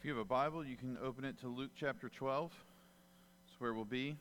If 0.00 0.06
you 0.06 0.12
have 0.12 0.20
a 0.22 0.24
Bible, 0.24 0.64
you 0.64 0.76
can 0.76 0.96
open 1.04 1.26
it 1.26 1.38
to 1.40 1.48
Luke 1.48 1.72
chapter 1.76 2.08
12. 2.08 2.50
That's 2.50 3.60
where 3.60 3.74
we'll 3.74 3.84
be 3.84 4.16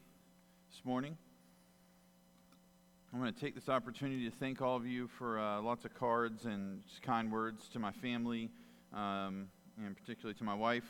this 0.70 0.84
morning. 0.84 1.18
I'm 3.14 3.22
going 3.22 3.34
to 3.34 3.40
take 3.40 3.56
this 3.56 3.70
opportunity 3.70 4.30
to 4.30 4.36
thank 4.36 4.62
all 4.62 4.76
of 4.76 4.86
you 4.86 5.08
for 5.08 5.40
uh, 5.40 5.62
lots 5.62 5.86
of 5.86 5.94
cards 5.94 6.44
and 6.44 6.82
kind 7.02 7.32
words 7.32 7.70
to 7.70 7.80
my 7.80 7.94
family, 7.94 8.50
um, 8.94 9.48
and 9.78 9.96
particularly 9.96 10.38
to 10.40 10.44
my 10.44 10.54
wife 10.54 10.84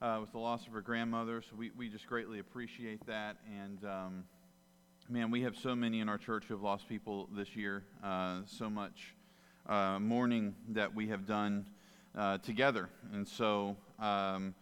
uh, 0.00 0.16
with 0.22 0.32
the 0.32 0.38
loss 0.38 0.66
of 0.66 0.72
her 0.72 0.80
grandmother. 0.80 1.42
So 1.42 1.54
we, 1.54 1.70
we 1.76 1.90
just 1.90 2.06
greatly 2.06 2.38
appreciate 2.38 3.06
that. 3.06 3.36
And 3.54 3.84
um, 3.84 4.24
man, 5.10 5.30
we 5.30 5.42
have 5.42 5.58
so 5.58 5.76
many 5.76 6.00
in 6.00 6.08
our 6.08 6.16
church 6.16 6.46
who 6.48 6.54
have 6.54 6.62
lost 6.62 6.88
people 6.88 7.28
this 7.36 7.54
year. 7.54 7.82
Uh, 8.02 8.38
so 8.46 8.70
much 8.70 9.14
uh, 9.68 9.98
mourning 10.00 10.54
that 10.70 10.94
we 10.94 11.08
have 11.08 11.26
done 11.26 11.66
uh, 12.16 12.38
together. 12.38 12.88
And 13.12 13.28
so 13.28 13.76
um, 13.98 14.54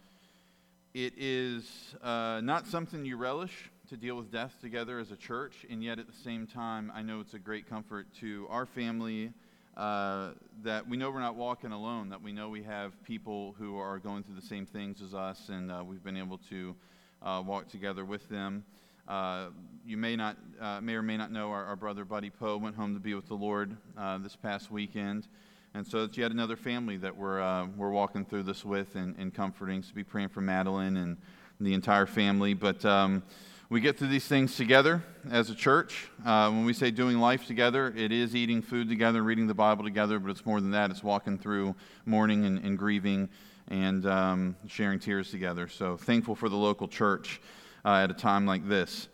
it 0.93 1.13
is 1.17 1.95
uh, 2.01 2.39
not 2.41 2.67
something 2.67 3.05
you 3.05 3.17
relish 3.17 3.69
to 3.89 3.97
deal 3.97 4.15
with 4.15 4.31
death 4.31 4.55
together 4.61 4.97
as 4.97 5.11
a 5.11 5.15
church, 5.15 5.65
and 5.69 5.83
yet 5.83 5.99
at 5.99 6.07
the 6.07 6.17
same 6.23 6.47
time, 6.47 6.91
I 6.95 7.01
know 7.01 7.19
it's 7.19 7.33
a 7.33 7.39
great 7.39 7.69
comfort 7.69 8.07
to 8.21 8.47
our 8.49 8.65
family 8.65 9.31
uh, 9.75 10.31
that 10.63 10.87
we 10.87 10.95
know 10.95 11.11
we're 11.11 11.19
not 11.19 11.35
walking 11.35 11.73
alone, 11.73 12.09
that 12.09 12.21
we 12.21 12.31
know 12.31 12.47
we 12.47 12.63
have 12.63 12.93
people 13.03 13.55
who 13.59 13.77
are 13.77 13.99
going 13.99 14.23
through 14.23 14.35
the 14.35 14.47
same 14.47 14.65
things 14.65 15.01
as 15.01 15.13
us, 15.13 15.49
and 15.49 15.69
uh, 15.69 15.83
we've 15.85 16.03
been 16.03 16.17
able 16.17 16.37
to 16.49 16.73
uh, 17.21 17.43
walk 17.45 17.67
together 17.67 18.05
with 18.05 18.27
them. 18.29 18.63
Uh, 19.07 19.47
you 19.85 19.97
may 19.97 20.15
not, 20.15 20.37
uh, 20.61 20.79
may 20.81 20.93
or 20.95 21.03
may 21.03 21.17
not 21.17 21.29
know, 21.29 21.51
our, 21.51 21.65
our, 21.65 21.75
brother 21.75 22.05
Buddy 22.05 22.29
Poe 22.29 22.57
went 22.57 22.75
home 22.75 22.93
to 22.93 22.99
be 22.99 23.13
with 23.13 23.27
the 23.27 23.35
Lord 23.35 23.75
this 24.23 24.35
past 24.35 24.71
weekend. 24.71 25.27
And 25.75 25.85
so 25.85 26.05
it's 26.05 26.17
yet 26.17 26.31
another 26.31 26.55
family 26.55 26.95
that 26.95 27.17
we're, 27.17 27.41
uh, 27.41 27.67
we're 27.75 27.89
walking 27.89 28.23
through 28.23 28.43
this 28.43 28.63
with 28.63 28.95
and, 28.95 29.13
and 29.17 29.33
comforting. 29.33 29.83
So 29.83 29.93
be 29.93 30.05
praying 30.05 30.29
for 30.29 30.39
Madeline 30.39 30.95
and 30.95 31.17
the 31.59 31.73
entire 31.73 32.05
family. 32.05 32.53
But 32.53 32.85
um, 32.85 33.23
we 33.69 33.81
get 33.81 33.97
through 33.97 34.07
these 34.07 34.25
things 34.25 34.55
together 34.55 35.03
as 35.29 35.49
a 35.49 35.53
church. 35.53 36.07
Uh, 36.25 36.49
when 36.49 36.63
we 36.63 36.71
say 36.71 36.91
doing 36.91 37.19
life 37.19 37.45
together, 37.45 37.93
it 37.97 38.13
is 38.13 38.37
eating 38.37 38.61
food 38.61 38.87
together, 38.87 39.21
reading 39.21 39.47
the 39.47 39.53
Bible 39.53 39.83
together, 39.83 40.17
but 40.17 40.31
it's 40.31 40.45
more 40.45 40.61
than 40.61 40.71
that. 40.71 40.91
It's 40.91 41.03
walking 41.03 41.37
through 41.37 41.75
mourning 42.05 42.45
and, 42.45 42.59
and 42.59 42.77
grieving 42.77 43.27
and 43.67 44.05
um, 44.05 44.55
sharing 44.67 44.97
tears 44.97 45.29
together. 45.29 45.67
So 45.67 45.97
thankful 45.97 46.35
for 46.35 46.47
the 46.47 46.55
local 46.55 46.87
church 46.87 47.41
uh, 47.83 47.95
at 47.95 48.09
a 48.09 48.13
time 48.13 48.45
like 48.45 48.65
this. 48.65 49.09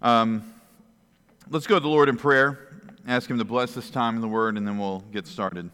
Um, 0.00 0.50
let's 1.50 1.66
go 1.66 1.74
to 1.74 1.80
the 1.80 1.88
Lord 1.88 2.08
in 2.08 2.16
prayer, 2.16 2.80
ask 3.06 3.28
Him 3.28 3.36
to 3.36 3.44
bless 3.44 3.74
this 3.74 3.90
time 3.90 4.14
in 4.14 4.22
the 4.22 4.28
Word, 4.28 4.56
and 4.56 4.66
then 4.66 4.78
we'll 4.78 5.00
get 5.12 5.26
started. 5.26 5.70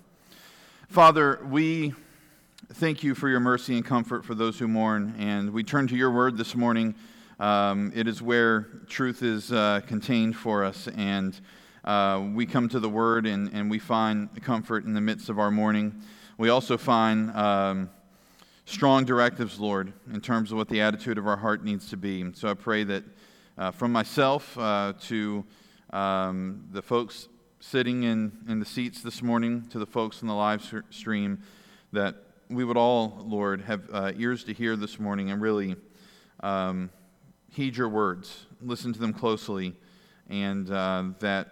Father, 0.93 1.41
we 1.49 1.95
thank 2.75 3.03
you 3.03 3.15
for 3.15 3.27
your 3.31 3.41
mercy 3.41 3.77
and 3.77 3.83
comfort 3.83 4.27
for 4.27 4.35
those 4.35 4.59
who 4.59 4.69
mourn. 4.69 5.15
And 5.19 5.51
we 5.55 5.65
turn 5.65 5.89
to 5.89 5.97
your 5.97 6.11
word 6.11 6.37
this 6.37 6.55
morning. 6.55 6.95
Um, 7.41 7.93
it 7.95 8.07
is 8.07 8.21
where 8.21 8.69
truth 8.89 9.23
is 9.23 9.51
uh, 9.51 9.81
contained 9.87 10.37
for 10.37 10.63
us. 10.63 10.89
And 10.89 11.41
uh, 11.83 12.23
we 12.35 12.45
come 12.45 12.69
to 12.69 12.79
the 12.79 12.91
word 12.91 13.25
and, 13.25 13.51
and 13.55 13.71
we 13.71 13.79
find 13.79 14.29
comfort 14.43 14.85
in 14.85 14.93
the 14.93 15.01
midst 15.01 15.31
of 15.31 15.39
our 15.39 15.51
mourning. 15.51 15.99
We 16.37 16.51
also 16.51 16.77
find 16.77 17.31
um, 17.31 17.89
strong 18.67 19.07
directives, 19.07 19.59
Lord, 19.59 19.95
in 20.13 20.21
terms 20.21 20.53
of 20.53 20.59
what 20.59 20.69
the 20.69 20.83
attitude 20.83 21.17
of 21.17 21.27
our 21.27 21.39
heart 21.39 21.65
needs 21.65 21.89
to 21.89 21.97
be. 21.97 22.31
so 22.35 22.51
I 22.51 22.55
pray 22.55 22.85
that 22.85 23.05
uh, 23.57 23.71
from 23.71 23.93
myself 23.93 24.59
uh, 24.59 24.93
to 25.05 25.43
um, 25.89 26.69
the 26.71 26.83
folks 26.83 27.29
sitting 27.63 28.03
in, 28.03 28.33
in 28.49 28.59
the 28.59 28.67
seats 28.67 29.03
this 29.03 29.23
morning, 29.23 29.65
to 29.69 29.79
the 29.79 29.87
folks 29.87 30.21
in 30.21 30.27
the 30.27 30.35
live 30.35 30.69
stream, 30.91 31.41
that 31.93 32.17
we 32.51 32.65
would 32.65 32.77
all, 32.77 33.25
Lord, 33.25 33.61
have 33.63 33.83
uh, 33.93 34.11
ears 34.17 34.43
to 34.45 34.53
hear 34.53 34.75
this 34.75 34.99
morning 34.99 35.31
and 35.31 35.41
really 35.41 35.77
um, 36.41 36.91
heed 37.53 37.77
your 37.77 37.89
words, 37.89 38.47
listen 38.61 38.93
to 38.93 38.99
them 38.99 39.13
closely, 39.13 39.77
and 40.29 40.69
uh, 40.73 41.05
that 41.21 41.51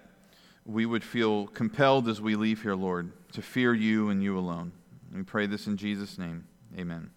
we 0.66 0.84
would 0.84 1.04
feel 1.04 1.46
compelled 1.46 2.08
as 2.08 2.20
we 2.20 2.34
leave 2.34 2.60
here, 2.60 2.74
Lord, 2.74 3.12
to 3.32 3.40
fear 3.40 3.72
you 3.72 4.10
and 4.10 4.20
you 4.20 4.36
alone. 4.36 4.72
We 5.14 5.22
pray 5.22 5.46
this 5.46 5.68
in 5.68 5.76
Jesus' 5.76 6.18
name. 6.18 6.44
Amen. 6.76 7.10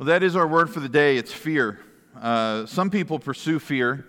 Well, 0.00 0.08
that 0.08 0.24
is 0.24 0.34
our 0.34 0.46
word 0.48 0.70
for 0.70 0.80
the 0.80 0.88
day. 0.88 1.18
It's 1.18 1.32
fear. 1.32 1.78
Uh, 2.20 2.66
some 2.66 2.90
people 2.90 3.20
pursue 3.20 3.60
fear 3.60 4.06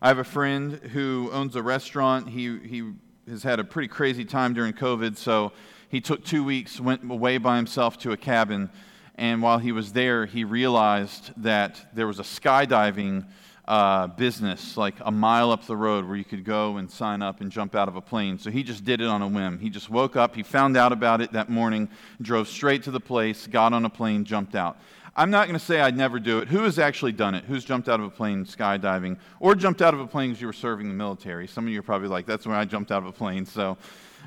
I 0.00 0.06
have 0.08 0.18
a 0.18 0.24
friend 0.24 0.74
who 0.74 1.28
owns 1.32 1.56
a 1.56 1.62
restaurant. 1.62 2.28
He, 2.28 2.56
he 2.58 2.92
has 3.28 3.42
had 3.42 3.58
a 3.58 3.64
pretty 3.64 3.88
crazy 3.88 4.24
time 4.24 4.54
during 4.54 4.72
COVID, 4.72 5.16
so 5.16 5.52
he 5.88 6.00
took 6.00 6.24
two 6.24 6.44
weeks, 6.44 6.78
went 6.78 7.10
away 7.10 7.38
by 7.38 7.56
himself 7.56 7.98
to 7.98 8.12
a 8.12 8.16
cabin, 8.16 8.70
and 9.16 9.42
while 9.42 9.58
he 9.58 9.72
was 9.72 9.92
there, 9.92 10.24
he 10.24 10.44
realized 10.44 11.32
that 11.38 11.84
there 11.94 12.06
was 12.06 12.20
a 12.20 12.22
skydiving 12.22 13.26
uh, 13.66 14.06
business 14.06 14.76
like 14.76 14.94
a 15.00 15.10
mile 15.10 15.50
up 15.50 15.66
the 15.66 15.76
road 15.76 16.06
where 16.06 16.16
you 16.16 16.24
could 16.24 16.44
go 16.44 16.76
and 16.76 16.88
sign 16.88 17.20
up 17.20 17.40
and 17.40 17.50
jump 17.50 17.74
out 17.74 17.88
of 17.88 17.96
a 17.96 18.00
plane. 18.00 18.38
So 18.38 18.50
he 18.50 18.62
just 18.62 18.84
did 18.84 19.00
it 19.00 19.08
on 19.08 19.20
a 19.20 19.28
whim. 19.28 19.58
He 19.58 19.68
just 19.68 19.90
woke 19.90 20.14
up, 20.14 20.36
he 20.36 20.44
found 20.44 20.76
out 20.76 20.92
about 20.92 21.20
it 21.20 21.32
that 21.32 21.50
morning, 21.50 21.88
drove 22.22 22.48
straight 22.48 22.84
to 22.84 22.92
the 22.92 23.00
place, 23.00 23.48
got 23.48 23.72
on 23.72 23.84
a 23.84 23.90
plane, 23.90 24.24
jumped 24.24 24.54
out. 24.54 24.78
I'm 25.18 25.30
not 25.30 25.48
going 25.48 25.58
to 25.58 25.64
say 25.64 25.80
I'd 25.80 25.96
never 25.96 26.20
do 26.20 26.38
it. 26.38 26.46
Who 26.46 26.62
has 26.62 26.78
actually 26.78 27.10
done 27.10 27.34
it? 27.34 27.42
Who's 27.42 27.64
jumped 27.64 27.88
out 27.88 27.98
of 27.98 28.06
a 28.06 28.10
plane 28.10 28.44
skydiving 28.44 29.18
or 29.40 29.56
jumped 29.56 29.82
out 29.82 29.92
of 29.92 29.98
a 29.98 30.06
plane 30.06 30.30
as 30.30 30.40
you 30.40 30.46
were 30.46 30.52
serving 30.52 30.86
the 30.86 30.94
military? 30.94 31.48
Some 31.48 31.66
of 31.66 31.72
you 31.72 31.80
are 31.80 31.82
probably 31.82 32.06
like, 32.06 32.24
that's 32.24 32.46
when 32.46 32.54
I 32.54 32.64
jumped 32.64 32.92
out 32.92 33.02
of 33.02 33.08
a 33.08 33.12
plane. 33.12 33.44
So, 33.44 33.76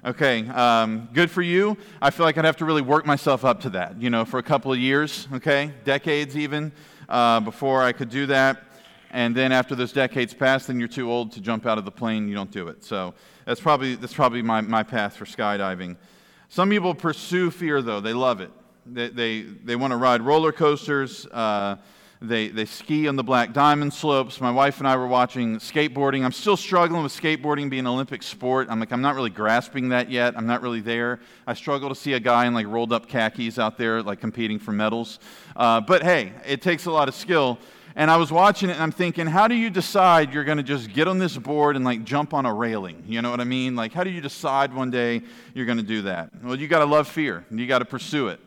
okay, 0.04 0.46
um, 0.50 1.08
good 1.14 1.32
for 1.32 1.42
you. 1.42 1.78
I 2.02 2.10
feel 2.10 2.26
like 2.26 2.38
I'd 2.38 2.44
have 2.44 2.58
to 2.58 2.66
really 2.66 2.82
work 2.82 3.06
myself 3.06 3.46
up 3.46 3.62
to 3.62 3.70
that, 3.70 4.02
you 4.02 4.10
know, 4.10 4.26
for 4.26 4.38
a 4.38 4.44
couple 4.44 4.74
of 4.74 4.80
years, 4.80 5.30
okay, 5.32 5.72
decades 5.86 6.36
even, 6.36 6.74
uh, 7.08 7.40
before 7.40 7.82
I 7.82 7.94
could 7.94 8.10
do 8.10 8.26
that. 8.26 8.62
And 9.12 9.34
then 9.34 9.54
after 9.54 9.76
those 9.76 9.94
decades 9.94 10.34
pass, 10.34 10.66
then 10.66 10.78
you're 10.78 10.90
too 10.90 11.10
old 11.10 11.32
to 11.32 11.40
jump 11.40 11.66
out 11.66 11.78
of 11.78 11.86
the 11.86 11.92
plane. 11.92 12.28
You 12.28 12.36
don't 12.36 12.52
do 12.52 12.68
it. 12.68 12.84
So 12.84 13.14
that's 13.46 13.62
probably, 13.62 13.96
that's 13.96 14.14
probably 14.14 14.42
my, 14.42 14.60
my 14.60 14.84
path 14.84 15.16
for 15.16 15.24
skydiving. 15.24 15.96
Some 16.50 16.70
people 16.70 16.94
pursue 16.94 17.50
fear, 17.50 17.82
though. 17.82 18.02
They 18.02 18.12
love 18.12 18.42
it. 18.42 18.52
They, 18.86 19.10
they, 19.10 19.42
they 19.42 19.76
want 19.76 19.92
to 19.92 19.98
ride 19.98 20.22
roller 20.22 20.52
coasters. 20.52 21.26
Uh, 21.28 21.78
they, 22.24 22.50
they 22.50 22.66
ski 22.66 23.08
on 23.08 23.16
the 23.16 23.24
Black 23.24 23.52
Diamond 23.52 23.94
slopes. 23.94 24.40
My 24.40 24.52
wife 24.52 24.78
and 24.78 24.88
I 24.88 24.96
were 24.96 25.08
watching 25.08 25.58
skateboarding. 25.58 26.24
I'm 26.24 26.32
still 26.32 26.56
struggling 26.56 27.02
with 27.02 27.12
skateboarding 27.12 27.68
being 27.68 27.82
an 27.82 27.88
Olympic 27.88 28.22
sport. 28.22 28.68
I'm 28.70 28.80
like, 28.80 28.92
I'm 28.92 29.02
not 29.02 29.16
really 29.16 29.32
grasping 29.32 29.90
that 29.90 30.12
yet. 30.12 30.36
I'm 30.38 30.46
not 30.46 30.62
really 30.62 30.82
there. 30.82 31.20
I 31.48 31.56
struggle 31.56 31.90
to 31.90 31.96
see 31.96 32.14
a 32.14 32.20
guy 32.20 32.46
in 32.46 32.54
like 32.54 32.68
rolled 32.68 32.94
up 32.94 33.08
khakis 33.08 33.58
out 33.58 33.76
there, 33.78 34.04
like 34.04 34.20
competing 34.20 34.60
for 34.60 34.72
medals. 34.72 35.20
Uh, 35.56 35.82
but 35.82 36.04
hey, 36.04 36.34
it 36.46 36.62
takes 36.62 36.86
a 36.86 36.92
lot 36.92 37.08
of 37.08 37.16
skill. 37.16 37.58
And 37.96 38.10
I 38.10 38.18
was 38.18 38.32
watching 38.32 38.70
it 38.70 38.74
and 38.74 38.84
I'm 38.84 38.92
thinking, 38.92 39.26
how 39.26 39.48
do 39.48 39.56
you 39.56 39.70
decide 39.70 40.32
you're 40.32 40.44
going 40.44 40.58
to 40.58 40.64
just 40.64 40.94
get 40.94 41.08
on 41.08 41.18
this 41.18 41.36
board 41.38 41.76
and 41.76 41.84
like 41.84 42.04
jump 42.04 42.36
on 42.36 42.46
a 42.46 42.54
railing? 42.54 43.04
You 43.08 43.22
know 43.24 43.32
what 43.32 43.42
I 43.42 43.46
mean? 43.46 43.76
Like, 43.76 43.94
how 43.94 44.04
do 44.04 44.12
you 44.12 44.22
decide 44.22 44.74
one 44.74 44.92
day 44.92 45.24
you're 45.56 45.66
going 45.66 45.80
to 45.80 45.84
do 45.84 46.04
that? 46.04 46.30
Well, 46.44 46.56
you 46.56 46.68
got 46.68 46.80
to 46.80 46.86
love 46.86 47.08
fear. 47.08 47.46
You 47.50 47.66
got 47.66 47.80
to 47.80 47.86
pursue 47.86 48.28
it. 48.28 48.40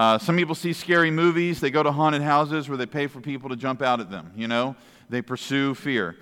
Uh, 0.00 0.16
some 0.16 0.34
people 0.34 0.54
see 0.54 0.72
scary 0.72 1.10
movies. 1.10 1.60
They 1.60 1.70
go 1.70 1.82
to 1.82 1.92
haunted 1.92 2.22
houses 2.22 2.70
where 2.70 2.78
they 2.78 2.86
pay 2.86 3.06
for 3.06 3.20
people 3.20 3.50
to 3.50 3.56
jump 3.56 3.82
out 3.82 4.00
at 4.00 4.10
them. 4.10 4.32
You 4.34 4.48
know, 4.48 4.74
they 5.10 5.20
pursue 5.20 5.74
fear. 5.74 6.16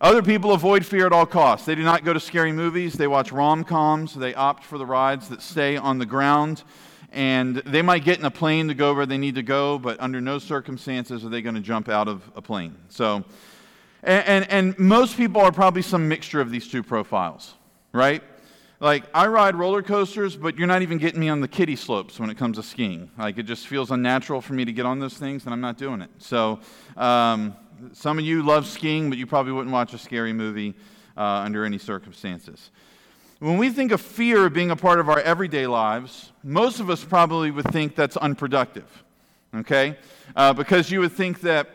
Other 0.00 0.22
people 0.22 0.52
avoid 0.52 0.86
fear 0.86 1.06
at 1.06 1.12
all 1.12 1.26
costs. 1.26 1.66
They 1.66 1.74
do 1.74 1.82
not 1.82 2.04
go 2.04 2.12
to 2.12 2.20
scary 2.20 2.52
movies. 2.52 2.92
They 2.92 3.08
watch 3.08 3.32
rom 3.32 3.64
coms. 3.64 4.14
They 4.14 4.34
opt 4.34 4.62
for 4.62 4.78
the 4.78 4.86
rides 4.86 5.30
that 5.30 5.42
stay 5.42 5.76
on 5.76 5.98
the 5.98 6.06
ground. 6.06 6.62
And 7.10 7.56
they 7.56 7.82
might 7.82 8.04
get 8.04 8.20
in 8.20 8.24
a 8.24 8.30
plane 8.30 8.68
to 8.68 8.74
go 8.74 8.94
where 8.94 9.04
they 9.04 9.18
need 9.18 9.34
to 9.34 9.42
go, 9.42 9.80
but 9.80 9.98
under 9.98 10.20
no 10.20 10.38
circumstances 10.38 11.24
are 11.24 11.28
they 11.28 11.42
going 11.42 11.56
to 11.56 11.60
jump 11.60 11.88
out 11.88 12.06
of 12.06 12.22
a 12.36 12.40
plane. 12.40 12.76
So, 12.88 13.24
and, 14.04 14.28
and, 14.28 14.48
and 14.48 14.78
most 14.78 15.16
people 15.16 15.40
are 15.40 15.50
probably 15.50 15.82
some 15.82 16.06
mixture 16.06 16.40
of 16.40 16.52
these 16.52 16.68
two 16.68 16.84
profiles, 16.84 17.54
right? 17.92 18.22
Like, 18.84 19.04
I 19.14 19.28
ride 19.28 19.56
roller 19.56 19.82
coasters, 19.82 20.36
but 20.36 20.58
you're 20.58 20.66
not 20.66 20.82
even 20.82 20.98
getting 20.98 21.18
me 21.18 21.30
on 21.30 21.40
the 21.40 21.48
kiddie 21.48 21.74
slopes 21.74 22.20
when 22.20 22.28
it 22.28 22.36
comes 22.36 22.58
to 22.58 22.62
skiing. 22.62 23.10
Like, 23.16 23.38
it 23.38 23.44
just 23.44 23.66
feels 23.66 23.90
unnatural 23.90 24.42
for 24.42 24.52
me 24.52 24.66
to 24.66 24.72
get 24.72 24.84
on 24.84 24.98
those 24.98 25.14
things, 25.14 25.46
and 25.46 25.54
I'm 25.54 25.62
not 25.62 25.78
doing 25.78 26.02
it. 26.02 26.10
So, 26.18 26.60
um, 26.98 27.56
some 27.94 28.18
of 28.18 28.26
you 28.26 28.42
love 28.42 28.66
skiing, 28.66 29.08
but 29.08 29.16
you 29.16 29.26
probably 29.26 29.52
wouldn't 29.52 29.72
watch 29.72 29.94
a 29.94 29.98
scary 29.98 30.34
movie 30.34 30.74
uh, 31.16 31.22
under 31.22 31.64
any 31.64 31.78
circumstances. 31.78 32.70
When 33.38 33.56
we 33.56 33.70
think 33.70 33.90
of 33.90 34.02
fear 34.02 34.50
being 34.50 34.70
a 34.70 34.76
part 34.76 35.00
of 35.00 35.08
our 35.08 35.20
everyday 35.20 35.66
lives, 35.66 36.32
most 36.42 36.78
of 36.78 36.90
us 36.90 37.02
probably 37.02 37.50
would 37.50 37.72
think 37.72 37.96
that's 37.96 38.18
unproductive, 38.18 39.02
okay? 39.54 39.96
Uh, 40.36 40.52
because 40.52 40.90
you 40.90 41.00
would 41.00 41.12
think 41.12 41.40
that 41.40 41.70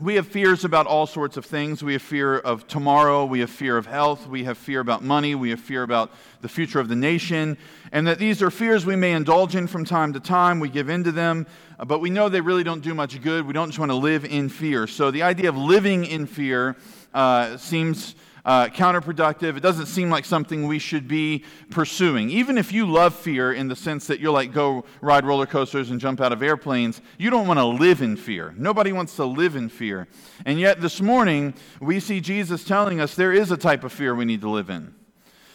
we 0.00 0.14
have 0.14 0.26
fears 0.26 0.64
about 0.64 0.86
all 0.86 1.06
sorts 1.06 1.36
of 1.36 1.44
things. 1.44 1.82
We 1.82 1.92
have 1.92 2.02
fear 2.02 2.38
of 2.38 2.66
tomorrow. 2.66 3.26
We 3.26 3.40
have 3.40 3.50
fear 3.50 3.76
of 3.76 3.84
health. 3.84 4.26
We 4.26 4.44
have 4.44 4.56
fear 4.56 4.80
about 4.80 5.02
money. 5.02 5.34
We 5.34 5.50
have 5.50 5.60
fear 5.60 5.82
about 5.82 6.10
the 6.40 6.48
future 6.48 6.80
of 6.80 6.88
the 6.88 6.96
nation. 6.96 7.58
And 7.92 8.06
that 8.06 8.18
these 8.18 8.40
are 8.40 8.50
fears 8.50 8.86
we 8.86 8.96
may 8.96 9.12
indulge 9.12 9.54
in 9.54 9.66
from 9.66 9.84
time 9.84 10.14
to 10.14 10.20
time. 10.20 10.60
We 10.60 10.70
give 10.70 10.88
in 10.88 11.04
to 11.04 11.12
them, 11.12 11.46
uh, 11.78 11.84
but 11.84 11.98
we 12.00 12.08
know 12.08 12.30
they 12.30 12.40
really 12.40 12.64
don't 12.64 12.80
do 12.80 12.94
much 12.94 13.20
good. 13.20 13.46
We 13.46 13.52
don't 13.52 13.68
just 13.68 13.78
want 13.78 13.90
to 13.90 13.96
live 13.96 14.24
in 14.24 14.48
fear. 14.48 14.86
So 14.86 15.10
the 15.10 15.24
idea 15.24 15.50
of 15.50 15.58
living 15.58 16.06
in 16.06 16.24
fear 16.26 16.76
uh, 17.12 17.58
seems 17.58 18.14
uh, 18.44 18.66
counterproductive. 18.68 19.56
It 19.56 19.60
doesn't 19.60 19.86
seem 19.86 20.10
like 20.10 20.24
something 20.24 20.66
we 20.66 20.78
should 20.78 21.06
be 21.06 21.44
pursuing. 21.70 22.30
Even 22.30 22.58
if 22.58 22.72
you 22.72 22.86
love 22.86 23.14
fear 23.14 23.52
in 23.52 23.68
the 23.68 23.76
sense 23.76 24.06
that 24.08 24.20
you're 24.20 24.32
like, 24.32 24.52
go 24.52 24.84
ride 25.00 25.24
roller 25.24 25.46
coasters 25.46 25.90
and 25.90 26.00
jump 26.00 26.20
out 26.20 26.32
of 26.32 26.42
airplanes, 26.42 27.00
you 27.18 27.30
don't 27.30 27.46
want 27.46 27.58
to 27.58 27.64
live 27.64 28.02
in 28.02 28.16
fear. 28.16 28.54
Nobody 28.56 28.92
wants 28.92 29.16
to 29.16 29.24
live 29.24 29.56
in 29.56 29.68
fear. 29.68 30.08
And 30.44 30.58
yet, 30.58 30.80
this 30.80 31.00
morning, 31.00 31.54
we 31.80 32.00
see 32.00 32.20
Jesus 32.20 32.64
telling 32.64 33.00
us 33.00 33.14
there 33.14 33.32
is 33.32 33.50
a 33.50 33.56
type 33.56 33.84
of 33.84 33.92
fear 33.92 34.14
we 34.14 34.24
need 34.24 34.40
to 34.40 34.50
live 34.50 34.70
in. 34.70 34.94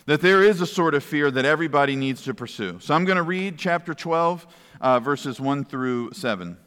That 0.06 0.22
there 0.22 0.42
is 0.42 0.62
a 0.62 0.66
sort 0.66 0.96
of 0.96 1.04
fear 1.04 1.30
that 1.32 1.44
everybody 1.44 1.98
needs 1.98 2.22
to 2.24 2.34
pursue. 2.34 2.80
So 2.80 2.94
I'm 2.94 3.04
going 3.04 3.18
to 3.18 3.24
read 3.24 3.58
chapter 3.58 3.94
12, 3.94 4.48
uh, 4.80 5.00
verses 5.02 5.42
1 5.42 5.66
through 5.66 6.14
7. 6.14 6.58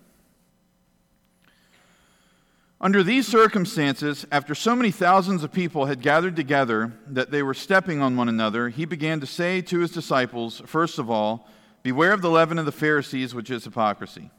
Under 2.82 3.02
these 3.02 3.26
circumstances, 3.26 4.24
after 4.32 4.54
so 4.54 4.74
many 4.74 4.90
thousands 4.90 5.44
of 5.44 5.52
people 5.52 5.84
had 5.84 6.00
gathered 6.00 6.34
together 6.34 6.94
that 7.08 7.30
they 7.30 7.42
were 7.42 7.52
stepping 7.52 8.00
on 8.00 8.16
one 8.16 8.28
another, 8.28 8.70
he 8.70 8.86
began 8.86 9.20
to 9.20 9.26
say 9.26 9.60
to 9.60 9.80
his 9.80 9.90
disciples, 9.90 10.62
First 10.64 10.98
of 10.98 11.10
all, 11.10 11.46
beware 11.82 12.14
of 12.14 12.22
the 12.22 12.30
leaven 12.30 12.58
of 12.58 12.64
the 12.64 12.72
Pharisees, 12.72 13.34
which 13.34 13.50
is 13.50 13.64
hypocrisy. 13.64 14.30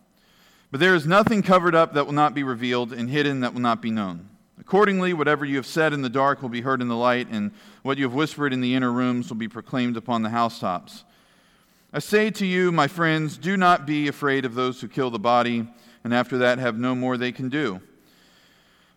But 0.72 0.80
there 0.80 0.96
is 0.96 1.06
nothing 1.06 1.44
covered 1.44 1.76
up 1.76 1.94
that 1.94 2.08
will 2.08 2.14
not 2.14 2.34
be 2.34 2.42
revealed, 2.42 2.92
and 2.92 3.12
hidden 3.12 3.42
that 3.42 3.54
will 3.54 3.62
not 3.62 3.80
be 3.80 3.92
known. 3.92 4.28
Accordingly, 4.60 5.14
whatever 5.14 5.46
you 5.46 5.58
have 5.58 5.68
said 5.68 5.94
in 5.94 6.02
the 6.02 6.10
dark 6.10 6.42
will 6.42 6.50
be 6.50 6.62
heard 6.62 6.82
in 6.82 6.88
the 6.88 6.96
light, 6.96 7.28
and 7.30 7.52
what 7.84 8.00
you 8.00 8.06
have 8.06 8.14
whispered 8.16 8.54
in 8.54 8.62
the 8.62 8.74
inner 8.74 8.92
rooms 8.92 9.30
will 9.30 9.38
be 9.38 9.48
proclaimed 9.48 9.98
upon 9.98 10.24
the 10.24 10.30
housetops. 10.30 11.04
I 11.94 12.00
say 12.00 12.32
to 12.32 12.46
you, 12.48 12.72
my 12.72 12.88
friends, 12.88 13.38
do 13.38 13.56
not 13.56 13.86
be 13.86 14.08
afraid 14.08 14.46
of 14.46 14.56
those 14.56 14.82
who 14.82 14.88
kill 14.88 15.12
the 15.12 15.20
body, 15.20 15.68
and 16.04 16.12
after 16.12 16.40
that 16.40 16.58
have 16.58 16.80
no 16.80 16.96
more 16.96 17.18
they 17.18 17.32
can 17.32 17.50
do. 17.50 17.82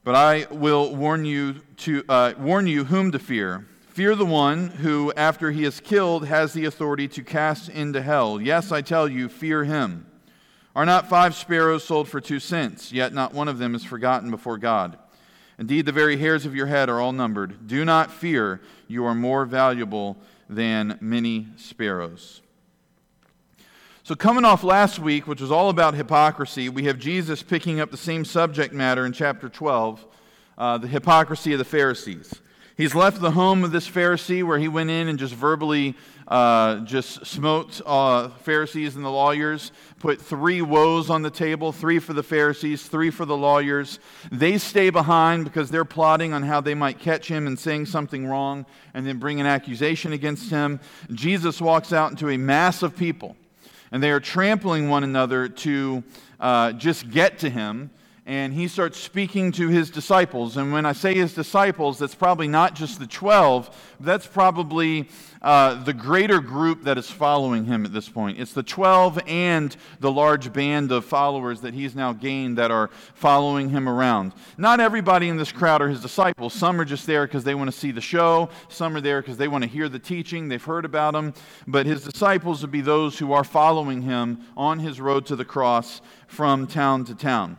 But 0.04 0.14
I 0.14 0.46
will 0.50 0.94
warn 0.94 1.24
you, 1.24 1.62
to, 1.78 2.04
uh, 2.10 2.34
warn 2.38 2.66
you 2.66 2.84
whom 2.84 3.10
to 3.12 3.18
fear. 3.18 3.66
Fear 3.88 4.16
the 4.16 4.26
one 4.26 4.68
who, 4.68 5.12
after 5.16 5.50
he 5.50 5.64
is 5.64 5.80
killed, 5.80 6.26
has 6.26 6.52
the 6.52 6.66
authority 6.66 7.08
to 7.08 7.22
cast 7.22 7.70
into 7.70 8.02
hell. 8.02 8.38
Yes, 8.38 8.70
I 8.70 8.82
tell 8.82 9.08
you, 9.08 9.30
fear 9.30 9.64
him. 9.64 10.04
Are 10.76 10.84
not 10.84 11.08
five 11.08 11.34
sparrows 11.34 11.84
sold 11.84 12.08
for 12.08 12.20
two 12.20 12.38
cents? 12.38 12.92
Yet 12.92 13.14
not 13.14 13.32
one 13.32 13.48
of 13.48 13.58
them 13.58 13.74
is 13.74 13.84
forgotten 13.84 14.30
before 14.30 14.58
God. 14.58 14.98
Indeed, 15.58 15.86
the 15.86 15.92
very 15.92 16.18
hairs 16.18 16.44
of 16.44 16.54
your 16.54 16.66
head 16.66 16.90
are 16.90 17.00
all 17.00 17.12
numbered. 17.12 17.66
Do 17.66 17.84
not 17.84 18.10
fear, 18.10 18.60
you 18.88 19.06
are 19.06 19.14
more 19.14 19.46
valuable 19.46 20.18
than 20.50 20.98
many 21.00 21.48
sparrows. 21.56 22.42
So, 24.06 24.14
coming 24.14 24.44
off 24.44 24.62
last 24.62 24.98
week, 24.98 25.26
which 25.26 25.40
was 25.40 25.50
all 25.50 25.70
about 25.70 25.94
hypocrisy, 25.94 26.68
we 26.68 26.84
have 26.84 26.98
Jesus 26.98 27.42
picking 27.42 27.80
up 27.80 27.90
the 27.90 27.96
same 27.96 28.26
subject 28.26 28.74
matter 28.74 29.06
in 29.06 29.14
chapter 29.14 29.48
12 29.48 30.04
uh, 30.58 30.76
the 30.76 30.86
hypocrisy 30.86 31.54
of 31.54 31.58
the 31.58 31.64
Pharisees. 31.64 32.34
He's 32.76 32.94
left 32.94 33.22
the 33.22 33.30
home 33.30 33.64
of 33.64 33.72
this 33.72 33.88
Pharisee 33.88 34.44
where 34.44 34.58
he 34.58 34.68
went 34.68 34.90
in 34.90 35.08
and 35.08 35.18
just 35.18 35.32
verbally 35.32 35.96
uh, 36.28 36.80
just 36.80 37.24
smote 37.24 37.80
uh, 37.86 38.28
Pharisees 38.28 38.94
and 38.94 39.06
the 39.06 39.10
lawyers, 39.10 39.72
put 40.00 40.20
three 40.20 40.60
woes 40.60 41.08
on 41.08 41.22
the 41.22 41.30
table 41.30 41.72
three 41.72 41.98
for 41.98 42.12
the 42.12 42.22
Pharisees, 42.22 42.86
three 42.86 43.08
for 43.08 43.24
the 43.24 43.36
lawyers. 43.38 44.00
They 44.30 44.58
stay 44.58 44.90
behind 44.90 45.44
because 45.44 45.70
they're 45.70 45.86
plotting 45.86 46.34
on 46.34 46.42
how 46.42 46.60
they 46.60 46.74
might 46.74 46.98
catch 46.98 47.28
him 47.28 47.46
and 47.46 47.58
saying 47.58 47.86
something 47.86 48.26
wrong 48.26 48.66
and 48.92 49.06
then 49.06 49.18
bring 49.18 49.40
an 49.40 49.46
accusation 49.46 50.12
against 50.12 50.50
him. 50.50 50.78
Jesus 51.10 51.58
walks 51.58 51.90
out 51.90 52.10
into 52.10 52.28
a 52.28 52.36
mass 52.36 52.82
of 52.82 52.98
people 52.98 53.34
and 53.94 54.02
they 54.02 54.10
are 54.10 54.18
trampling 54.18 54.88
one 54.88 55.04
another 55.04 55.48
to 55.48 56.02
uh, 56.40 56.72
just 56.72 57.08
get 57.12 57.38
to 57.38 57.48
him. 57.48 57.90
And 58.26 58.54
he 58.54 58.68
starts 58.68 58.98
speaking 58.98 59.52
to 59.52 59.68
his 59.68 59.90
disciples. 59.90 60.56
And 60.56 60.72
when 60.72 60.86
I 60.86 60.92
say 60.92 61.14
his 61.14 61.34
disciples, 61.34 61.98
that's 61.98 62.14
probably 62.14 62.48
not 62.48 62.74
just 62.74 62.98
the 62.98 63.06
12, 63.06 63.94
that's 64.00 64.26
probably 64.26 65.10
uh, 65.42 65.84
the 65.84 65.92
greater 65.92 66.40
group 66.40 66.84
that 66.84 66.96
is 66.96 67.10
following 67.10 67.66
him 67.66 67.84
at 67.84 67.92
this 67.92 68.08
point. 68.08 68.40
It's 68.40 68.54
the 68.54 68.62
12 68.62 69.20
and 69.26 69.76
the 70.00 70.10
large 70.10 70.54
band 70.54 70.90
of 70.90 71.04
followers 71.04 71.60
that 71.60 71.74
he's 71.74 71.94
now 71.94 72.14
gained 72.14 72.56
that 72.56 72.70
are 72.70 72.88
following 73.12 73.68
him 73.68 73.86
around. 73.86 74.32
Not 74.56 74.80
everybody 74.80 75.28
in 75.28 75.36
this 75.36 75.52
crowd 75.52 75.82
are 75.82 75.88
his 75.90 76.00
disciples. 76.00 76.54
Some 76.54 76.80
are 76.80 76.86
just 76.86 77.06
there 77.06 77.26
because 77.26 77.44
they 77.44 77.54
want 77.54 77.70
to 77.70 77.76
see 77.76 77.90
the 77.90 78.00
show, 78.00 78.48
some 78.70 78.96
are 78.96 79.02
there 79.02 79.20
because 79.20 79.36
they 79.36 79.48
want 79.48 79.64
to 79.64 79.68
hear 79.68 79.90
the 79.90 79.98
teaching, 79.98 80.48
they've 80.48 80.64
heard 80.64 80.86
about 80.86 81.14
him. 81.14 81.34
But 81.66 81.84
his 81.84 82.04
disciples 82.04 82.62
would 82.62 82.70
be 82.70 82.80
those 82.80 83.18
who 83.18 83.34
are 83.34 83.44
following 83.44 84.00
him 84.00 84.40
on 84.56 84.78
his 84.78 84.98
road 84.98 85.26
to 85.26 85.36
the 85.36 85.44
cross 85.44 86.00
from 86.26 86.66
town 86.66 87.04
to 87.04 87.14
town. 87.14 87.58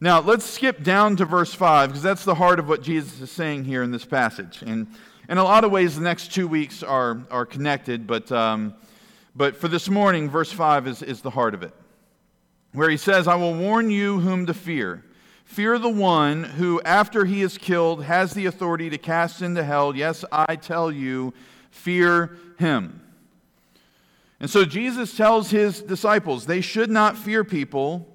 Now, 0.00 0.20
let's 0.20 0.44
skip 0.44 0.82
down 0.82 1.16
to 1.16 1.24
verse 1.24 1.54
5 1.54 1.90
because 1.90 2.02
that's 2.02 2.24
the 2.24 2.34
heart 2.34 2.58
of 2.58 2.68
what 2.68 2.82
Jesus 2.82 3.20
is 3.20 3.30
saying 3.30 3.64
here 3.64 3.82
in 3.82 3.92
this 3.92 4.04
passage. 4.04 4.62
And 4.62 4.88
in 5.28 5.38
a 5.38 5.44
lot 5.44 5.64
of 5.64 5.70
ways, 5.70 5.94
the 5.94 6.02
next 6.02 6.32
two 6.32 6.48
weeks 6.48 6.82
are, 6.82 7.22
are 7.30 7.46
connected, 7.46 8.06
but, 8.06 8.30
um, 8.32 8.74
but 9.36 9.56
for 9.56 9.68
this 9.68 9.88
morning, 9.88 10.28
verse 10.28 10.52
5 10.52 10.88
is, 10.88 11.02
is 11.02 11.22
the 11.22 11.30
heart 11.30 11.54
of 11.54 11.62
it, 11.62 11.72
where 12.72 12.90
he 12.90 12.96
says, 12.96 13.28
I 13.28 13.36
will 13.36 13.54
warn 13.54 13.90
you 13.90 14.20
whom 14.20 14.46
to 14.46 14.54
fear. 14.54 15.04
Fear 15.44 15.78
the 15.78 15.88
one 15.88 16.42
who, 16.42 16.80
after 16.82 17.24
he 17.24 17.42
is 17.42 17.56
killed, 17.56 18.04
has 18.04 18.34
the 18.34 18.46
authority 18.46 18.90
to 18.90 18.98
cast 18.98 19.42
into 19.42 19.62
hell. 19.62 19.94
Yes, 19.94 20.24
I 20.32 20.56
tell 20.56 20.90
you, 20.90 21.32
fear 21.70 22.36
him. 22.58 23.00
And 24.40 24.50
so 24.50 24.64
Jesus 24.64 25.16
tells 25.16 25.50
his 25.50 25.80
disciples 25.80 26.46
they 26.46 26.60
should 26.60 26.90
not 26.90 27.16
fear 27.16 27.44
people 27.44 28.13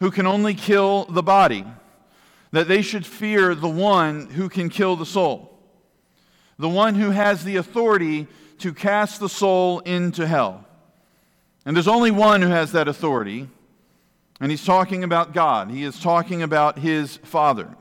who 0.00 0.10
can 0.10 0.26
only 0.26 0.54
kill 0.54 1.04
the 1.06 1.22
body, 1.22 1.64
that 2.52 2.68
they 2.68 2.82
should 2.82 3.06
fear 3.06 3.54
the 3.54 3.68
one 3.68 4.30
who 4.30 4.48
can 4.48 4.68
kill 4.68 4.96
the 4.96 5.06
soul 5.06 5.56
the 6.58 6.68
one 6.68 6.94
who 6.94 7.10
has 7.10 7.44
the 7.44 7.56
authority 7.56 8.26
to 8.58 8.72
cast 8.72 9.20
the 9.20 9.28
soul 9.28 9.80
into 9.80 10.26
hell. 10.26 10.64
And 11.64 11.76
there's 11.76 11.88
only 11.88 12.10
one 12.10 12.42
who 12.42 12.48
has 12.48 12.72
that 12.72 12.88
authority, 12.88 13.48
and 14.40 14.50
he's 14.50 14.64
talking 14.64 15.04
about 15.04 15.34
God. 15.34 15.70
He 15.70 15.82
is 15.84 16.00
talking 16.00 16.42
about 16.42 16.78
his 16.78 17.16
Father. 17.18 17.76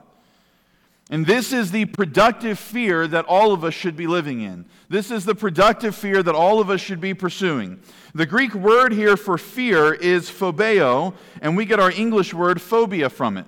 And 1.12 1.26
this 1.26 1.54
is 1.54 1.72
the 1.72 1.86
productive 1.86 2.58
fear 2.58 3.08
that 3.08 3.26
all 3.26 3.54
of 3.54 3.64
us 3.64 3.76
should 3.76 3.96
be 3.96 4.08
living 4.08 4.42
in. 4.42 4.66
This 4.90 5.12
is 5.12 5.24
the 5.24 5.36
productive 5.36 5.96
fear 5.96 6.24
that 6.24 6.34
all 6.34 6.60
of 6.60 6.72
us 6.72 6.82
should 6.82 7.00
be 7.00 7.14
pursuing. 7.14 7.80
The 8.16 8.26
Greek 8.26 8.56
word 8.56 8.92
here 8.92 9.16
for 9.16 9.38
fear 9.38 9.94
is 9.94 10.30
phobeo, 10.32 11.14
and 11.42 11.56
we 11.56 11.66
get 11.66 11.80
our 11.80 11.92
English 11.92 12.34
word 12.34 12.60
phobia 12.60 13.10
from 13.10 13.38
it. 13.38 13.46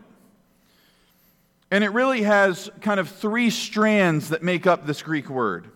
And 1.71 1.83
it 1.83 1.89
really 1.89 2.21
has 2.21 2.69
kind 2.81 2.99
of 2.99 3.09
three 3.09 3.49
strands 3.49 4.29
that 4.29 4.43
make 4.43 4.67
up 4.67 4.85
this 4.85 5.01
Greek 5.01 5.27
word. 5.27 5.69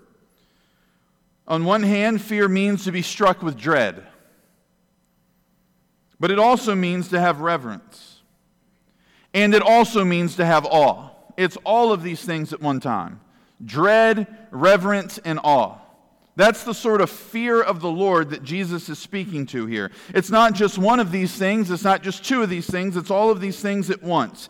On 1.48 1.66
one 1.66 1.84
hand, 1.84 2.22
fear 2.22 2.48
means 2.48 2.86
to 2.86 2.91
be 2.91 3.01
struck 3.01 3.41
with 3.41 3.58
dread, 3.58 4.05
but 6.20 6.29
it 6.29 6.38
also 6.38 6.75
means 6.75 7.10
to 7.10 7.20
have 7.20 7.41
reverence. 7.41 8.22
And 9.34 9.55
it 9.55 9.62
also 9.62 10.05
means 10.05 10.36
to 10.36 10.46
have 10.46 10.65
awe. 10.65 11.11
It's 11.38 11.57
all 11.65 11.91
of 11.91 12.03
these 12.03 12.23
things 12.23 12.53
at 12.53 12.61
one 12.61 12.79
time 12.79 13.19
dread, 13.63 14.27
reverence, 14.51 15.19
and 15.19 15.39
awe. 15.43 15.77
That's 16.35 16.63
the 16.63 16.73
sort 16.73 17.01
of 17.01 17.09
fear 17.09 17.61
of 17.61 17.81
the 17.81 17.91
Lord 17.91 18.29
that 18.29 18.43
Jesus 18.43 18.88
is 18.88 18.97
speaking 18.97 19.45
to 19.47 19.65
here. 19.65 19.91
It's 20.13 20.29
not 20.29 20.53
just 20.53 20.77
one 20.77 21.00
of 21.00 21.11
these 21.11 21.35
things, 21.35 21.69
it's 21.69 21.83
not 21.83 22.03
just 22.03 22.23
two 22.23 22.41
of 22.41 22.50
these 22.50 22.67
things, 22.67 22.95
it's 22.95 23.11
all 23.11 23.29
of 23.29 23.41
these 23.41 23.59
things 23.59 23.89
at 23.89 24.01
once. 24.01 24.47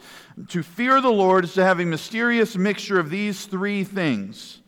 To 0.50 0.62
fear 0.62 1.02
the 1.02 1.10
Lord 1.10 1.44
is 1.44 1.54
to 1.56 1.64
have 1.64 1.80
a 1.80 1.86
mysterious 1.86 2.56
mixture 2.56 3.00
of 3.00 3.10
these 3.10 3.46
three 3.46 3.84
things. 3.84 4.62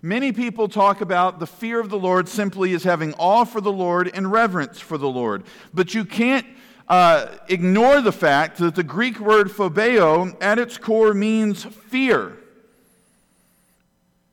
Many 0.00 0.32
people 0.32 0.68
talk 0.68 1.00
about 1.00 1.38
the 1.38 1.46
fear 1.46 1.80
of 1.80 1.90
the 1.90 1.98
Lord 1.98 2.28
simply 2.28 2.74
as 2.74 2.82
having 2.82 3.14
awe 3.14 3.44
for 3.44 3.60
the 3.60 3.72
Lord 3.72 4.10
and 4.12 4.30
reverence 4.30 4.80
for 4.80 4.98
the 4.98 5.08
Lord. 5.08 5.44
But 5.72 5.94
you 5.94 6.04
can't 6.04 6.46
uh, 6.88 7.26
ignore 7.48 8.00
the 8.00 8.12
fact 8.12 8.58
that 8.58 8.74
the 8.74 8.82
Greek 8.82 9.18
word 9.18 9.48
phobeo 9.48 10.36
at 10.42 10.58
its 10.58 10.76
core 10.76 11.14
means 11.14 11.64
fear. 11.64 12.36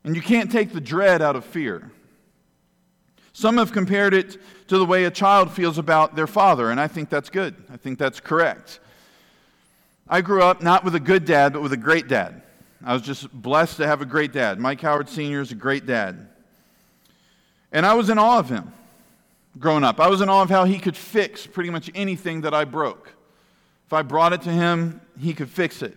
And 0.04 0.14
you 0.16 0.22
can't 0.22 0.50
take 0.50 0.72
the 0.72 0.80
dread 0.80 1.22
out 1.22 1.36
of 1.36 1.44
fear. 1.44 1.90
Some 3.32 3.56
have 3.56 3.72
compared 3.72 4.12
it 4.12 4.36
to 4.68 4.78
the 4.78 4.84
way 4.84 5.04
a 5.04 5.10
child 5.10 5.50
feels 5.50 5.78
about 5.78 6.14
their 6.14 6.26
father, 6.26 6.70
and 6.70 6.78
I 6.78 6.88
think 6.88 7.08
that's 7.08 7.30
good. 7.30 7.54
I 7.72 7.76
think 7.76 7.98
that's 7.98 8.20
correct. 8.20 8.80
I 10.08 10.20
grew 10.20 10.42
up 10.42 10.60
not 10.60 10.84
with 10.84 10.94
a 10.94 11.00
good 11.00 11.24
dad, 11.24 11.54
but 11.54 11.62
with 11.62 11.72
a 11.72 11.78
great 11.78 12.08
dad. 12.08 12.42
I 12.84 12.92
was 12.92 13.02
just 13.02 13.32
blessed 13.32 13.78
to 13.78 13.86
have 13.86 14.02
a 14.02 14.06
great 14.06 14.32
dad. 14.32 14.58
Mike 14.58 14.80
Howard 14.80 15.08
Sr. 15.08 15.40
is 15.40 15.52
a 15.52 15.54
great 15.54 15.86
dad. 15.86 16.28
And 17.70 17.86
I 17.86 17.94
was 17.94 18.10
in 18.10 18.18
awe 18.18 18.38
of 18.38 18.50
him 18.50 18.72
growing 19.58 19.84
up. 19.84 20.00
I 20.00 20.08
was 20.08 20.20
in 20.20 20.28
awe 20.28 20.42
of 20.42 20.50
how 20.50 20.64
he 20.64 20.78
could 20.78 20.96
fix 20.96 21.46
pretty 21.46 21.70
much 21.70 21.90
anything 21.94 22.42
that 22.42 22.54
I 22.54 22.64
broke. 22.64 23.12
If 23.86 23.92
I 23.92 24.02
brought 24.02 24.32
it 24.32 24.42
to 24.42 24.50
him, 24.50 25.00
he 25.20 25.34
could 25.34 25.50
fix 25.50 25.82
it. 25.82 25.96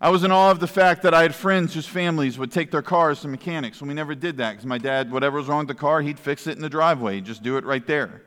I 0.00 0.10
was 0.10 0.24
in 0.24 0.30
awe 0.30 0.50
of 0.50 0.60
the 0.60 0.66
fact 0.66 1.02
that 1.02 1.14
I 1.14 1.22
had 1.22 1.34
friends 1.34 1.72
whose 1.72 1.86
families 1.86 2.38
would 2.38 2.52
take 2.52 2.70
their 2.70 2.82
cars 2.82 3.22
to 3.22 3.28
mechanics, 3.28 3.80
and 3.80 3.88
we 3.88 3.94
never 3.94 4.14
did 4.14 4.36
that 4.36 4.52
because 4.52 4.66
my 4.66 4.78
dad, 4.78 5.10
whatever 5.10 5.38
was 5.38 5.48
wrong 5.48 5.60
with 5.60 5.68
the 5.68 5.74
car, 5.74 6.02
he'd 6.02 6.18
fix 6.18 6.46
it 6.46 6.56
in 6.56 6.62
the 6.62 6.68
driveway. 6.68 7.16
He'd 7.16 7.24
just 7.24 7.42
do 7.42 7.56
it 7.56 7.64
right 7.64 7.86
there. 7.86 8.22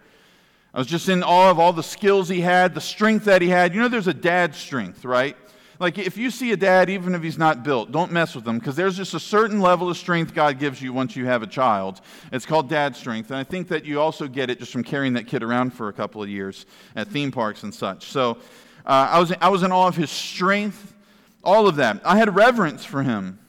I 0.74 0.80
was 0.80 0.88
just 0.88 1.10
in 1.10 1.24
awe 1.24 1.52
of 1.52 1.60
all 1.60 1.72
the 1.72 1.84
skills 1.84 2.28
he 2.28 2.42
had, 2.42 2.74
the 2.74 2.82
strength 2.82 3.26
that 3.26 3.42
he 3.42 3.50
had. 3.50 3.74
You 3.74 3.82
know, 3.82 3.88
there's 3.88 4.08
a 4.08 4.14
dad 4.14 4.56
strength, 4.56 5.06
right? 5.06 5.38
Like, 5.80 5.98
if 5.98 6.18
you 6.18 6.30
see 6.30 6.52
a 6.52 6.58
dad, 6.58 6.90
even 6.90 7.16
if 7.16 7.24
he's 7.24 7.38
not 7.38 7.64
built, 7.64 7.94
don't 7.94 8.12
mess 8.12 8.36
with 8.36 8.46
him 8.46 8.60
because 8.60 8.76
there's 8.76 8.98
just 8.98 9.14
a 9.14 9.20
certain 9.20 9.62
level 9.62 9.90
of 9.90 9.96
strength 9.96 10.34
God 10.34 10.60
gives 10.60 10.82
you 10.82 10.92
once 10.92 11.16
you 11.16 11.26
have 11.26 11.42
a 11.42 11.48
child. 11.48 12.02
It's 12.34 12.46
called 12.46 12.68
dad 12.68 12.98
strength. 12.98 13.32
And 13.32 13.40
I 13.40 13.46
think 13.46 13.70
that 13.70 13.86
you 13.86 14.02
also 14.02 14.28
get 14.28 14.50
it 14.50 14.60
just 14.60 14.74
from 14.74 14.84
carrying 14.84 15.14
that 15.14 15.28
kid 15.28 15.42
around 15.42 15.74
for 15.74 15.88
a 15.88 15.94
couple 15.94 16.22
of 16.22 16.28
years 16.28 16.66
at 16.98 17.08
theme 17.08 17.32
parks 17.32 17.64
and 17.64 17.74
such. 17.74 18.08
So 18.08 18.32
uh, 18.86 19.08
I, 19.12 19.20
was, 19.20 19.34
I 19.40 19.48
was 19.48 19.64
in 19.64 19.72
awe 19.72 19.88
of 19.88 19.96
his 19.96 20.12
strength, 20.12 20.94
all 21.46 21.66
of 21.66 21.78
that. 21.78 22.02
I 22.04 22.18
had 22.18 22.36
reverence 22.36 22.84
for 22.84 23.02
him. 23.02 23.40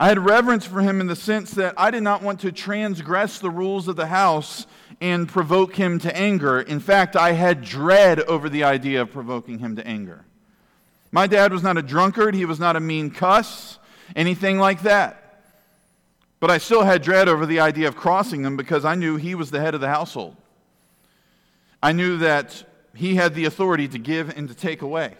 I 0.00 0.08
had 0.08 0.18
reverence 0.18 0.66
for 0.66 0.80
him 0.80 1.00
in 1.00 1.06
the 1.06 1.14
sense 1.14 1.52
that 1.52 1.74
I 1.76 1.92
did 1.92 2.02
not 2.02 2.22
want 2.22 2.40
to 2.40 2.50
transgress 2.50 3.38
the 3.38 3.50
rules 3.50 3.86
of 3.86 3.94
the 3.94 4.08
house 4.08 4.66
and 5.00 5.28
provoke 5.28 5.76
him 5.76 6.00
to 6.00 6.16
anger. 6.16 6.60
In 6.60 6.80
fact, 6.80 7.14
I 7.14 7.32
had 7.32 7.62
dread 7.62 8.18
over 8.22 8.48
the 8.48 8.64
idea 8.64 9.02
of 9.02 9.12
provoking 9.12 9.60
him 9.60 9.76
to 9.76 9.86
anger. 9.86 10.24
My 11.12 11.26
dad 11.26 11.52
was 11.52 11.62
not 11.62 11.76
a 11.76 11.82
drunkard, 11.82 12.34
he 12.34 12.46
was 12.46 12.58
not 12.58 12.74
a 12.74 12.80
mean 12.80 13.10
cuss, 13.10 13.78
anything 14.16 14.58
like 14.58 14.82
that. 14.82 15.44
But 16.40 16.50
I 16.50 16.56
still 16.58 16.82
had 16.82 17.02
dread 17.02 17.28
over 17.28 17.44
the 17.44 17.60
idea 17.60 17.86
of 17.86 17.94
crossing 17.94 18.44
him 18.44 18.56
because 18.56 18.86
I 18.86 18.94
knew 18.94 19.16
he 19.16 19.34
was 19.34 19.50
the 19.50 19.60
head 19.60 19.74
of 19.74 19.82
the 19.82 19.88
household. 19.88 20.36
I 21.82 21.92
knew 21.92 22.16
that 22.16 22.64
he 22.94 23.14
had 23.14 23.34
the 23.34 23.44
authority 23.44 23.88
to 23.88 23.98
give 23.98 24.36
and 24.36 24.48
to 24.48 24.54
take 24.54 24.80
away. 24.80 25.14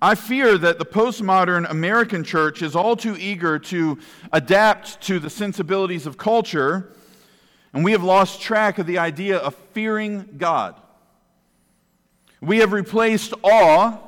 I 0.00 0.14
fear 0.14 0.56
that 0.56 0.78
the 0.78 0.86
postmodern 0.86 1.68
American 1.68 2.24
church 2.24 2.62
is 2.62 2.74
all 2.74 2.96
too 2.96 3.16
eager 3.18 3.58
to 3.58 3.98
adapt 4.32 5.00
to 5.02 5.18
the 5.18 5.28
sensibilities 5.28 6.06
of 6.06 6.16
culture, 6.16 6.92
and 7.74 7.84
we 7.84 7.92
have 7.92 8.02
lost 8.02 8.40
track 8.40 8.78
of 8.78 8.86
the 8.86 8.98
idea 8.98 9.38
of 9.38 9.54
fearing 9.72 10.36
God. 10.38 10.76
We 12.42 12.58
have 12.58 12.72
replaced 12.72 13.34
awe 13.44 13.98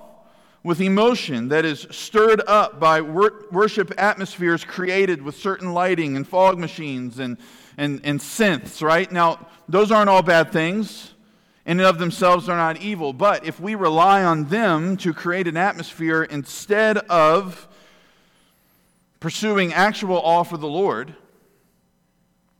with 0.64 0.80
emotion 0.80 1.50
that 1.50 1.64
is 1.64 1.86
stirred 1.92 2.42
up 2.48 2.80
by 2.80 3.00
wor- 3.00 3.44
worship 3.52 3.94
atmospheres 3.96 4.64
created 4.64 5.22
with 5.22 5.36
certain 5.36 5.72
lighting 5.72 6.16
and 6.16 6.26
fog 6.26 6.58
machines 6.58 7.20
and, 7.20 7.38
and, 7.78 8.00
and 8.02 8.18
synths, 8.18 8.82
right? 8.82 9.10
Now, 9.12 9.46
those 9.68 9.92
aren't 9.92 10.08
all 10.08 10.22
bad 10.22 10.50
things. 10.50 11.12
In 11.64 11.78
and 11.78 11.86
of 11.86 12.00
themselves, 12.00 12.46
they're 12.46 12.56
not 12.56 12.78
evil. 12.78 13.12
But 13.12 13.46
if 13.46 13.60
we 13.60 13.76
rely 13.76 14.24
on 14.24 14.46
them 14.46 14.96
to 14.98 15.14
create 15.14 15.46
an 15.46 15.56
atmosphere 15.56 16.24
instead 16.24 16.98
of 16.98 17.68
pursuing 19.20 19.72
actual 19.72 20.16
awe 20.16 20.42
for 20.42 20.56
the 20.56 20.66
Lord, 20.66 21.14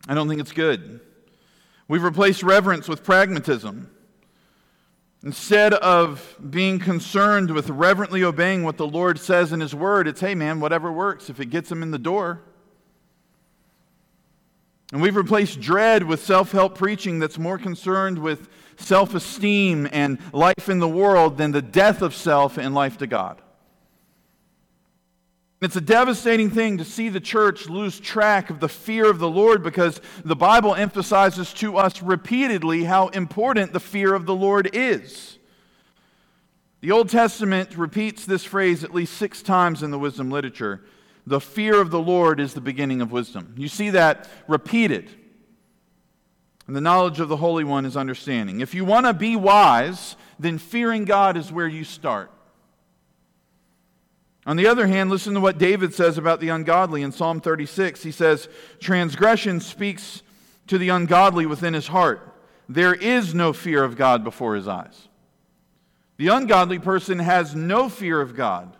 I 0.06 0.14
don't 0.14 0.28
think 0.28 0.40
it's 0.40 0.52
good. 0.52 1.00
We've 1.88 2.04
replaced 2.04 2.44
reverence 2.44 2.86
with 2.86 3.02
pragmatism. 3.02 3.90
Instead 5.24 5.72
of 5.72 6.36
being 6.50 6.78
concerned 6.78 7.50
with 7.50 7.70
reverently 7.70 8.22
obeying 8.22 8.62
what 8.62 8.76
the 8.76 8.86
Lord 8.86 9.18
says 9.18 9.52
in 9.52 9.60
His 9.60 9.74
Word, 9.74 10.06
it's, 10.06 10.20
hey, 10.20 10.34
man, 10.34 10.60
whatever 10.60 10.92
works, 10.92 11.30
if 11.30 11.40
it 11.40 11.46
gets 11.46 11.70
them 11.70 11.82
in 11.82 11.90
the 11.90 11.98
door. 11.98 12.42
And 14.92 15.00
we've 15.00 15.16
replaced 15.16 15.62
dread 15.62 16.02
with 16.02 16.22
self 16.22 16.52
help 16.52 16.76
preaching 16.76 17.20
that's 17.20 17.38
more 17.38 17.56
concerned 17.56 18.18
with 18.18 18.48
self 18.76 19.14
esteem 19.14 19.88
and 19.92 20.18
life 20.34 20.68
in 20.68 20.78
the 20.78 20.88
world 20.88 21.38
than 21.38 21.52
the 21.52 21.62
death 21.62 22.02
of 22.02 22.14
self 22.14 22.58
and 22.58 22.74
life 22.74 22.98
to 22.98 23.06
God. 23.06 23.40
It's 25.64 25.76
a 25.76 25.80
devastating 25.80 26.50
thing 26.50 26.76
to 26.76 26.84
see 26.84 27.08
the 27.08 27.20
church 27.20 27.70
lose 27.70 27.98
track 27.98 28.50
of 28.50 28.60
the 28.60 28.68
fear 28.68 29.08
of 29.08 29.18
the 29.18 29.30
Lord 29.30 29.62
because 29.62 29.98
the 30.22 30.36
Bible 30.36 30.74
emphasizes 30.74 31.54
to 31.54 31.78
us 31.78 32.02
repeatedly 32.02 32.84
how 32.84 33.08
important 33.08 33.72
the 33.72 33.80
fear 33.80 34.12
of 34.12 34.26
the 34.26 34.34
Lord 34.34 34.68
is. 34.74 35.38
The 36.82 36.92
Old 36.92 37.08
Testament 37.08 37.78
repeats 37.78 38.26
this 38.26 38.44
phrase 38.44 38.84
at 38.84 38.92
least 38.92 39.14
six 39.14 39.40
times 39.40 39.82
in 39.82 39.90
the 39.90 39.98
wisdom 39.98 40.30
literature. 40.30 40.82
The 41.26 41.40
fear 41.40 41.80
of 41.80 41.90
the 41.90 41.98
Lord 41.98 42.40
is 42.40 42.52
the 42.52 42.60
beginning 42.60 43.00
of 43.00 43.10
wisdom. 43.10 43.54
You 43.56 43.68
see 43.68 43.88
that 43.88 44.28
repeated. 44.46 45.08
And 46.66 46.76
the 46.76 46.82
knowledge 46.82 47.20
of 47.20 47.30
the 47.30 47.38
Holy 47.38 47.64
One 47.64 47.86
is 47.86 47.96
understanding. 47.96 48.60
If 48.60 48.74
you 48.74 48.84
want 48.84 49.06
to 49.06 49.14
be 49.14 49.34
wise, 49.34 50.16
then 50.38 50.58
fearing 50.58 51.06
God 51.06 51.38
is 51.38 51.50
where 51.50 51.66
you 51.66 51.84
start. 51.84 52.30
On 54.46 54.56
the 54.56 54.66
other 54.66 54.86
hand, 54.86 55.10
listen 55.10 55.34
to 55.34 55.40
what 55.40 55.58
David 55.58 55.94
says 55.94 56.18
about 56.18 56.40
the 56.40 56.50
ungodly 56.50 57.02
in 57.02 57.12
Psalm 57.12 57.40
36. 57.40 58.02
He 58.02 58.10
says, 58.10 58.48
Transgression 58.78 59.60
speaks 59.60 60.22
to 60.66 60.76
the 60.76 60.90
ungodly 60.90 61.46
within 61.46 61.74
his 61.74 61.86
heart. 61.86 62.30
There 62.68 62.94
is 62.94 63.34
no 63.34 63.52
fear 63.52 63.82
of 63.82 63.96
God 63.96 64.22
before 64.22 64.54
his 64.54 64.68
eyes. 64.68 65.08
The 66.16 66.28
ungodly 66.28 66.78
person 66.78 67.18
has 67.18 67.54
no 67.54 67.88
fear 67.88 68.20
of 68.20 68.36
God. 68.36 68.76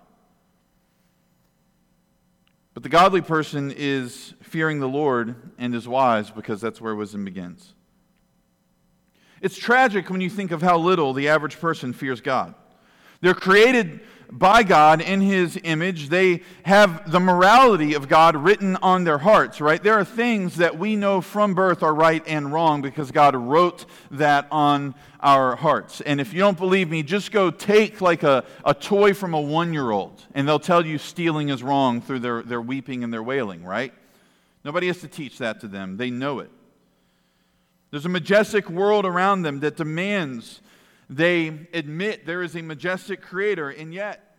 But 2.75 2.83
the 2.83 2.89
godly 2.89 3.21
person 3.21 3.73
is 3.75 4.35
fearing 4.43 4.81
the 4.81 4.89
Lord 4.89 5.35
and 5.59 5.75
is 5.75 5.89
wise 5.89 6.31
because 6.31 6.61
that's 6.61 6.81
where 6.81 6.95
wisdom 6.95 7.25
begins. 7.25 7.75
It's 9.41 9.57
tragic 9.57 10.11
when 10.11 10.21
you 10.21 10.31
think 10.31 10.51
of 10.51 10.63
how 10.63 10.79
little 10.79 11.13
the 11.13 11.29
average 11.29 11.61
person 11.61 11.93
fears 11.93 12.21
God. 12.21 12.55
They're 13.21 13.35
created 13.35 14.01
by 14.31 14.63
God 14.63 15.01
in 15.01 15.21
His 15.21 15.59
image. 15.63 16.09
They 16.09 16.43
have 16.65 17.11
the 17.11 17.21
morality 17.21 17.95
of 17.95 18.09
God 18.09 18.37
written 18.37 18.77
on 18.77 19.05
their 19.05 19.19
hearts, 19.19 19.61
right? 19.61 19.83
There 19.83 19.95
are 19.95 20.05
things 20.05 20.57
that 20.57 20.79
we 20.79 20.97
know 20.97 21.21
from 21.21 21.55
birth 21.55 21.83
are 21.83 21.95
right 21.95 22.23
and 22.27 22.53
wrong 22.53 22.83
because 22.83 23.11
God 23.11 23.37
wrote 23.37 23.87
that 24.11 24.47
on 24.51 24.95
our 25.21 25.57
hearts. 25.57 26.01
And 26.01 26.21
if 26.21 26.33
you 26.33 26.41
don't 26.41 26.59
believe 26.59 26.91
me, 26.91 27.03
just 27.03 27.33
go 27.33 27.51
take 27.51 28.01
like 28.01 28.23
a, 28.23 28.45
a 28.65 28.75
toy 28.75 29.15
from 29.15 29.35
a 29.35 29.41
one 29.41 29.73
year 29.73 29.91
old, 29.91 30.23
and 30.35 30.47
they'll 30.47 30.59
tell 30.59 30.85
you 30.85 30.99
stealing 30.99 31.49
is 31.49 31.63
wrong 31.63 32.01
through 32.01 32.21
their, 32.21 32.43
their 32.43 32.61
weeping 32.61 33.05
and 33.05 33.13
their 33.13 33.23
wailing, 33.23 33.65
right? 33.65 33.93
Nobody 34.65 34.87
has 34.87 34.99
to 35.01 35.09
teach 35.09 35.39
that 35.39 35.61
to 35.61 35.69
them, 35.69 35.97
they 35.97 36.11
know 36.11 36.41
it. 36.41 36.51
There's 37.91 38.07
a 38.07 38.09
majestic 38.09 38.69
world 38.69 39.07
around 39.07 39.43
them 39.43 39.61
that 39.61 39.77
demands 39.77 40.61
they 41.09 41.49
admit 41.73 42.27
there 42.27 42.43
is 42.43 42.57
a 42.57 42.63
majestic 42.63 43.23
creator, 43.23 43.69
and 43.69 43.93
yet 43.93 44.35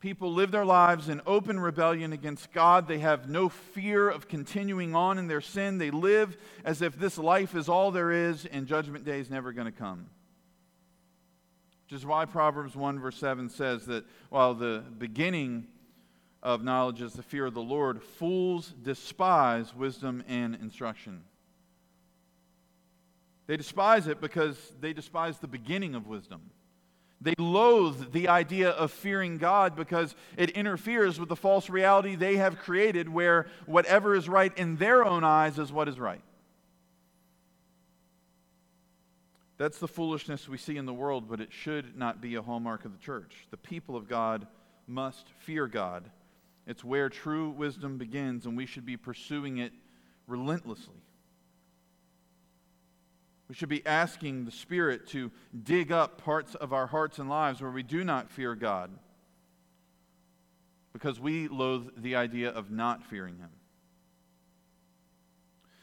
people 0.00 0.32
live 0.32 0.50
their 0.50 0.64
lives 0.64 1.08
in 1.08 1.20
open 1.26 1.60
rebellion 1.60 2.12
against 2.12 2.52
God. 2.52 2.88
They 2.88 2.98
have 3.00 3.28
no 3.28 3.48
fear 3.48 4.08
of 4.08 4.28
continuing 4.28 4.94
on 4.94 5.18
in 5.18 5.28
their 5.28 5.42
sin. 5.42 5.78
They 5.78 5.90
live 5.90 6.36
as 6.64 6.82
if 6.82 6.98
this 6.98 7.18
life 7.18 7.54
is 7.54 7.68
all 7.68 7.90
there 7.90 8.10
is 8.10 8.46
and 8.46 8.66
judgment 8.66 9.04
day 9.04 9.20
is 9.20 9.30
never 9.30 9.52
going 9.52 9.66
to 9.66 9.72
come. 9.72 10.06
Which 11.84 11.98
is 11.98 12.06
why 12.06 12.24
Proverbs 12.24 12.74
1, 12.74 12.98
verse 12.98 13.16
7 13.16 13.48
says 13.50 13.86
that 13.86 14.04
while 14.30 14.54
the 14.54 14.82
beginning 14.98 15.66
of 16.42 16.62
knowledge 16.64 17.02
is 17.02 17.12
the 17.12 17.22
fear 17.22 17.46
of 17.46 17.54
the 17.54 17.60
Lord, 17.60 18.02
fools 18.02 18.72
despise 18.82 19.74
wisdom 19.74 20.24
and 20.26 20.54
instruction. 20.54 21.24
They 23.50 23.56
despise 23.56 24.06
it 24.06 24.20
because 24.20 24.56
they 24.80 24.92
despise 24.92 25.38
the 25.38 25.48
beginning 25.48 25.96
of 25.96 26.06
wisdom. 26.06 26.40
They 27.20 27.34
loathe 27.36 28.12
the 28.12 28.28
idea 28.28 28.70
of 28.70 28.92
fearing 28.92 29.38
God 29.38 29.74
because 29.74 30.14
it 30.36 30.50
interferes 30.50 31.18
with 31.18 31.28
the 31.28 31.34
false 31.34 31.68
reality 31.68 32.14
they 32.14 32.36
have 32.36 32.60
created 32.60 33.08
where 33.08 33.48
whatever 33.66 34.14
is 34.14 34.28
right 34.28 34.56
in 34.56 34.76
their 34.76 35.04
own 35.04 35.24
eyes 35.24 35.58
is 35.58 35.72
what 35.72 35.88
is 35.88 35.98
right. 35.98 36.22
That's 39.58 39.78
the 39.78 39.88
foolishness 39.88 40.48
we 40.48 40.56
see 40.56 40.76
in 40.76 40.86
the 40.86 40.94
world, 40.94 41.28
but 41.28 41.40
it 41.40 41.52
should 41.52 41.96
not 41.98 42.20
be 42.20 42.36
a 42.36 42.42
hallmark 42.42 42.84
of 42.84 42.92
the 42.92 43.04
church. 43.04 43.48
The 43.50 43.56
people 43.56 43.96
of 43.96 44.06
God 44.06 44.46
must 44.86 45.26
fear 45.40 45.66
God. 45.66 46.08
It's 46.68 46.84
where 46.84 47.08
true 47.08 47.50
wisdom 47.50 47.98
begins, 47.98 48.46
and 48.46 48.56
we 48.56 48.66
should 48.66 48.86
be 48.86 48.96
pursuing 48.96 49.58
it 49.58 49.72
relentlessly. 50.28 51.02
We 53.50 53.56
should 53.56 53.68
be 53.68 53.84
asking 53.84 54.44
the 54.44 54.52
Spirit 54.52 55.08
to 55.08 55.32
dig 55.60 55.90
up 55.90 56.22
parts 56.22 56.54
of 56.54 56.72
our 56.72 56.86
hearts 56.86 57.18
and 57.18 57.28
lives 57.28 57.60
where 57.60 57.72
we 57.72 57.82
do 57.82 58.04
not 58.04 58.30
fear 58.30 58.54
God 58.54 58.92
because 60.92 61.18
we 61.18 61.48
loathe 61.48 61.88
the 61.96 62.14
idea 62.14 62.50
of 62.50 62.70
not 62.70 63.02
fearing 63.02 63.38
Him. 63.38 63.50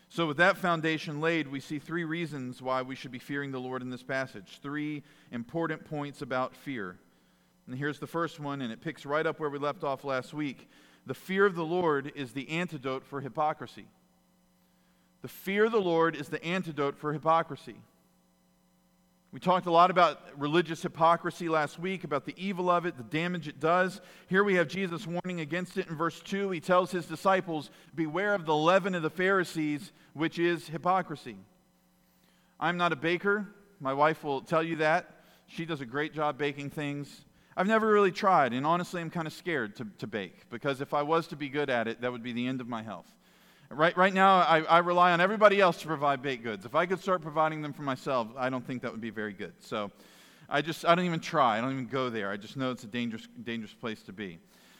So, 0.07 0.25
with 0.27 0.37
that 0.37 0.55
foundation 0.55 1.19
laid, 1.19 1.49
we 1.49 1.59
see 1.59 1.77
three 1.77 2.05
reasons 2.05 2.61
why 2.61 2.83
we 2.83 2.95
should 2.95 3.11
be 3.11 3.19
fearing 3.19 3.51
the 3.51 3.59
Lord 3.59 3.81
in 3.81 3.89
this 3.89 4.01
passage. 4.01 4.59
Three 4.63 5.03
important 5.33 5.83
points 5.83 6.21
about 6.21 6.55
fear. 6.55 6.97
And 7.67 7.77
here's 7.77 7.99
the 7.99 8.07
first 8.07 8.39
one, 8.39 8.61
and 8.61 8.71
it 8.71 8.79
picks 8.79 9.05
right 9.05 9.25
up 9.25 9.41
where 9.41 9.49
we 9.49 9.59
left 9.59 9.83
off 9.83 10.05
last 10.05 10.33
week. 10.33 10.69
The 11.05 11.13
fear 11.13 11.45
of 11.45 11.55
the 11.55 11.65
Lord 11.65 12.13
is 12.15 12.31
the 12.31 12.47
antidote 12.47 13.03
for 13.03 13.19
hypocrisy. 13.19 13.87
The 15.21 15.27
fear 15.27 15.65
of 15.65 15.71
the 15.71 15.81
Lord 15.81 16.15
is 16.15 16.29
the 16.29 16.43
antidote 16.43 16.97
for 16.97 17.13
hypocrisy. 17.13 17.75
We 19.31 19.39
talked 19.41 19.65
a 19.65 19.71
lot 19.71 19.91
about 19.91 20.21
religious 20.37 20.81
hypocrisy 20.81 21.49
last 21.49 21.77
week, 21.77 22.03
about 22.03 22.25
the 22.25 22.33
evil 22.37 22.69
of 22.69 22.85
it, 22.85 22.97
the 22.97 23.03
damage 23.03 23.47
it 23.47 23.59
does. 23.59 23.99
Here 24.27 24.43
we 24.43 24.55
have 24.55 24.67
Jesus 24.67 25.05
warning 25.05 25.41
against 25.41 25.77
it 25.77 25.87
in 25.87 25.95
verse 25.95 26.21
2. 26.21 26.49
He 26.51 26.61
tells 26.61 26.91
his 26.91 27.05
disciples, 27.05 27.69
Beware 27.93 28.33
of 28.33 28.45
the 28.45 28.55
leaven 28.55 28.95
of 28.95 29.03
the 29.03 29.09
Pharisees, 29.09 29.91
which 30.13 30.39
is 30.39 30.69
hypocrisy. 30.69 31.37
I'm 32.59 32.77
not 32.77 32.93
a 32.93 32.95
baker. 32.95 33.47
My 33.79 33.93
wife 33.93 34.23
will 34.23 34.41
tell 34.41 34.63
you 34.63 34.77
that. 34.77 35.23
She 35.47 35.65
does 35.65 35.81
a 35.81 35.85
great 35.85 36.13
job 36.13 36.37
baking 36.37 36.69
things. 36.69 37.25
I've 37.55 37.67
never 37.67 37.87
really 37.91 38.11
tried, 38.11 38.53
and 38.53 38.65
honestly, 38.65 39.01
I'm 39.01 39.09
kind 39.09 39.27
of 39.27 39.33
scared 39.33 39.75
to, 39.77 39.87
to 39.97 40.07
bake 40.07 40.49
because 40.49 40.79
if 40.79 40.93
I 40.93 41.01
was 41.01 41.27
to 41.27 41.35
be 41.35 41.49
good 41.49 41.69
at 41.69 41.87
it, 41.87 42.01
that 42.01 42.11
would 42.11 42.23
be 42.23 42.31
the 42.31 42.47
end 42.47 42.61
of 42.61 42.67
my 42.67 42.83
health. 42.83 43.07
Right, 43.69 43.97
right 43.97 44.13
now, 44.13 44.37
I, 44.37 44.61
I 44.61 44.77
rely 44.79 45.11
on 45.11 45.19
everybody 45.19 45.59
else 45.59 45.81
to 45.81 45.87
provide 45.87 46.21
baked 46.21 46.43
goods. 46.43 46.65
If 46.65 46.73
I 46.73 46.85
could 46.85 47.01
start 47.01 47.21
providing 47.21 47.61
them 47.61 47.73
for 47.73 47.81
myself, 47.81 48.29
I 48.37 48.49
don't 48.49 48.65
think 48.65 48.81
that 48.83 48.91
would 48.91 49.01
be 49.01 49.09
very 49.09 49.33
good. 49.33 49.53
So 49.59 49.91
I 50.49 50.61
just, 50.61 50.85
I 50.85 50.95
don't 50.95 51.05
even 51.05 51.19
try. 51.19 51.57
I 51.57 51.61
don't 51.61 51.73
even 51.73 51.87
go 51.87 52.09
there. 52.09 52.31
I 52.31 52.37
just 52.37 52.55
know 52.55 52.71
it's 52.71 52.85
a 52.85 52.87
dangerous, 52.87 53.27
dangerous 53.43 53.73
place 53.73 54.01
to 54.03 54.13
be. 54.13 54.39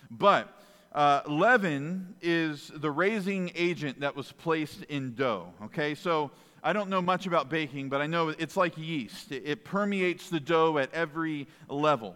But 0.10 0.48
uh, 0.94 1.22
leaven 1.28 2.16
is 2.22 2.72
the 2.74 2.90
raising 2.90 3.52
agent 3.56 4.00
that 4.00 4.16
was 4.16 4.32
placed 4.32 4.84
in 4.84 5.16
dough. 5.16 5.54
Okay, 5.66 5.94
so 5.94 6.32
I 6.64 6.72
don't 6.72 6.90
know 6.90 7.02
much 7.02 7.28
about 7.28 7.50
baking, 7.50 7.90
but 7.90 8.00
I 8.00 8.08
know 8.08 8.30
it's 8.30 8.56
like 8.56 8.78
yeast, 8.78 9.34
it, 9.34 9.44
it 9.46 9.66
permeates 9.66 10.30
the 10.30 10.40
dough 10.40 10.78
at 10.78 10.94
every 10.94 11.48
level. 11.68 12.16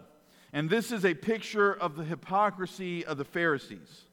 And 0.54 0.70
this 0.70 0.90
is 0.90 1.04
a 1.04 1.12
picture 1.12 1.74
of 1.74 1.96
the 1.96 2.04
hypocrisy 2.04 3.04
of 3.04 3.18
the 3.18 3.24
Pharisees. 3.24 4.04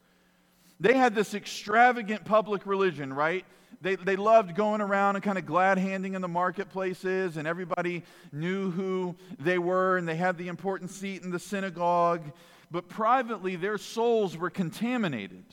They 0.79 0.93
had 0.95 1.13
this 1.13 1.33
extravagant 1.33 2.25
public 2.25 2.65
religion, 2.65 3.11
right? 3.13 3.45
They, 3.81 3.95
they 3.95 4.15
loved 4.15 4.55
going 4.55 4.81
around 4.81 5.15
and 5.15 5.23
kind 5.23 5.37
of 5.37 5.45
glad 5.45 5.77
handing 5.77 6.13
in 6.13 6.21
the 6.21 6.27
marketplaces, 6.27 7.37
and 7.37 7.47
everybody 7.47 8.03
knew 8.31 8.71
who 8.71 9.15
they 9.39 9.57
were, 9.57 9.97
and 9.97 10.07
they 10.07 10.15
had 10.15 10.37
the 10.37 10.47
important 10.47 10.91
seat 10.91 11.23
in 11.23 11.31
the 11.31 11.39
synagogue. 11.39 12.21
But 12.71 12.87
privately, 12.87 13.55
their 13.55 13.77
souls 13.77 14.37
were 14.37 14.49
contaminated. 14.49 15.45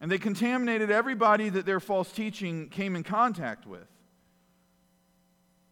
And 0.00 0.10
they 0.10 0.18
contaminated 0.18 0.90
everybody 0.90 1.48
that 1.48 1.66
their 1.66 1.80
false 1.80 2.10
teaching 2.10 2.68
came 2.68 2.96
in 2.96 3.02
contact 3.02 3.66
with. 3.66 3.86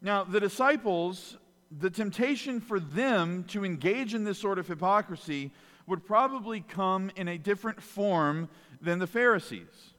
Now, 0.00 0.25
the 0.25 0.41
disciples 0.41 1.37
the 1.81 1.91
temptation 1.91 2.61
for 2.61 2.79
them 2.79 3.45
to 3.45 3.64
engage 3.64 4.14
in 4.14 4.25
this 4.25 4.38
sort 4.38 4.59
of 4.59 4.69
hypocrisy 4.69 5.50
would 5.87 6.05
probably 6.05 6.61
come 6.61 7.11
in 7.17 7.29
a 7.29 7.38
different 7.38 7.83
form 7.83 8.49
than 8.81 8.99
the 8.99 9.07
Pharisees. 9.07 9.95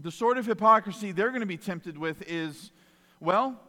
The 0.00 0.10
sort 0.10 0.38
of 0.38 0.46
hypocrisy 0.46 1.12
they're 1.12 1.30
going 1.30 1.40
to 1.40 1.46
be 1.46 1.56
tempted 1.56 1.98
with 1.98 2.22
is 2.28 2.70
well, 3.20 3.60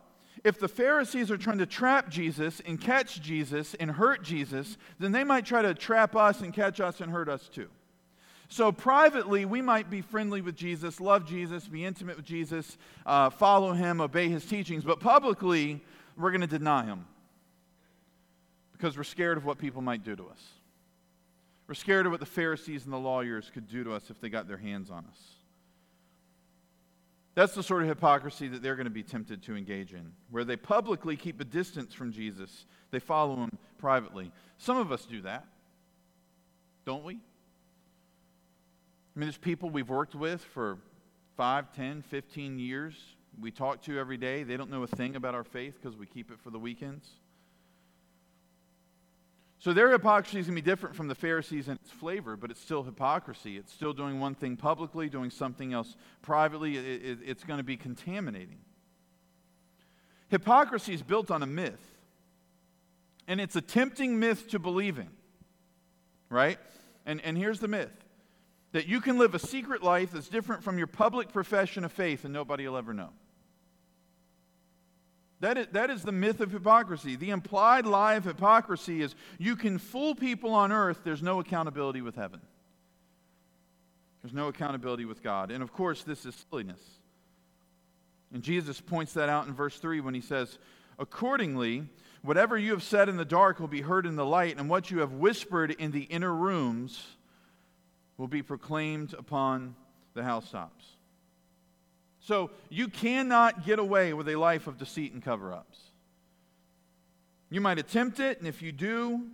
if 0.43 0.59
the 0.59 0.67
Pharisees 0.67 1.31
are 1.31 1.37
trying 1.37 1.57
to 1.57 1.65
trap 1.65 2.09
Jesus 2.09 2.61
and 2.65 2.79
catch 2.79 3.21
Jesus 3.21 3.73
and 3.75 3.91
hurt 3.91 4.23
Jesus, 4.23 4.77
then 4.99 5.11
they 5.11 5.23
might 5.23 5.45
try 5.45 5.61
to 5.61 5.73
trap 5.73 6.15
us 6.15 6.41
and 6.41 6.53
catch 6.53 6.79
us 6.79 7.01
and 7.01 7.11
hurt 7.11 7.27
us 7.27 7.49
too. 7.49 7.67
So, 8.51 8.71
privately, 8.71 9.45
we 9.45 9.61
might 9.61 9.91
be 9.91 10.01
friendly 10.01 10.41
with 10.41 10.55
Jesus, 10.55 10.99
love 10.99 11.27
Jesus, 11.27 11.67
be 11.67 11.85
intimate 11.85 12.15
with 12.15 12.25
Jesus, 12.25 12.77
uh, 13.05 13.29
follow 13.29 13.73
him, 13.73 14.01
obey 14.01 14.27
his 14.27 14.43
teachings, 14.43 14.83
but 14.83 14.99
publicly, 14.99 15.83
we're 16.17 16.31
going 16.31 16.41
to 16.41 16.47
deny 16.47 16.85
him 16.85 17.05
because 18.71 18.97
we're 18.97 19.03
scared 19.03 19.37
of 19.37 19.45
what 19.45 19.59
people 19.59 19.81
might 19.81 20.03
do 20.03 20.15
to 20.15 20.23
us. 20.29 20.41
We're 21.69 21.75
scared 21.75 22.07
of 22.07 22.11
what 22.11 22.19
the 22.19 22.25
Pharisees 22.25 22.85
and 22.85 22.91
the 22.91 22.97
lawyers 22.97 23.51
could 23.53 23.67
do 23.67 23.83
to 23.83 23.93
us 23.93 24.09
if 24.09 24.19
they 24.19 24.27
got 24.27 24.47
their 24.47 24.57
hands 24.57 24.89
on 24.89 25.05
us. 25.05 25.19
That's 27.35 27.53
the 27.53 27.61
sort 27.61 27.83
of 27.83 27.87
hypocrisy 27.87 28.47
that 28.47 28.63
they're 28.63 28.75
going 28.75 28.85
to 28.85 28.91
be 28.91 29.03
tempted 29.03 29.43
to 29.43 29.55
engage 29.55 29.93
in, 29.93 30.11
where 30.31 30.43
they 30.43 30.55
publicly 30.57 31.15
keep 31.15 31.39
a 31.39 31.45
distance 31.45 31.93
from 31.93 32.11
Jesus, 32.11 32.65
they 32.89 32.97
follow 32.97 33.35
him 33.35 33.51
privately. 33.77 34.31
Some 34.57 34.77
of 34.77 34.91
us 34.91 35.05
do 35.05 35.21
that, 35.21 35.45
don't 36.87 37.05
we? 37.05 37.13
I 37.13 37.19
mean, 39.15 39.27
there's 39.27 39.37
people 39.37 39.69
we've 39.69 39.89
worked 39.89 40.15
with 40.15 40.43
for 40.43 40.79
5, 41.37 41.71
10, 41.75 42.01
15 42.01 42.57
years 42.57 42.95
we 43.39 43.51
talk 43.51 43.83
to 43.83 43.99
every 43.99 44.17
day, 44.17 44.41
they 44.43 44.57
don't 44.57 44.71
know 44.71 44.83
a 44.83 44.87
thing 44.87 45.15
about 45.15 45.35
our 45.35 45.43
faith 45.43 45.77
because 45.79 45.95
we 45.95 46.05
keep 46.05 46.31
it 46.31 46.39
for 46.39 46.49
the 46.49 46.59
weekends. 46.59 47.07
So 49.59 49.73
their 49.73 49.91
hypocrisy 49.91 50.39
is 50.39 50.47
going 50.47 50.55
to 50.55 50.61
be 50.61 50.65
different 50.65 50.95
from 50.95 51.09
the 51.09 51.15
Pharisees 51.15 51.67
in 51.67 51.73
its 51.73 51.91
flavor, 51.91 52.37
but 52.37 52.49
it's 52.49 52.61
still 52.61 52.83
hypocrisy. 52.83 53.57
It's 53.57 53.73
still 53.73 53.91
doing 53.91 54.19
one 54.19 54.33
thing 54.33 54.55
publicly, 54.55 55.09
doing 55.09 55.29
something 55.29 55.73
else 55.73 55.97
privately. 56.21 56.77
It, 56.77 56.85
it, 56.85 57.19
it's 57.25 57.43
going 57.43 57.57
to 57.57 57.63
be 57.63 57.75
contaminating. 57.75 58.59
Hypocrisy 60.29 60.93
is 60.93 61.01
built 61.01 61.29
on 61.29 61.43
a 61.43 61.45
myth, 61.45 61.81
and 63.27 63.41
it's 63.41 63.57
a 63.57 63.61
tempting 63.61 64.17
myth 64.17 64.47
to 64.49 64.59
believe 64.59 64.97
in, 64.97 65.09
right? 66.29 66.57
And, 67.05 67.19
and 67.21 67.37
here's 67.37 67.59
the 67.59 67.67
myth 67.67 67.91
that 68.71 68.87
you 68.87 69.01
can 69.01 69.17
live 69.17 69.33
a 69.33 69.39
secret 69.39 69.83
life 69.83 70.11
that's 70.11 70.29
different 70.29 70.63
from 70.63 70.77
your 70.77 70.87
public 70.87 71.33
profession 71.33 71.83
of 71.83 71.91
faith 71.91 72.23
and 72.23 72.31
nobody 72.31 72.67
will 72.67 72.77
ever 72.77 72.93
know. 72.93 73.09
That 75.41 75.57
is, 75.57 75.67
that 75.71 75.89
is 75.89 76.03
the 76.03 76.11
myth 76.11 76.41
of 76.41 76.51
hypocrisy. 76.51 77.15
The 77.15 77.29
implied 77.29 77.85
lie 77.85 78.15
of 78.15 78.25
hypocrisy 78.25 79.01
is 79.01 79.15
you 79.37 79.55
can 79.55 79.77
fool 79.77 80.13
people 80.13 80.51
on 80.53 80.71
earth, 80.71 81.01
there's 81.03 81.23
no 81.23 81.39
accountability 81.39 82.01
with 82.01 82.15
heaven. 82.15 82.41
There's 84.21 84.33
no 84.33 84.49
accountability 84.49 85.05
with 85.05 85.23
God. 85.23 85.49
And 85.49 85.63
of 85.63 85.71
course, 85.71 86.03
this 86.03 86.25
is 86.25 86.45
silliness. 86.49 86.81
And 88.33 88.43
Jesus 88.43 88.81
points 88.81 89.13
that 89.13 89.29
out 89.29 89.47
in 89.47 89.53
verse 89.53 89.77
3 89.79 90.01
when 90.01 90.13
he 90.13 90.21
says, 90.21 90.57
Accordingly, 90.99 91.85
whatever 92.21 92.57
you 92.57 92.71
have 92.71 92.83
said 92.83 93.07
in 93.07 93.15
the 93.15 93.23
dark 93.23 93.61
will 93.61 93.69
be 93.69 93.81
heard 93.81 94.05
in 94.05 94.17
the 94.17 94.25
light, 94.25 94.57
and 94.57 94.69
what 94.69 94.91
you 94.91 94.99
have 94.99 95.13
whispered 95.13 95.71
in 95.71 95.91
the 95.91 96.03
inner 96.03 96.33
rooms 96.33 97.01
will 98.17 98.27
be 98.27 98.43
proclaimed 98.43 99.13
upon 99.17 99.75
the 100.13 100.23
housetops. 100.23 100.97
So 102.19 102.51
you 102.69 102.87
cannot 102.87 103.65
get 103.65 103.79
away 103.79 104.13
with 104.13 104.27
a 104.29 104.35
life 104.35 104.67
of 104.67 104.77
deceit 104.77 105.13
and 105.13 105.23
cover 105.23 105.53
ups. 105.53 105.79
You 107.49 107.61
might 107.61 107.79
attempt 107.79 108.19
it, 108.19 108.37
and 108.39 108.47
if 108.47 108.61
you 108.61 108.71
do, 108.71 109.25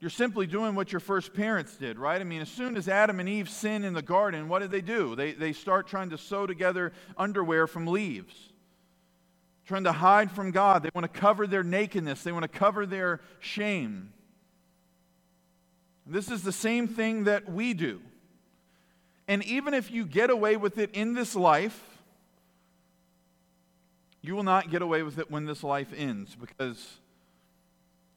you're 0.00 0.10
simply 0.10 0.46
doing 0.46 0.74
what 0.74 0.92
your 0.92 1.00
first 1.00 1.32
parents 1.32 1.76
did, 1.76 1.98
right? 1.98 2.20
I 2.20 2.24
mean, 2.24 2.42
as 2.42 2.50
soon 2.50 2.76
as 2.76 2.86
Adam 2.88 3.18
and 3.18 3.28
Eve 3.28 3.48
sin 3.48 3.84
in 3.84 3.94
the 3.94 4.02
garden, 4.02 4.48
what 4.48 4.58
did 4.58 4.70
they 4.70 4.82
do? 4.82 5.16
They, 5.16 5.32
they 5.32 5.54
start 5.54 5.86
trying 5.86 6.10
to 6.10 6.18
sew 6.18 6.46
together 6.46 6.92
underwear 7.16 7.66
from 7.66 7.86
leaves, 7.86 8.52
trying 9.64 9.84
to 9.84 9.92
hide 9.92 10.30
from 10.30 10.50
God. 10.50 10.82
They 10.82 10.90
want 10.94 11.10
to 11.10 11.20
cover 11.20 11.46
their 11.46 11.64
nakedness, 11.64 12.22
they 12.22 12.32
want 12.32 12.42
to 12.42 12.48
cover 12.48 12.84
their 12.84 13.20
shame. 13.40 14.12
This 16.06 16.30
is 16.30 16.42
the 16.42 16.52
same 16.52 16.86
thing 16.86 17.24
that 17.24 17.50
we 17.50 17.72
do. 17.72 18.00
And 19.28 19.44
even 19.44 19.74
if 19.74 19.90
you 19.90 20.04
get 20.04 20.30
away 20.30 20.56
with 20.56 20.78
it 20.78 20.90
in 20.92 21.14
this 21.14 21.34
life, 21.34 21.82
you 24.22 24.34
will 24.34 24.42
not 24.42 24.70
get 24.70 24.82
away 24.82 25.02
with 25.02 25.18
it 25.18 25.30
when 25.30 25.44
this 25.44 25.62
life 25.62 25.92
ends 25.96 26.34
because 26.34 26.98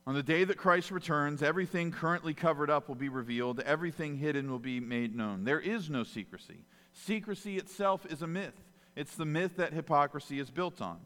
on 0.07 0.15
the 0.15 0.23
day 0.23 0.43
that 0.43 0.57
Christ 0.57 0.89
returns, 0.89 1.43
everything 1.43 1.91
currently 1.91 2.33
covered 2.33 2.69
up 2.69 2.87
will 2.87 2.95
be 2.95 3.09
revealed, 3.09 3.59
everything 3.59 4.17
hidden 4.17 4.49
will 4.49 4.59
be 4.59 4.79
made 4.79 5.15
known. 5.15 5.43
There 5.43 5.59
is 5.59 5.89
no 5.89 6.03
secrecy. 6.03 6.65
Secrecy 6.93 7.57
itself 7.57 8.05
is 8.07 8.23
a 8.23 8.27
myth, 8.27 8.59
it's 8.95 9.15
the 9.15 9.25
myth 9.25 9.57
that 9.57 9.73
hypocrisy 9.73 10.39
is 10.39 10.49
built 10.49 10.81
on. 10.81 10.97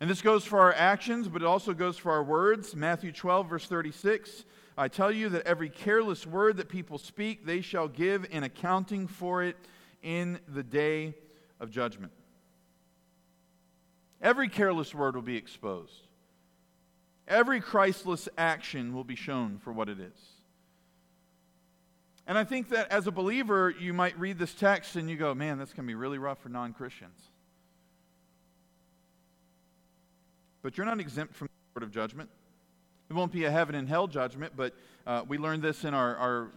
And 0.00 0.10
this 0.10 0.20
goes 0.20 0.44
for 0.44 0.60
our 0.60 0.74
actions, 0.74 1.28
but 1.28 1.42
it 1.42 1.46
also 1.46 1.72
goes 1.72 1.96
for 1.96 2.12
our 2.12 2.22
words. 2.22 2.76
Matthew 2.76 3.12
12, 3.12 3.48
verse 3.48 3.66
36 3.66 4.44
I 4.78 4.88
tell 4.88 5.10
you 5.10 5.30
that 5.30 5.46
every 5.46 5.70
careless 5.70 6.26
word 6.26 6.58
that 6.58 6.68
people 6.68 6.98
speak, 6.98 7.46
they 7.46 7.62
shall 7.62 7.88
give 7.88 8.26
an 8.30 8.44
accounting 8.44 9.06
for 9.06 9.42
it 9.42 9.56
in 10.02 10.38
the 10.48 10.62
day 10.62 11.14
of 11.60 11.70
judgment. 11.70 12.12
Every 14.20 14.48
careless 14.48 14.94
word 14.94 15.14
will 15.14 15.22
be 15.22 15.36
exposed. 15.36 16.06
Every 17.26 17.60
Christless 17.60 18.28
action 18.36 18.94
will 18.94 19.04
be 19.04 19.16
shown 19.16 19.58
for 19.58 19.72
what 19.72 19.88
it 19.88 19.98
is. 19.98 20.18
And 22.26 22.36
I 22.36 22.44
think 22.44 22.68
that 22.70 22.90
as 22.90 23.06
a 23.06 23.12
believer, 23.12 23.70
you 23.70 23.94
might 23.94 24.18
read 24.18 24.38
this 24.38 24.52
text 24.52 24.96
and 24.96 25.08
you 25.08 25.16
go, 25.16 25.34
man, 25.34 25.58
that's 25.58 25.72
going 25.72 25.86
to 25.86 25.90
be 25.90 25.94
really 25.94 26.18
rough 26.18 26.42
for 26.42 26.48
non 26.48 26.72
Christians. 26.72 27.18
But 30.66 30.76
you're 30.76 30.84
not 30.84 30.98
exempt 30.98 31.32
from 31.36 31.46
the 31.46 31.80
word 31.80 31.84
of 31.84 31.92
judgment. 31.92 32.28
It 33.08 33.12
won't 33.12 33.30
be 33.30 33.44
a 33.44 33.50
heaven 33.52 33.76
and 33.76 33.88
hell 33.88 34.08
judgment, 34.08 34.54
but 34.56 34.74
uh, 35.06 35.22
we 35.28 35.38
learned 35.38 35.62
this 35.62 35.84
in 35.84 35.94
our, 35.94 36.16
our 36.16 36.48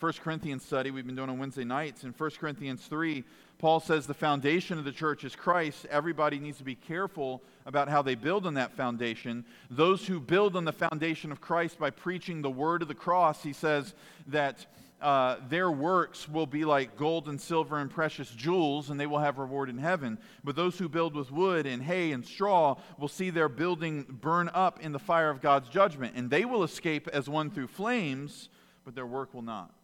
1 0.00 0.12
Corinthians 0.14 0.64
study 0.64 0.90
we've 0.90 1.06
been 1.06 1.14
doing 1.14 1.30
on 1.30 1.38
Wednesday 1.38 1.62
nights. 1.62 2.02
In 2.02 2.10
1 2.10 2.30
Corinthians 2.40 2.84
3, 2.86 3.22
Paul 3.58 3.78
says 3.78 4.08
the 4.08 4.14
foundation 4.14 4.80
of 4.80 4.84
the 4.84 4.90
church 4.90 5.22
is 5.22 5.36
Christ. 5.36 5.86
Everybody 5.90 6.40
needs 6.40 6.58
to 6.58 6.64
be 6.64 6.74
careful 6.74 7.40
about 7.64 7.88
how 7.88 8.02
they 8.02 8.16
build 8.16 8.46
on 8.46 8.54
that 8.54 8.72
foundation. 8.72 9.44
Those 9.70 10.08
who 10.08 10.18
build 10.18 10.56
on 10.56 10.64
the 10.64 10.72
foundation 10.72 11.30
of 11.30 11.40
Christ 11.40 11.78
by 11.78 11.90
preaching 11.90 12.42
the 12.42 12.50
word 12.50 12.82
of 12.82 12.88
the 12.88 12.96
cross, 12.96 13.44
he 13.44 13.52
says 13.52 13.94
that 14.26 14.66
uh, 15.02 15.36
their 15.48 15.70
works 15.70 16.28
will 16.28 16.46
be 16.46 16.64
like 16.64 16.96
gold 16.96 17.28
and 17.28 17.40
silver 17.40 17.78
and 17.78 17.90
precious 17.90 18.30
jewels, 18.30 18.88
and 18.88 18.98
they 18.98 19.06
will 19.06 19.18
have 19.18 19.38
reward 19.38 19.68
in 19.68 19.78
heaven. 19.78 20.18
But 20.44 20.56
those 20.56 20.78
who 20.78 20.88
build 20.88 21.14
with 21.14 21.30
wood 21.30 21.66
and 21.66 21.82
hay 21.82 22.12
and 22.12 22.24
straw 22.24 22.76
will 22.98 23.08
see 23.08 23.30
their 23.30 23.48
building 23.48 24.04
burn 24.08 24.50
up 24.54 24.80
in 24.80 24.92
the 24.92 24.98
fire 24.98 25.28
of 25.28 25.40
God's 25.40 25.68
judgment, 25.68 26.14
and 26.16 26.30
they 26.30 26.44
will 26.44 26.62
escape 26.62 27.08
as 27.08 27.28
one 27.28 27.50
through 27.50 27.66
flames, 27.66 28.48
but 28.84 28.94
their 28.94 29.06
work 29.06 29.34
will 29.34 29.42
not. 29.42 29.74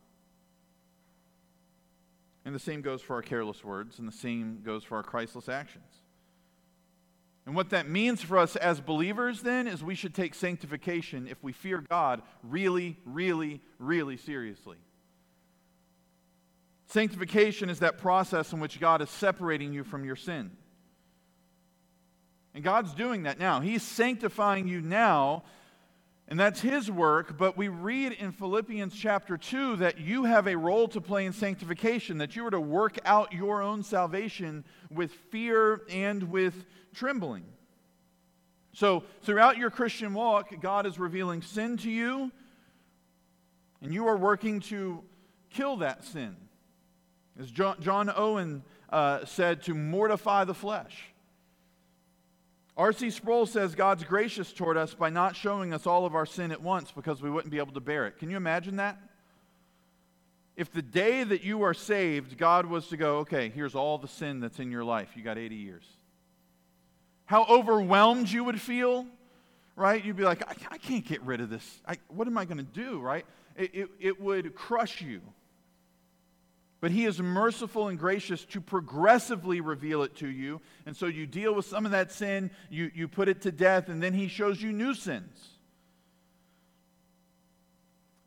And 2.45 2.55
the 2.55 2.61
same 2.61 2.81
goes 2.81 3.03
for 3.03 3.17
our 3.17 3.23
careless 3.23 3.63
words, 3.63 3.99
and 3.99 4.09
the 4.09 4.13
same 4.13 4.63
goes 4.65 4.83
for 4.85 4.97
our 4.97 5.03
Christless 5.03 5.49
actions. 5.49 5.85
And 7.45 7.57
what 7.57 7.71
that 7.71 7.89
means 7.89 8.23
for 8.23 8.39
us 8.39 8.57
as 8.57 8.79
believers 8.79 9.43
then 9.43 9.67
is 9.67 9.83
we 9.83 9.95
should 9.95 10.15
take 10.15 10.35
sanctification, 10.35 11.27
if 11.27 11.43
we 11.43 11.53
fear 11.53 11.83
God, 11.89 12.23
really, 12.43 12.99
really, 13.05 13.61
really 13.79 14.17
seriously. 14.19 14.77
Sanctification 16.89 17.69
is 17.69 17.81
that 17.81 17.99
process 17.99 18.53
in 18.53 18.61
which 18.61 18.81
God 18.81 19.03
is 19.03 19.11
separating 19.11 19.75
you 19.75 19.85
from 19.85 20.05
your 20.05 20.17
sin. 20.17 20.51
And 22.55 22.65
God's 22.65 22.95
doing 22.95 23.25
that 23.25 23.39
now. 23.39 23.61
He's 23.61 23.83
sanctifying 23.83 24.67
you 24.67 24.81
now, 24.81 25.45
and 26.29 26.41
that's 26.41 26.63
His 26.63 26.91
work. 26.91 27.37
But 27.37 27.59
we 27.59 27.69
read 27.69 28.13
in 28.13 28.33
Philippians 28.33 28.95
chapter 28.95 29.37
2 29.37 29.77
that 29.77 30.01
you 30.01 30.25
have 30.25 30.47
a 30.47 30.57
role 30.57 30.89
to 30.89 31.01
play 31.01 31.27
in 31.27 31.35
sanctification, 31.35 32.19
that 32.19 32.35
you 32.35 32.47
are 32.47 32.51
to 32.51 32.61
work 32.61 32.99
out 33.05 33.35
your 33.35 33.63
own 33.63 33.83
salvation 33.83 34.65
with 34.91 35.13
fear 35.31 35.83
and 35.91 36.23
with 36.25 36.65
trembling. 36.95 37.45
So, 38.73 39.03
throughout 39.23 39.59
your 39.59 39.71
Christian 39.71 40.15
walk, 40.15 40.59
God 40.61 40.87
is 40.87 40.99
revealing 40.99 41.43
sin 41.43 41.77
to 41.79 41.91
you, 41.91 42.33
and 43.83 43.93
you 43.93 44.07
are 44.07 44.17
working 44.17 44.61
to 44.61 45.03
kill 45.51 45.77
that 45.79 46.05
sin. 46.05 46.35
As 47.39 47.51
John, 47.51 48.13
Owen 48.15 48.63
uh, 48.91 49.25
said, 49.25 49.63
to 49.65 49.75
mortify 49.75 50.45
the 50.45 50.55
flesh. 50.55 50.97
R.C. 52.77 53.11
Sproul 53.11 53.47
says 53.47 53.75
God's 53.75 54.05
gracious 54.05 54.53
toward 54.53 54.77
us 54.77 54.95
by 54.95 55.11
not 55.11 55.35
showing 55.35 55.73
us 55.75 55.87
all 55.87 56.07
of 56.07 56.15
our 56.15 56.27
sin 56.27 56.53
at 56.53 56.63
once 56.63 56.93
because 56.93 57.21
we 57.21 57.31
wouldn't 57.31 57.51
be 57.51 57.59
able 57.59 57.73
to 57.73 57.81
bear 57.81 58.07
it. 58.07 58.19
Can 58.19 58.31
you 58.31 58.37
imagine 58.37 58.77
that? 58.77 58.99
If 60.57 60.73
the 60.73 60.83
day 60.83 61.25
that 61.25 61.43
you 61.45 61.63
are 61.63 61.75
saved, 61.75 62.39
God 62.39 62.67
was 62.67 62.89
to 62.89 62.97
go, 62.97 63.19
okay, 63.19 63.49
here's 63.49 63.75
all 63.75 63.99
the 63.99 64.09
sin 64.09 64.41
that's 64.41 64.59
in 64.59 64.71
your 64.71 64.85
life. 64.85 65.11
You 65.17 65.23
got 65.23 65.39
80 65.39 65.55
years 65.55 65.85
how 67.29 67.45
overwhelmed 67.45 68.27
you 68.31 68.43
would 68.43 68.59
feel, 68.59 69.07
right? 69.77 70.03
You'd 70.03 70.17
be 70.17 70.25
like, 70.25 70.43
I, 70.49 70.55
I 70.71 70.79
can't 70.79 71.05
get 71.05 71.21
rid 71.21 71.43
of 71.43 71.51
this. 71.51 71.83
I, 71.87 71.99
what 72.09 72.27
am 72.27 72.39
I 72.39 72.47
going 72.47 72.57
to 72.57 72.63
do, 72.63 73.01
right? 73.01 73.27
It, 73.55 73.71
it, 73.75 73.89
it 74.01 74.21
would 74.21 74.55
crush 74.55 75.03
you. 75.03 75.21
But 76.81 76.93
he 76.93 77.07
is 77.07 77.21
merciful 77.21 77.89
and 77.89 77.99
gracious 77.99 78.45
to 78.47 78.61
progressively 78.61 79.61
reveal 79.61 80.03
it 80.03 80.15
to 80.17 80.29
you. 80.29 80.61
And 80.87 80.97
so 80.97 81.07
you 81.07 81.27
deal 81.27 81.55
with 81.55 81.67
some 81.67 81.85
of 81.85 81.91
that 81.93 82.13
sin, 82.13 82.51
you, 82.71 82.91
you 82.95 83.09
put 83.09 83.29
it 83.29 83.43
to 83.43 83.53
death, 83.53 83.89
and 83.89 84.03
then 84.03 84.15
he 84.15 84.29
shows 84.29 84.63
you 84.63 84.73
new 84.73 84.95
sins. 84.95 85.49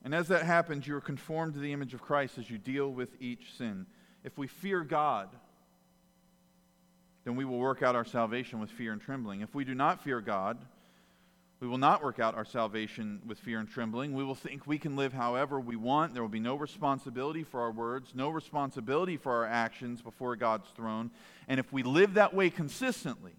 And 0.03 0.13
as 0.13 0.27
that 0.29 0.43
happens, 0.43 0.85
you 0.85 0.95
are 0.95 1.01
conformed 1.01 1.53
to 1.53 1.59
the 1.59 1.71
image 1.71 1.93
of 1.93 2.01
Christ 2.01 2.37
as 2.37 2.49
you 2.49 2.57
deal 2.57 2.89
with 2.89 3.09
each 3.21 3.53
sin. 3.57 3.85
If 4.23 4.37
we 4.37 4.47
fear 4.47 4.83
God, 4.83 5.29
then 7.23 7.35
we 7.35 7.45
will 7.45 7.59
work 7.59 7.83
out 7.83 7.95
our 7.95 8.05
salvation 8.05 8.59
with 8.59 8.71
fear 8.71 8.91
and 8.91 9.01
trembling. 9.01 9.41
If 9.41 9.53
we 9.53 9.63
do 9.63 9.75
not 9.75 10.03
fear 10.03 10.19
God, 10.19 10.57
we 11.61 11.67
will 11.67 11.77
not 11.77 12.03
work 12.03 12.19
out 12.19 12.33
our 12.33 12.43
salvation 12.43 13.21
with 13.23 13.37
fear 13.37 13.59
and 13.59 13.69
trembling. 13.69 14.13
We 14.13 14.23
will 14.23 14.33
think 14.33 14.65
we 14.65 14.79
can 14.79 14.95
live 14.95 15.13
however 15.13 15.59
we 15.59 15.75
want. 15.75 16.13
There 16.13 16.23
will 16.23 16.29
be 16.29 16.39
no 16.39 16.55
responsibility 16.55 17.43
for 17.43 17.61
our 17.61 17.71
words, 17.71 18.13
no 18.15 18.29
responsibility 18.29 19.15
for 19.15 19.31
our 19.31 19.45
actions 19.45 20.01
before 20.01 20.35
God's 20.35 20.67
throne. 20.75 21.11
And 21.47 21.59
if 21.59 21.71
we 21.71 21.83
live 21.83 22.15
that 22.15 22.33
way 22.33 22.49
consistently, 22.49 23.33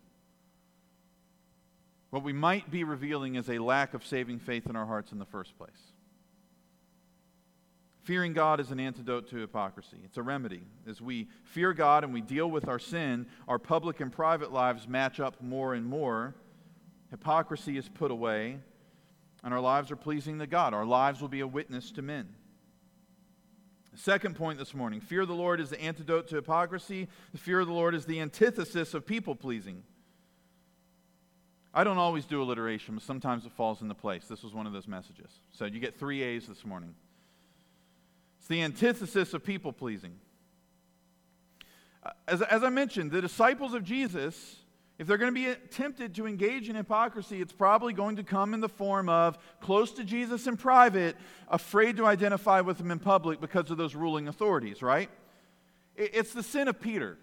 what 2.10 2.22
we 2.22 2.32
might 2.32 2.70
be 2.70 2.84
revealing 2.84 3.34
is 3.34 3.50
a 3.50 3.58
lack 3.58 3.92
of 3.92 4.06
saving 4.06 4.38
faith 4.38 4.66
in 4.66 4.76
our 4.76 4.86
hearts 4.86 5.10
in 5.10 5.18
the 5.18 5.24
first 5.24 5.58
place. 5.58 5.70
Fearing 8.02 8.34
God 8.34 8.60
is 8.60 8.70
an 8.70 8.78
antidote 8.78 9.30
to 9.30 9.36
hypocrisy. 9.36 9.98
It's 10.04 10.16
a 10.16 10.22
remedy. 10.22 10.62
As 10.88 11.00
we 11.00 11.26
fear 11.42 11.72
God 11.72 12.04
and 12.04 12.12
we 12.12 12.20
deal 12.20 12.48
with 12.48 12.68
our 12.68 12.78
sin, 12.78 13.26
our 13.48 13.58
public 13.58 13.98
and 13.98 14.12
private 14.12 14.52
lives 14.52 14.86
match 14.86 15.18
up 15.18 15.42
more 15.42 15.74
and 15.74 15.86
more. 15.86 16.34
Hypocrisy 17.12 17.76
is 17.76 17.90
put 17.90 18.10
away, 18.10 18.58
and 19.44 19.52
our 19.52 19.60
lives 19.60 19.90
are 19.90 19.96
pleasing 19.96 20.38
to 20.38 20.46
God. 20.46 20.72
Our 20.72 20.86
lives 20.86 21.20
will 21.20 21.28
be 21.28 21.40
a 21.40 21.46
witness 21.46 21.92
to 21.92 22.02
men. 22.02 22.26
Second 23.94 24.34
point 24.34 24.58
this 24.58 24.74
morning 24.74 25.02
fear 25.02 25.20
of 25.20 25.28
the 25.28 25.34
Lord 25.34 25.60
is 25.60 25.68
the 25.68 25.80
antidote 25.80 26.28
to 26.28 26.36
hypocrisy. 26.36 27.08
The 27.32 27.38
fear 27.38 27.60
of 27.60 27.66
the 27.66 27.74
Lord 27.74 27.94
is 27.94 28.06
the 28.06 28.20
antithesis 28.20 28.94
of 28.94 29.04
people 29.04 29.36
pleasing. 29.36 29.82
I 31.74 31.84
don't 31.84 31.98
always 31.98 32.24
do 32.24 32.42
alliteration, 32.42 32.94
but 32.94 33.04
sometimes 33.04 33.44
it 33.44 33.52
falls 33.52 33.82
into 33.82 33.94
place. 33.94 34.24
This 34.24 34.42
was 34.42 34.54
one 34.54 34.66
of 34.66 34.72
those 34.72 34.88
messages. 34.88 35.30
So 35.52 35.66
you 35.66 35.80
get 35.80 35.98
three 35.98 36.22
A's 36.22 36.46
this 36.46 36.64
morning. 36.64 36.94
It's 38.38 38.48
the 38.48 38.62
antithesis 38.62 39.34
of 39.34 39.44
people 39.44 39.74
pleasing. 39.74 40.14
As, 42.26 42.40
as 42.40 42.64
I 42.64 42.70
mentioned, 42.70 43.10
the 43.10 43.20
disciples 43.20 43.74
of 43.74 43.84
Jesus, 43.84 44.56
if 45.02 45.08
they're 45.08 45.18
going 45.18 45.34
to 45.34 45.52
be 45.52 45.52
tempted 45.70 46.14
to 46.14 46.28
engage 46.28 46.68
in 46.68 46.76
hypocrisy, 46.76 47.40
it's 47.40 47.52
probably 47.52 47.92
going 47.92 48.14
to 48.14 48.22
come 48.22 48.54
in 48.54 48.60
the 48.60 48.68
form 48.68 49.08
of 49.08 49.36
close 49.60 49.90
to 49.94 50.04
Jesus 50.04 50.46
in 50.46 50.56
private, 50.56 51.16
afraid 51.48 51.96
to 51.96 52.06
identify 52.06 52.60
with 52.60 52.78
him 52.78 52.92
in 52.92 53.00
public 53.00 53.40
because 53.40 53.68
of 53.72 53.78
those 53.78 53.96
ruling 53.96 54.28
authorities, 54.28 54.80
right? 54.80 55.10
It's 55.96 56.32
the 56.32 56.44
sin 56.44 56.68
of 56.68 56.80
Peter. 56.80 57.18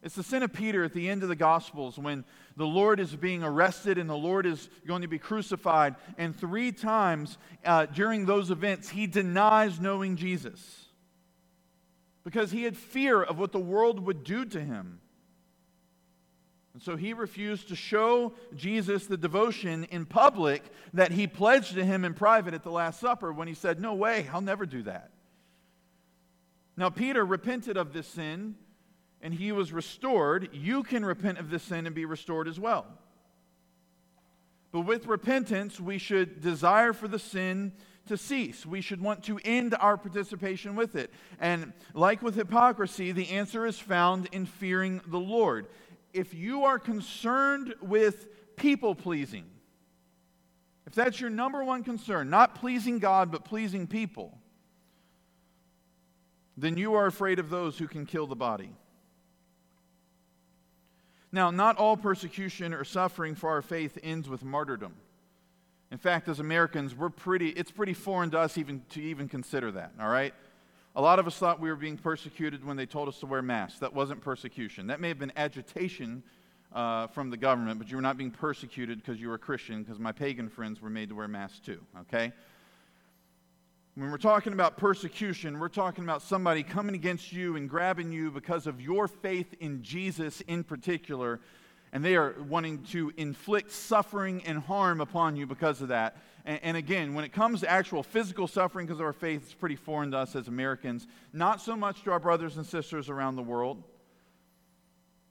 It's 0.00 0.14
the 0.14 0.22
sin 0.22 0.44
of 0.44 0.52
Peter 0.52 0.84
at 0.84 0.94
the 0.94 1.08
end 1.08 1.24
of 1.24 1.28
the 1.28 1.34
Gospels 1.34 1.98
when 1.98 2.24
the 2.56 2.68
Lord 2.68 3.00
is 3.00 3.16
being 3.16 3.42
arrested 3.42 3.98
and 3.98 4.08
the 4.08 4.14
Lord 4.14 4.46
is 4.46 4.68
going 4.86 5.02
to 5.02 5.08
be 5.08 5.18
crucified. 5.18 5.96
And 6.18 6.36
three 6.36 6.70
times 6.70 7.36
uh, 7.64 7.86
during 7.86 8.26
those 8.26 8.52
events, 8.52 8.88
he 8.88 9.08
denies 9.08 9.80
knowing 9.80 10.14
Jesus 10.14 10.84
because 12.22 12.52
he 12.52 12.62
had 12.62 12.76
fear 12.76 13.24
of 13.24 13.40
what 13.40 13.50
the 13.50 13.58
world 13.58 14.06
would 14.06 14.22
do 14.22 14.44
to 14.44 14.60
him. 14.60 15.00
And 16.76 16.82
so 16.82 16.94
he 16.94 17.14
refused 17.14 17.68
to 17.68 17.74
show 17.74 18.34
Jesus 18.54 19.06
the 19.06 19.16
devotion 19.16 19.84
in 19.84 20.04
public 20.04 20.62
that 20.92 21.10
he 21.10 21.26
pledged 21.26 21.74
to 21.76 21.82
him 21.82 22.04
in 22.04 22.12
private 22.12 22.52
at 22.52 22.64
the 22.64 22.70
Last 22.70 23.00
Supper 23.00 23.32
when 23.32 23.48
he 23.48 23.54
said, 23.54 23.80
No 23.80 23.94
way, 23.94 24.28
I'll 24.30 24.42
never 24.42 24.66
do 24.66 24.82
that. 24.82 25.08
Now, 26.76 26.90
Peter 26.90 27.24
repented 27.24 27.78
of 27.78 27.94
this 27.94 28.06
sin 28.06 28.56
and 29.22 29.32
he 29.32 29.52
was 29.52 29.72
restored, 29.72 30.50
you 30.52 30.82
can 30.82 31.02
repent 31.02 31.38
of 31.38 31.48
this 31.48 31.62
sin 31.62 31.86
and 31.86 31.94
be 31.94 32.04
restored 32.04 32.46
as 32.46 32.60
well. 32.60 32.84
But 34.70 34.82
with 34.82 35.06
repentance, 35.06 35.80
we 35.80 35.96
should 35.96 36.42
desire 36.42 36.92
for 36.92 37.08
the 37.08 37.18
sin 37.18 37.72
to 38.08 38.16
cease. 38.16 38.64
We 38.64 38.80
should 38.80 39.00
want 39.00 39.24
to 39.24 39.38
end 39.44 39.74
our 39.78 39.96
participation 39.96 40.76
with 40.76 40.96
it. 40.96 41.12
And 41.40 41.72
like 41.94 42.22
with 42.22 42.34
hypocrisy, 42.34 43.12
the 43.12 43.30
answer 43.30 43.66
is 43.66 43.78
found 43.78 44.28
in 44.32 44.46
fearing 44.46 45.00
the 45.06 45.18
Lord. 45.18 45.66
If 46.16 46.32
you 46.32 46.64
are 46.64 46.78
concerned 46.78 47.74
with 47.82 48.26
people 48.56 48.94
pleasing, 48.94 49.44
if 50.86 50.94
that's 50.94 51.20
your 51.20 51.28
number 51.30 51.62
one 51.62 51.84
concern, 51.84 52.30
not 52.30 52.54
pleasing 52.54 52.98
God, 52.98 53.30
but 53.30 53.44
pleasing 53.44 53.86
people, 53.86 54.38
then 56.56 56.78
you 56.78 56.94
are 56.94 57.06
afraid 57.06 57.38
of 57.38 57.50
those 57.50 57.76
who 57.76 57.86
can 57.86 58.06
kill 58.06 58.26
the 58.26 58.36
body. 58.36 58.70
Now, 61.32 61.50
not 61.50 61.76
all 61.76 61.98
persecution 61.98 62.72
or 62.72 62.82
suffering 62.84 63.34
for 63.34 63.50
our 63.50 63.60
faith 63.60 63.98
ends 64.02 64.26
with 64.26 64.42
martyrdom. 64.42 64.94
In 65.90 65.98
fact, 65.98 66.28
as 66.28 66.40
Americans, 66.40 66.94
we're 66.94 67.10
pretty, 67.10 67.50
it's 67.50 67.70
pretty 67.70 67.92
foreign 67.92 68.30
to 68.30 68.38
us 68.38 68.56
even 68.56 68.82
to 68.90 69.02
even 69.02 69.28
consider 69.28 69.70
that, 69.72 69.92
all 70.00 70.08
right? 70.08 70.32
A 70.96 71.02
lot 71.02 71.18
of 71.18 71.26
us 71.26 71.36
thought 71.36 71.60
we 71.60 71.68
were 71.68 71.76
being 71.76 71.98
persecuted 71.98 72.64
when 72.64 72.78
they 72.78 72.86
told 72.86 73.06
us 73.06 73.20
to 73.20 73.26
wear 73.26 73.42
masks. 73.42 73.80
That 73.80 73.92
wasn't 73.92 74.22
persecution. 74.22 74.86
That 74.86 74.98
may 74.98 75.08
have 75.08 75.18
been 75.18 75.32
agitation 75.36 76.22
uh, 76.72 77.06
from 77.08 77.28
the 77.28 77.36
government, 77.36 77.78
but 77.78 77.90
you 77.90 77.96
were 77.96 78.02
not 78.02 78.16
being 78.16 78.30
persecuted 78.30 79.02
because 79.02 79.20
you 79.20 79.28
were 79.28 79.34
a 79.34 79.38
Christian, 79.38 79.82
because 79.82 79.98
my 79.98 80.10
pagan 80.10 80.48
friends 80.48 80.80
were 80.80 80.88
made 80.88 81.10
to 81.10 81.14
wear 81.14 81.28
masks 81.28 81.58
too, 81.58 81.78
okay? 82.00 82.32
When 83.94 84.10
we're 84.10 84.16
talking 84.16 84.54
about 84.54 84.78
persecution, 84.78 85.58
we're 85.58 85.68
talking 85.68 86.02
about 86.02 86.22
somebody 86.22 86.62
coming 86.62 86.94
against 86.94 87.30
you 87.30 87.56
and 87.56 87.68
grabbing 87.68 88.10
you 88.10 88.30
because 88.30 88.66
of 88.66 88.80
your 88.80 89.06
faith 89.06 89.54
in 89.60 89.82
Jesus 89.82 90.40
in 90.42 90.64
particular, 90.64 91.40
and 91.96 92.04
they 92.04 92.14
are 92.14 92.34
wanting 92.50 92.82
to 92.82 93.10
inflict 93.16 93.72
suffering 93.72 94.42
and 94.44 94.58
harm 94.58 95.00
upon 95.00 95.34
you 95.34 95.46
because 95.46 95.80
of 95.80 95.88
that. 95.88 96.18
And, 96.44 96.60
and 96.62 96.76
again, 96.76 97.14
when 97.14 97.24
it 97.24 97.32
comes 97.32 97.60
to 97.60 97.70
actual 97.70 98.02
physical 98.02 98.46
suffering 98.46 98.84
because 98.86 99.00
of 99.00 99.06
our 99.06 99.14
faith, 99.14 99.44
it's 99.44 99.54
pretty 99.54 99.76
foreign 99.76 100.10
to 100.10 100.18
us 100.18 100.36
as 100.36 100.46
Americans, 100.46 101.06
not 101.32 101.58
so 101.62 101.74
much 101.74 102.02
to 102.02 102.12
our 102.12 102.20
brothers 102.20 102.58
and 102.58 102.66
sisters 102.66 103.08
around 103.08 103.36
the 103.36 103.42
world. 103.42 103.82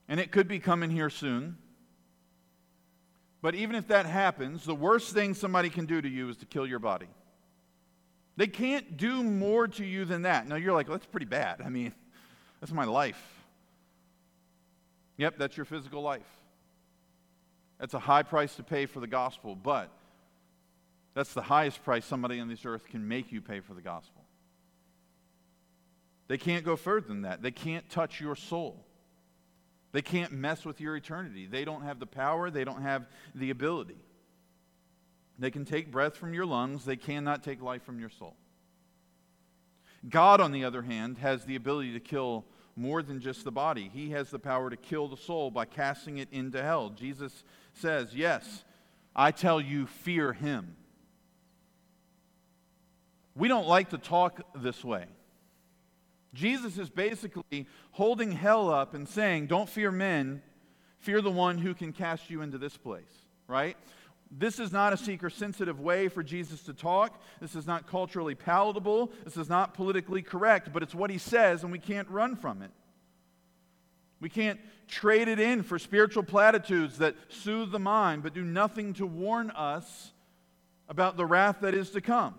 And 0.08 0.18
it 0.18 0.32
could 0.32 0.48
be 0.48 0.58
coming 0.58 0.90
here 0.90 1.08
soon. 1.08 1.56
But 3.42 3.54
even 3.54 3.76
if 3.76 3.86
that 3.86 4.06
happens, 4.06 4.64
the 4.64 4.74
worst 4.74 5.14
thing 5.14 5.34
somebody 5.34 5.70
can 5.70 5.86
do 5.86 6.02
to 6.02 6.08
you 6.08 6.28
is 6.30 6.36
to 6.38 6.46
kill 6.46 6.66
your 6.66 6.80
body. 6.80 7.06
They 8.36 8.48
can't 8.48 8.96
do 8.96 9.22
more 9.22 9.68
to 9.68 9.84
you 9.84 10.04
than 10.04 10.22
that. 10.22 10.48
Now 10.48 10.56
you're 10.56 10.74
like, 10.74 10.88
well, 10.88 10.98
that's 10.98 11.06
pretty 11.06 11.26
bad. 11.26 11.62
I 11.64 11.68
mean, 11.68 11.92
that's 12.60 12.72
my 12.72 12.86
life. 12.86 13.22
Yep, 15.16 15.36
that's 15.38 15.56
your 15.56 15.64
physical 15.64 16.02
life. 16.02 16.26
That's 17.78 17.94
a 17.94 17.98
high 17.98 18.22
price 18.22 18.56
to 18.56 18.62
pay 18.62 18.86
for 18.86 19.00
the 19.00 19.06
gospel, 19.06 19.54
but 19.54 19.90
that's 21.14 21.34
the 21.34 21.42
highest 21.42 21.84
price 21.84 22.04
somebody 22.04 22.40
on 22.40 22.48
this 22.48 22.64
earth 22.64 22.88
can 22.88 23.06
make 23.06 23.32
you 23.32 23.40
pay 23.40 23.60
for 23.60 23.74
the 23.74 23.82
gospel. 23.82 24.22
They 26.28 26.38
can't 26.38 26.64
go 26.64 26.76
further 26.76 27.06
than 27.06 27.22
that. 27.22 27.42
They 27.42 27.50
can't 27.50 27.88
touch 27.88 28.20
your 28.20 28.34
soul. 28.34 28.84
They 29.92 30.02
can't 30.02 30.32
mess 30.32 30.64
with 30.64 30.80
your 30.80 30.96
eternity. 30.96 31.46
They 31.46 31.64
don't 31.64 31.82
have 31.82 32.00
the 32.00 32.06
power, 32.06 32.50
they 32.50 32.64
don't 32.64 32.82
have 32.82 33.06
the 33.34 33.50
ability. 33.50 33.96
They 35.38 35.50
can 35.50 35.64
take 35.64 35.90
breath 35.90 36.16
from 36.16 36.34
your 36.34 36.46
lungs, 36.46 36.84
they 36.84 36.96
cannot 36.96 37.42
take 37.42 37.62
life 37.62 37.82
from 37.82 38.00
your 38.00 38.10
soul. 38.10 38.36
God, 40.08 40.40
on 40.40 40.52
the 40.52 40.64
other 40.64 40.82
hand, 40.82 41.18
has 41.18 41.44
the 41.44 41.56
ability 41.56 41.92
to 41.94 42.00
kill 42.00 42.44
more 42.76 43.02
than 43.02 43.20
just 43.20 43.44
the 43.44 43.50
body. 43.50 43.90
He 43.92 44.10
has 44.10 44.30
the 44.30 44.38
power 44.38 44.68
to 44.68 44.76
kill 44.76 45.08
the 45.08 45.16
soul 45.16 45.50
by 45.50 45.64
casting 45.64 46.18
it 46.18 46.28
into 46.30 46.62
hell. 46.62 46.90
Jesus 46.90 47.44
says, 47.76 48.14
Yes, 48.14 48.64
I 49.14 49.30
tell 49.30 49.60
you, 49.60 49.86
fear 49.86 50.32
him. 50.32 50.76
We 53.34 53.48
don't 53.48 53.68
like 53.68 53.90
to 53.90 53.98
talk 53.98 54.40
this 54.54 54.82
way. 54.82 55.06
Jesus 56.32 56.78
is 56.78 56.90
basically 56.90 57.66
holding 57.92 58.32
hell 58.32 58.70
up 58.70 58.94
and 58.94 59.08
saying, 59.08 59.46
Don't 59.46 59.68
fear 59.68 59.90
men, 59.90 60.42
fear 60.98 61.20
the 61.20 61.30
one 61.30 61.58
who 61.58 61.74
can 61.74 61.92
cast 61.92 62.30
you 62.30 62.42
into 62.42 62.58
this 62.58 62.76
place, 62.76 63.04
right? 63.46 63.76
This 64.30 64.58
is 64.58 64.72
not 64.72 64.92
a 64.92 64.96
seeker 64.96 65.30
sensitive 65.30 65.80
way 65.80 66.08
for 66.08 66.22
Jesus 66.22 66.62
to 66.64 66.74
talk. 66.74 67.20
This 67.40 67.54
is 67.54 67.66
not 67.66 67.86
culturally 67.86 68.34
palatable. 68.34 69.12
This 69.24 69.36
is 69.36 69.48
not 69.48 69.74
politically 69.74 70.20
correct, 70.20 70.72
but 70.72 70.82
it's 70.82 70.94
what 70.94 71.10
he 71.10 71.18
says, 71.18 71.62
and 71.62 71.70
we 71.70 71.78
can't 71.78 72.08
run 72.08 72.34
from 72.36 72.60
it. 72.62 72.70
We 74.20 74.28
can't 74.28 74.60
trade 74.88 75.28
it 75.28 75.38
in 75.38 75.62
for 75.62 75.78
spiritual 75.78 76.22
platitudes 76.22 76.98
that 76.98 77.16
soothe 77.28 77.70
the 77.70 77.78
mind, 77.78 78.22
but 78.22 78.34
do 78.34 78.44
nothing 78.44 78.94
to 78.94 79.06
warn 79.06 79.50
us 79.50 80.12
about 80.88 81.16
the 81.16 81.26
wrath 81.26 81.58
that 81.60 81.74
is 81.74 81.90
to 81.90 82.00
come. 82.00 82.34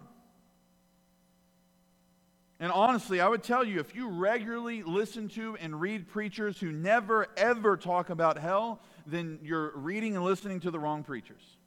And 2.60 2.72
honestly, 2.72 3.22
I 3.22 3.28
would 3.28 3.44
tell 3.44 3.64
you 3.64 3.80
if 3.80 3.94
you 3.94 4.10
regularly 4.10 4.82
listen 4.82 5.28
to 5.30 5.56
and 5.58 5.80
read 5.80 6.08
preachers 6.08 6.60
who 6.60 6.72
never, 6.72 7.28
ever 7.38 7.78
talk 7.78 8.10
about 8.10 8.40
hell, 8.40 8.82
then 9.06 9.38
you're 9.44 9.72
reading 9.76 10.16
and 10.16 10.26
listening 10.26 10.60
to 10.62 10.72
the 10.72 10.80
wrong 10.80 11.04
preachers. 11.04 11.58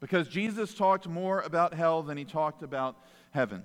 Because 0.00 0.28
Jesus 0.28 0.72
talked 0.72 1.06
more 1.06 1.40
about 1.40 1.74
hell 1.74 2.02
than 2.02 2.16
he 2.16 2.24
talked 2.24 2.62
about 2.62 2.96
heaven. 3.32 3.64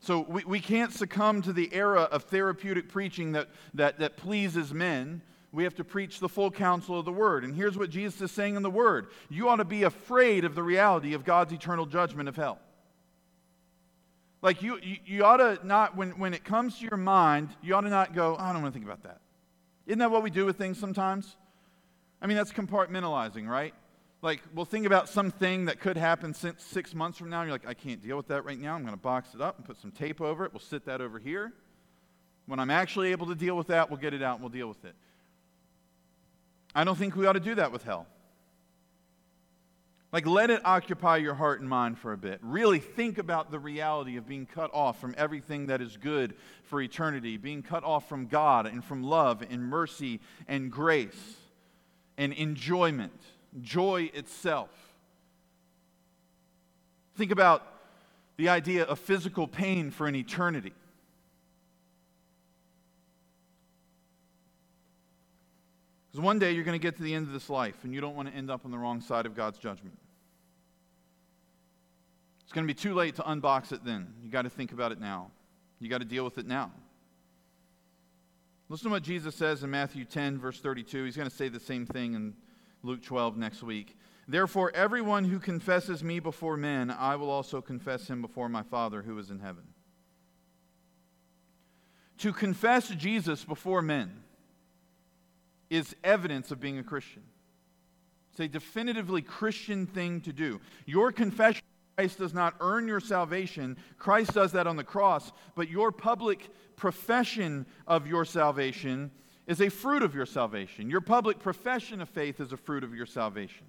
So 0.00 0.20
we, 0.28 0.44
we 0.44 0.60
can't 0.60 0.92
succumb 0.92 1.42
to 1.42 1.52
the 1.52 1.72
era 1.72 2.02
of 2.02 2.24
therapeutic 2.24 2.88
preaching 2.88 3.32
that, 3.32 3.48
that, 3.74 3.98
that 3.98 4.16
pleases 4.16 4.72
men. 4.72 5.22
We 5.52 5.64
have 5.64 5.74
to 5.76 5.84
preach 5.84 6.20
the 6.20 6.28
full 6.28 6.50
counsel 6.50 6.98
of 6.98 7.04
the 7.04 7.12
Word. 7.12 7.44
And 7.44 7.54
here's 7.54 7.78
what 7.78 7.90
Jesus 7.90 8.20
is 8.20 8.30
saying 8.30 8.56
in 8.56 8.62
the 8.62 8.70
Word 8.70 9.08
You 9.28 9.48
ought 9.48 9.56
to 9.56 9.64
be 9.64 9.84
afraid 9.84 10.44
of 10.44 10.54
the 10.54 10.62
reality 10.62 11.14
of 11.14 11.24
God's 11.24 11.52
eternal 11.52 11.86
judgment 11.86 12.28
of 12.28 12.36
hell. 12.36 12.58
Like 14.42 14.62
you, 14.62 14.78
you, 14.82 14.96
you 15.04 15.24
ought 15.24 15.38
to 15.38 15.58
not, 15.66 15.96
when, 15.96 16.10
when 16.18 16.34
it 16.34 16.44
comes 16.44 16.78
to 16.78 16.84
your 16.84 16.98
mind, 16.98 17.48
you 17.62 17.74
ought 17.74 17.80
to 17.80 17.88
not 17.88 18.14
go, 18.14 18.36
oh, 18.38 18.42
I 18.42 18.52
don't 18.52 18.62
want 18.62 18.74
to 18.74 18.78
think 18.78 18.86
about 18.86 19.02
that. 19.04 19.20
Isn't 19.86 19.98
that 20.00 20.10
what 20.10 20.22
we 20.22 20.30
do 20.30 20.44
with 20.44 20.56
things 20.56 20.78
sometimes? 20.78 21.36
I 22.20 22.26
mean, 22.26 22.36
that's 22.36 22.52
compartmentalizing, 22.52 23.48
right? 23.48 23.74
Like, 24.22 24.42
we'll 24.54 24.64
think 24.64 24.86
about 24.86 25.08
something 25.08 25.66
that 25.66 25.78
could 25.78 25.96
happen 25.96 26.32
six, 26.32 26.64
six 26.64 26.94
months 26.94 27.18
from 27.18 27.28
now, 27.30 27.42
you're 27.42 27.52
like, 27.52 27.66
I 27.66 27.74
can't 27.74 28.02
deal 28.02 28.16
with 28.16 28.28
that 28.28 28.44
right 28.44 28.58
now. 28.58 28.74
I'm 28.74 28.82
going 28.82 28.94
to 28.94 29.00
box 29.00 29.34
it 29.34 29.40
up 29.40 29.58
and 29.58 29.66
put 29.66 29.76
some 29.76 29.90
tape 29.90 30.20
over 30.20 30.44
it. 30.44 30.52
We'll 30.52 30.60
sit 30.60 30.86
that 30.86 31.00
over 31.00 31.18
here. 31.18 31.52
When 32.46 32.58
I'm 32.58 32.70
actually 32.70 33.12
able 33.12 33.26
to 33.26 33.34
deal 33.34 33.56
with 33.56 33.66
that, 33.68 33.90
we'll 33.90 34.00
get 34.00 34.14
it 34.14 34.22
out 34.22 34.36
and 34.36 34.42
we'll 34.42 34.50
deal 34.50 34.68
with 34.68 34.84
it. 34.84 34.94
I 36.74 36.84
don't 36.84 36.96
think 36.96 37.14
we 37.14 37.26
ought 37.26 37.34
to 37.34 37.40
do 37.40 37.54
that 37.56 37.72
with 37.72 37.82
hell. 37.82 38.06
Like, 40.12 40.26
let 40.26 40.50
it 40.50 40.62
occupy 40.64 41.18
your 41.18 41.34
heart 41.34 41.60
and 41.60 41.68
mind 41.68 41.98
for 41.98 42.12
a 42.12 42.16
bit. 42.16 42.38
Really 42.40 42.78
think 42.78 43.18
about 43.18 43.50
the 43.50 43.58
reality 43.58 44.16
of 44.16 44.26
being 44.26 44.46
cut 44.46 44.70
off 44.72 45.00
from 45.00 45.14
everything 45.18 45.66
that 45.66 45.82
is 45.82 45.96
good 45.96 46.34
for 46.64 46.80
eternity, 46.80 47.36
being 47.36 47.62
cut 47.62 47.84
off 47.84 48.08
from 48.08 48.26
God 48.26 48.66
and 48.66 48.82
from 48.82 49.02
love 49.02 49.44
and 49.48 49.62
mercy 49.62 50.20
and 50.48 50.70
grace 50.70 51.36
and 52.16 52.32
enjoyment 52.32 53.20
joy 53.62 54.10
itself. 54.14 54.70
Think 57.16 57.30
about 57.30 57.62
the 58.36 58.48
idea 58.50 58.84
of 58.84 58.98
physical 58.98 59.46
pain 59.46 59.90
for 59.90 60.06
an 60.06 60.14
eternity. 60.14 60.74
Because 66.10 66.24
one 66.24 66.38
day 66.38 66.52
you're 66.52 66.64
going 66.64 66.78
to 66.78 66.82
get 66.82 66.96
to 66.96 67.02
the 67.02 67.14
end 67.14 67.26
of 67.26 67.32
this 67.32 67.48
life 67.48 67.76
and 67.82 67.94
you 67.94 68.00
don't 68.00 68.14
want 68.14 68.28
to 68.28 68.34
end 68.34 68.50
up 68.50 68.64
on 68.64 68.70
the 68.70 68.78
wrong 68.78 69.00
side 69.00 69.26
of 69.26 69.34
God's 69.34 69.58
judgment. 69.58 69.98
It's 72.44 72.52
going 72.52 72.66
to 72.66 72.72
be 72.72 72.78
too 72.78 72.94
late 72.94 73.16
to 73.16 73.22
unbox 73.22 73.72
it 73.72 73.84
then. 73.84 74.06
You 74.22 74.30
got 74.30 74.42
to 74.42 74.50
think 74.50 74.72
about 74.72 74.92
it 74.92 75.00
now. 75.00 75.30
You 75.80 75.88
got 75.88 75.98
to 75.98 76.06
deal 76.06 76.24
with 76.24 76.38
it 76.38 76.46
now. 76.46 76.70
Listen 78.68 78.86
to 78.86 78.90
what 78.92 79.02
Jesus 79.02 79.34
says 79.34 79.62
in 79.62 79.70
Matthew 79.70 80.04
10, 80.04 80.38
verse 80.38 80.60
32. 80.60 81.04
He's 81.04 81.16
going 81.16 81.28
to 81.28 81.34
say 81.34 81.48
the 81.48 81.60
same 81.60 81.86
thing 81.86 82.14
in 82.14 82.34
Luke 82.86 83.02
12 83.02 83.36
next 83.36 83.62
week. 83.62 83.96
Therefore, 84.28 84.72
everyone 84.74 85.24
who 85.24 85.38
confesses 85.38 86.02
me 86.02 86.20
before 86.20 86.56
men, 86.56 86.90
I 86.90 87.16
will 87.16 87.30
also 87.30 87.60
confess 87.60 88.08
him 88.08 88.22
before 88.22 88.48
my 88.48 88.62
Father 88.62 89.02
who 89.02 89.18
is 89.18 89.30
in 89.30 89.40
heaven. 89.40 89.64
To 92.18 92.32
confess 92.32 92.88
Jesus 92.88 93.44
before 93.44 93.82
men 93.82 94.22
is 95.68 95.94
evidence 96.02 96.50
of 96.50 96.60
being 96.60 96.78
a 96.78 96.82
Christian. 96.82 97.22
It's 98.30 98.40
a 98.40 98.48
definitively 98.48 99.22
Christian 99.22 99.86
thing 99.86 100.20
to 100.22 100.32
do. 100.32 100.60
Your 100.86 101.12
confession 101.12 101.62
Christ 101.96 102.18
does 102.18 102.34
not 102.34 102.54
earn 102.60 102.86
your 102.86 103.00
salvation. 103.00 103.78
Christ 103.98 104.34
does 104.34 104.52
that 104.52 104.66
on 104.66 104.76
the 104.76 104.84
cross. 104.84 105.32
But 105.54 105.70
your 105.70 105.90
public 105.90 106.50
profession 106.76 107.64
of 107.86 108.06
your 108.06 108.26
salvation 108.26 109.10
is 109.46 109.60
a 109.60 109.68
fruit 109.68 110.02
of 110.02 110.14
your 110.14 110.26
salvation. 110.26 110.90
Your 110.90 111.00
public 111.00 111.38
profession 111.38 112.00
of 112.00 112.08
faith 112.08 112.40
is 112.40 112.52
a 112.52 112.56
fruit 112.56 112.84
of 112.84 112.94
your 112.94 113.06
salvation. 113.06 113.66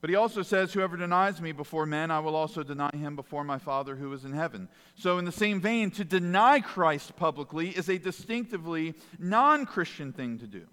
But 0.00 0.10
he 0.10 0.16
also 0.16 0.42
says, 0.42 0.72
Whoever 0.72 0.96
denies 0.96 1.40
me 1.40 1.50
before 1.50 1.84
men, 1.84 2.10
I 2.10 2.20
will 2.20 2.36
also 2.36 2.62
deny 2.62 2.90
him 2.94 3.16
before 3.16 3.42
my 3.42 3.58
Father 3.58 3.96
who 3.96 4.12
is 4.12 4.24
in 4.24 4.32
heaven. 4.32 4.68
So, 4.94 5.18
in 5.18 5.24
the 5.24 5.32
same 5.32 5.60
vein, 5.60 5.90
to 5.92 6.04
deny 6.04 6.60
Christ 6.60 7.16
publicly 7.16 7.70
is 7.70 7.88
a 7.88 7.98
distinctively 7.98 8.94
non 9.18 9.66
Christian 9.66 10.12
thing 10.12 10.38
to 10.38 10.46
do. 10.46 10.66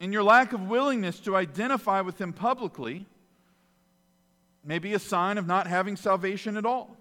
And 0.00 0.12
your 0.12 0.24
lack 0.24 0.52
of 0.52 0.62
willingness 0.62 1.20
to 1.20 1.36
identify 1.36 2.00
with 2.00 2.20
him 2.20 2.32
publicly 2.32 3.06
may 4.64 4.78
be 4.78 4.94
a 4.94 4.98
sign 4.98 5.38
of 5.38 5.46
not 5.46 5.66
having 5.66 5.94
salvation 5.94 6.56
at 6.56 6.66
all. 6.66 6.96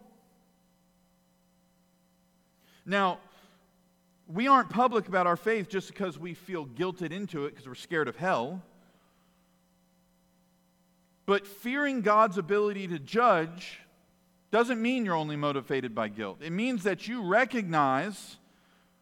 Now, 2.86 3.20
we 4.28 4.48
aren't 4.48 4.70
public 4.70 5.08
about 5.08 5.28
our 5.28 5.38
faith 5.38 5.70
just 5.70 5.88
because 5.88 6.20
we 6.20 6.34
feel 6.34 6.66
guilted 6.66 7.12
into 7.12 7.46
it 7.46 7.52
because 7.52 7.68
we're 7.68 7.76
scared 7.76 8.08
of 8.08 8.16
hell. 8.16 8.62
But 11.26 11.46
fearing 11.46 12.02
God's 12.02 12.38
ability 12.38 12.88
to 12.90 13.00
judge 13.00 13.80
doesn't 14.52 14.82
mean 14.82 15.06
you're 15.06 15.16
only 15.16 15.36
motivated 15.36 15.94
by 15.94 16.08
guilt. 16.08 16.40
It 16.42 16.52
means 16.52 16.84
that 16.84 17.08
you 17.08 17.24
recognize 17.24 18.38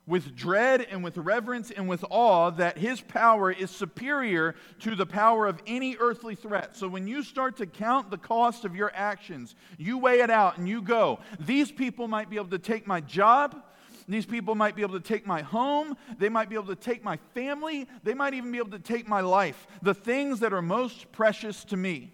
with 0.05 0.35
dread 0.35 0.87
and 0.89 1.03
with 1.03 1.17
reverence 1.17 1.69
and 1.69 1.87
with 1.87 2.03
awe 2.09 2.49
that 2.51 2.77
his 2.77 3.01
power 3.01 3.51
is 3.51 3.69
superior 3.69 4.55
to 4.79 4.95
the 4.95 5.05
power 5.05 5.45
of 5.45 5.61
any 5.67 5.97
earthly 5.99 6.33
threat. 6.33 6.77
So 6.77 6.87
when 6.87 7.07
you 7.07 7.21
start 7.21 7.57
to 7.57 7.65
count 7.65 8.09
the 8.09 8.17
cost 8.17 8.63
of 8.63 8.75
your 8.75 8.91
actions, 8.95 9.53
you 9.77 9.97
weigh 9.97 10.21
it 10.21 10.29
out 10.29 10.57
and 10.57 10.67
you 10.67 10.81
go, 10.81 11.19
these 11.39 11.71
people 11.71 12.07
might 12.07 12.29
be 12.29 12.37
able 12.37 12.47
to 12.47 12.59
take 12.59 12.87
my 12.87 13.01
job. 13.01 13.61
These 14.07 14.25
people 14.25 14.55
might 14.55 14.75
be 14.75 14.83
able 14.83 14.93
to 14.93 15.05
take 15.05 15.27
my 15.27 15.41
home. 15.41 15.97
They 16.17 16.29
might 16.29 16.49
be 16.49 16.55
able 16.55 16.67
to 16.67 16.75
take 16.75 17.03
my 17.03 17.17
family. 17.33 17.87
They 18.03 18.13
might 18.13 18.33
even 18.33 18.51
be 18.51 18.57
able 18.57 18.71
to 18.71 18.79
take 18.79 19.07
my 19.07 19.19
life. 19.19 19.67
The 19.81 19.93
things 19.93 20.39
that 20.39 20.53
are 20.53 20.61
most 20.61 21.11
precious 21.11 21.65
to 21.65 21.77
me. 21.77 22.13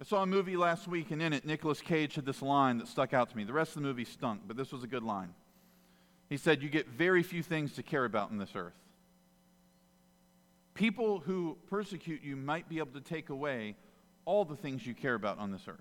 I 0.00 0.04
saw 0.04 0.22
a 0.22 0.26
movie 0.26 0.56
last 0.56 0.86
week, 0.86 1.10
and 1.10 1.20
in 1.22 1.32
it, 1.32 1.44
Nicolas 1.44 1.80
Cage 1.80 2.14
had 2.14 2.26
this 2.26 2.42
line 2.42 2.78
that 2.78 2.86
stuck 2.86 3.14
out 3.14 3.30
to 3.30 3.36
me. 3.36 3.44
The 3.44 3.52
rest 3.52 3.70
of 3.70 3.82
the 3.82 3.88
movie 3.88 4.04
stunk, 4.04 4.42
but 4.46 4.56
this 4.56 4.72
was 4.72 4.84
a 4.84 4.86
good 4.86 5.02
line. 5.02 5.34
He 6.28 6.36
said, 6.36 6.62
You 6.62 6.68
get 6.68 6.86
very 6.88 7.22
few 7.22 7.42
things 7.42 7.72
to 7.72 7.82
care 7.82 8.04
about 8.04 8.30
in 8.30 8.38
this 8.38 8.54
earth. 8.54 8.78
People 10.74 11.20
who 11.20 11.56
persecute 11.68 12.22
you 12.22 12.36
might 12.36 12.68
be 12.68 12.78
able 12.78 12.92
to 12.92 13.00
take 13.00 13.30
away 13.30 13.74
all 14.24 14.44
the 14.44 14.54
things 14.54 14.86
you 14.86 14.94
care 14.94 15.14
about 15.14 15.38
on 15.38 15.50
this 15.50 15.66
earth. 15.66 15.80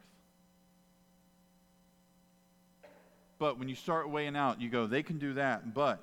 But 3.39 3.60
when 3.60 3.69
you 3.69 3.76
start 3.76 4.10
weighing 4.10 4.36
out, 4.36 4.60
you 4.62 4.69
go, 4.69 4.88
they 4.88 5.04
can 5.04 5.19
do 5.19 5.34
that, 5.34 5.73
but 5.73 6.02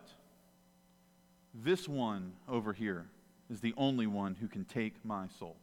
this 1.55 1.88
one 1.88 2.33
over 2.49 2.73
here 2.73 3.07
is 3.51 3.61
the 3.61 3.75
only 3.77 4.07
one 4.07 4.35
who 4.35 4.49
can 4.49 4.64
take 4.64 5.05
my 5.05 5.27
soul. 5.38 5.57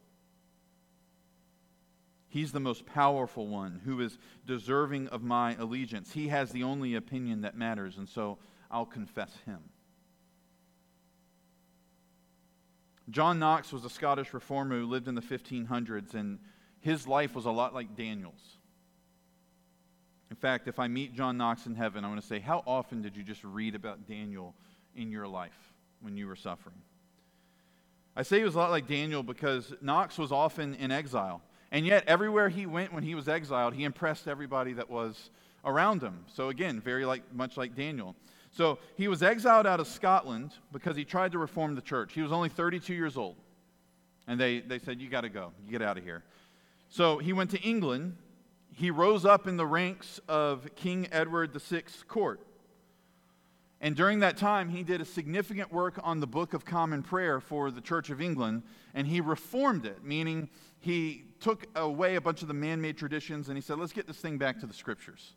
He's 2.28 2.52
the 2.52 2.60
most 2.60 2.86
powerful 2.86 3.46
one 3.46 3.82
who 3.84 4.00
is 4.00 4.16
deserving 4.46 5.08
of 5.08 5.22
my 5.22 5.54
allegiance. 5.56 6.12
He 6.12 6.28
has 6.28 6.50
the 6.50 6.62
only 6.62 6.94
opinion 6.94 7.42
that 7.42 7.56
matters, 7.56 7.98
and 7.98 8.08
so 8.08 8.38
I'll 8.70 8.86
confess 8.86 9.30
him. 9.44 9.58
John 13.10 13.38
Knox 13.38 13.72
was 13.72 13.84
a 13.84 13.90
Scottish 13.90 14.32
reformer 14.32 14.78
who 14.78 14.86
lived 14.86 15.08
in 15.08 15.14
the 15.14 15.20
1500s, 15.20 16.14
and 16.14 16.38
his 16.80 17.06
life 17.06 17.34
was 17.34 17.44
a 17.44 17.50
lot 17.50 17.74
like 17.74 17.96
Daniel's. 17.96 18.56
In 20.32 20.36
fact, 20.36 20.66
if 20.66 20.78
I 20.78 20.88
meet 20.88 21.14
John 21.14 21.36
Knox 21.36 21.66
in 21.66 21.74
heaven, 21.74 22.06
I 22.06 22.08
want 22.08 22.18
to 22.18 22.26
say, 22.26 22.40
How 22.40 22.62
often 22.66 23.02
did 23.02 23.18
you 23.18 23.22
just 23.22 23.44
read 23.44 23.74
about 23.74 24.08
Daniel 24.08 24.54
in 24.96 25.10
your 25.10 25.28
life 25.28 25.74
when 26.00 26.16
you 26.16 26.26
were 26.26 26.36
suffering? 26.36 26.76
I 28.16 28.22
say 28.22 28.38
he 28.38 28.44
was 28.44 28.54
a 28.54 28.58
lot 28.58 28.70
like 28.70 28.88
Daniel 28.88 29.22
because 29.22 29.74
Knox 29.82 30.16
was 30.16 30.32
often 30.32 30.74
in 30.76 30.90
exile. 30.90 31.42
And 31.70 31.84
yet, 31.84 32.04
everywhere 32.06 32.48
he 32.48 32.64
went 32.64 32.94
when 32.94 33.02
he 33.02 33.14
was 33.14 33.28
exiled, 33.28 33.74
he 33.74 33.84
impressed 33.84 34.26
everybody 34.26 34.72
that 34.72 34.88
was 34.88 35.28
around 35.66 36.02
him. 36.02 36.24
So, 36.34 36.48
again, 36.48 36.80
very 36.80 37.04
like, 37.04 37.34
much 37.34 37.58
like 37.58 37.76
Daniel. 37.76 38.16
So, 38.52 38.78
he 38.96 39.08
was 39.08 39.22
exiled 39.22 39.66
out 39.66 39.80
of 39.80 39.86
Scotland 39.86 40.52
because 40.72 40.96
he 40.96 41.04
tried 41.04 41.32
to 41.32 41.38
reform 41.38 41.74
the 41.74 41.82
church. 41.82 42.14
He 42.14 42.22
was 42.22 42.32
only 42.32 42.48
32 42.48 42.94
years 42.94 43.18
old. 43.18 43.36
And 44.26 44.40
they, 44.40 44.60
they 44.60 44.78
said, 44.78 44.98
You 44.98 45.10
got 45.10 45.22
to 45.22 45.28
go. 45.28 45.52
You 45.62 45.72
get 45.72 45.82
out 45.82 45.98
of 45.98 46.04
here. 46.04 46.22
So, 46.88 47.18
he 47.18 47.34
went 47.34 47.50
to 47.50 47.60
England. 47.60 48.16
He 48.74 48.90
rose 48.90 49.24
up 49.24 49.46
in 49.46 49.56
the 49.56 49.66
ranks 49.66 50.20
of 50.28 50.74
King 50.74 51.08
Edward 51.12 51.52
VI's 51.52 52.04
court. 52.08 52.40
And 53.80 53.96
during 53.96 54.20
that 54.20 54.36
time, 54.36 54.68
he 54.68 54.82
did 54.82 55.00
a 55.00 55.04
significant 55.04 55.72
work 55.72 55.98
on 56.02 56.20
the 56.20 56.26
Book 56.26 56.54
of 56.54 56.64
Common 56.64 57.02
Prayer 57.02 57.40
for 57.40 57.70
the 57.70 57.80
Church 57.80 58.10
of 58.10 58.20
England, 58.20 58.62
and 58.94 59.06
he 59.06 59.20
reformed 59.20 59.84
it, 59.84 60.04
meaning 60.04 60.48
he 60.78 61.24
took 61.40 61.66
away 61.74 62.14
a 62.14 62.20
bunch 62.20 62.42
of 62.42 62.48
the 62.48 62.54
man 62.54 62.80
made 62.80 62.96
traditions 62.96 63.48
and 63.48 63.56
he 63.56 63.60
said, 63.60 63.78
let's 63.78 63.92
get 63.92 64.06
this 64.06 64.18
thing 64.18 64.38
back 64.38 64.60
to 64.60 64.66
the 64.66 64.72
scriptures. 64.72 65.34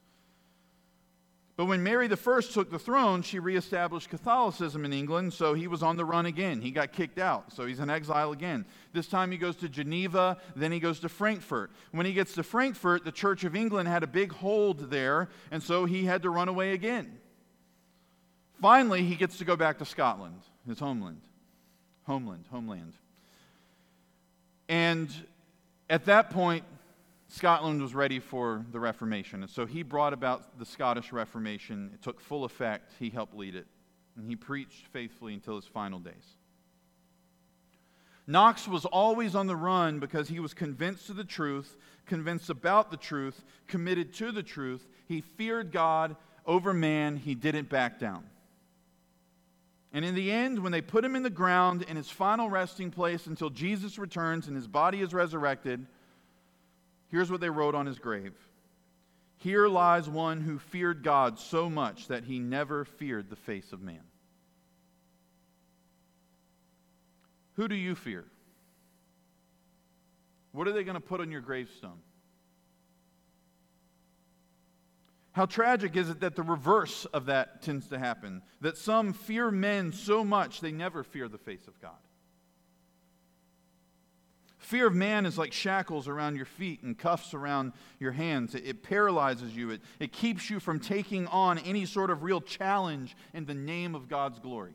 But 1.58 1.66
when 1.66 1.84
Mary 1.84 2.10
I 2.12 2.42
took 2.42 2.70
the 2.70 2.80
throne, 2.80 3.22
she 3.22 3.40
reestablished 3.40 4.10
Catholicism 4.10 4.84
in 4.84 4.92
England, 4.92 5.32
so 5.34 5.54
he 5.54 5.68
was 5.68 5.84
on 5.84 5.96
the 5.96 6.04
run 6.04 6.26
again. 6.26 6.60
He 6.60 6.70
got 6.70 6.92
kicked 6.92 7.18
out, 7.18 7.54
so 7.54 7.66
he's 7.66 7.80
in 7.80 7.90
exile 7.90 8.34
again. 8.34 8.66
This 8.92 9.08
time 9.08 9.32
he 9.32 9.38
goes 9.38 9.56
to 9.58 9.70
Geneva, 9.70 10.38
then 10.58 10.74
he 10.74 10.82
goes 10.82 11.00
to 11.00 11.10
Frankfurt. 11.10 11.72
When 11.92 12.06
he 12.06 12.12
gets 12.12 12.34
to 12.34 12.44
Frankfurt, 12.44 13.06
the 13.06 13.12
Church 13.12 13.46
of 13.46 13.56
England 13.56 13.88
had 13.88 14.04
a 14.04 14.08
big 14.08 14.34
hold 14.34 14.90
there, 14.90 15.30
and 15.50 15.64
so 15.64 15.86
he 15.86 16.04
had 16.04 16.24
to 16.24 16.30
run 16.30 16.50
away 16.50 16.74
again. 16.74 17.20
Finally, 18.62 19.04
he 19.04 19.16
gets 19.16 19.38
to 19.38 19.46
go 19.46 19.56
back 19.56 19.78
to 19.78 19.86
Scotland, 19.86 20.42
his 20.68 20.80
homeland. 20.80 21.22
Homeland, 22.04 22.44
homeland. 22.52 22.94
And 24.68 25.10
at 25.90 26.06
that 26.06 26.32
point, 26.32 26.66
Scotland 27.36 27.82
was 27.82 27.94
ready 27.94 28.22
for 28.22 28.66
the 28.72 28.80
Reformation. 28.80 29.42
And 29.42 29.52
so 29.52 29.66
he 29.66 29.84
brought 29.84 30.14
about 30.14 30.58
the 30.58 30.66
Scottish 30.66 31.12
Reformation. 31.12 31.92
It 31.94 32.02
took 32.02 32.22
full 32.22 32.46
effect. 32.46 32.94
He 32.98 33.10
helped 33.10 33.36
lead 33.36 33.56
it. 33.56 33.68
And 34.16 34.26
he 34.26 34.38
preached 34.38 34.88
faithfully 34.88 35.34
until 35.34 35.58
his 35.58 35.66
final 35.66 36.00
days. 36.00 36.38
Knox 38.26 38.70
was 38.70 38.86
always 38.86 39.36
on 39.36 39.48
the 39.48 39.56
run 39.56 40.00
because 40.00 40.30
he 40.30 40.40
was 40.40 40.54
convinced 40.54 41.10
of 41.10 41.18
the 41.18 41.26
truth, 41.26 41.76
convinced 42.06 42.50
about 42.50 42.90
the 42.90 42.96
truth, 42.96 43.44
committed 43.68 44.14
to 44.14 44.32
the 44.32 44.42
truth. 44.42 44.88
He 45.06 45.20
feared 45.20 45.74
God 45.74 46.16
over 46.46 46.74
man. 46.74 47.18
He 47.18 47.36
didn't 47.36 47.68
back 47.68 48.00
down. 48.00 48.24
And 49.92 50.06
in 50.06 50.16
the 50.16 50.32
end, 50.32 50.60
when 50.60 50.72
they 50.72 50.82
put 50.82 51.04
him 51.04 51.18
in 51.18 51.24
the 51.24 51.30
ground 51.30 51.82
in 51.82 51.98
his 51.98 52.10
final 52.10 52.50
resting 52.50 52.92
place 52.92 53.28
until 53.28 53.50
Jesus 53.50 54.00
returns 54.00 54.48
and 54.48 54.56
his 54.56 54.68
body 54.68 55.02
is 55.02 55.14
resurrected, 55.14 55.86
here's 57.16 57.32
what 57.32 57.40
they 57.40 57.50
wrote 57.50 57.76
on 57.76 57.86
his 57.86 57.98
grave 57.98 58.34
Here 59.38 59.68
lies 59.68 60.10
one 60.10 60.42
who 60.42 60.60
feared 60.60 61.02
God 61.02 61.40
so 61.40 61.70
much 61.70 62.10
that 62.10 62.26
he 62.26 62.40
never 62.40 62.84
feared 62.84 63.30
the 63.30 63.38
face 63.38 63.72
of 63.72 63.82
man. 63.82 64.04
Who 67.54 67.70
do 67.70 67.76
you 67.76 67.96
fear? 67.96 68.26
What 70.52 70.68
are 70.68 70.74
they 70.74 70.84
going 70.84 70.96
to 70.96 71.02
put 71.02 71.22
on 71.22 71.32
your 71.32 71.40
gravestone? 71.40 72.00
How 75.32 75.46
tragic 75.46 75.96
is 75.96 76.10
it 76.10 76.20
that 76.20 76.36
the 76.36 76.44
reverse 76.44 77.06
of 77.06 77.28
that 77.28 77.62
tends 77.62 77.88
to 77.90 78.00
happen? 78.00 78.42
That 78.60 78.78
some 78.78 79.14
fear 79.14 79.52
men 79.52 79.94
so 79.94 80.26
much 80.26 80.60
they 80.60 80.72
never 80.72 81.04
fear 81.04 81.30
the 81.30 81.38
face 81.38 81.68
of 81.68 81.80
God. 81.82 82.05
Fear 84.66 84.88
of 84.88 84.96
man 84.96 85.28
is 85.28 85.38
like 85.38 85.54
shackles 85.54 86.08
around 86.08 86.38
your 86.38 86.46
feet 86.48 86.82
and 86.82 86.98
cuffs 86.98 87.36
around 87.36 87.74
your 88.00 88.14
hands. 88.14 88.56
It, 88.56 88.66
it, 88.66 88.82
paralyzes 88.82 89.56
you, 89.56 89.70
it, 89.70 89.82
it 90.00 90.12
keeps 90.12 90.50
you 90.50 90.60
from 90.60 90.80
taking 90.80 91.28
on 91.28 91.60
any 91.60 91.86
sort 91.86 92.10
of 92.10 92.24
real 92.24 92.42
challenge 92.42 93.16
in 93.36 93.46
the 93.46 93.54
name 93.54 93.94
of 93.94 94.10
God's 94.10 94.40
glory. 94.40 94.74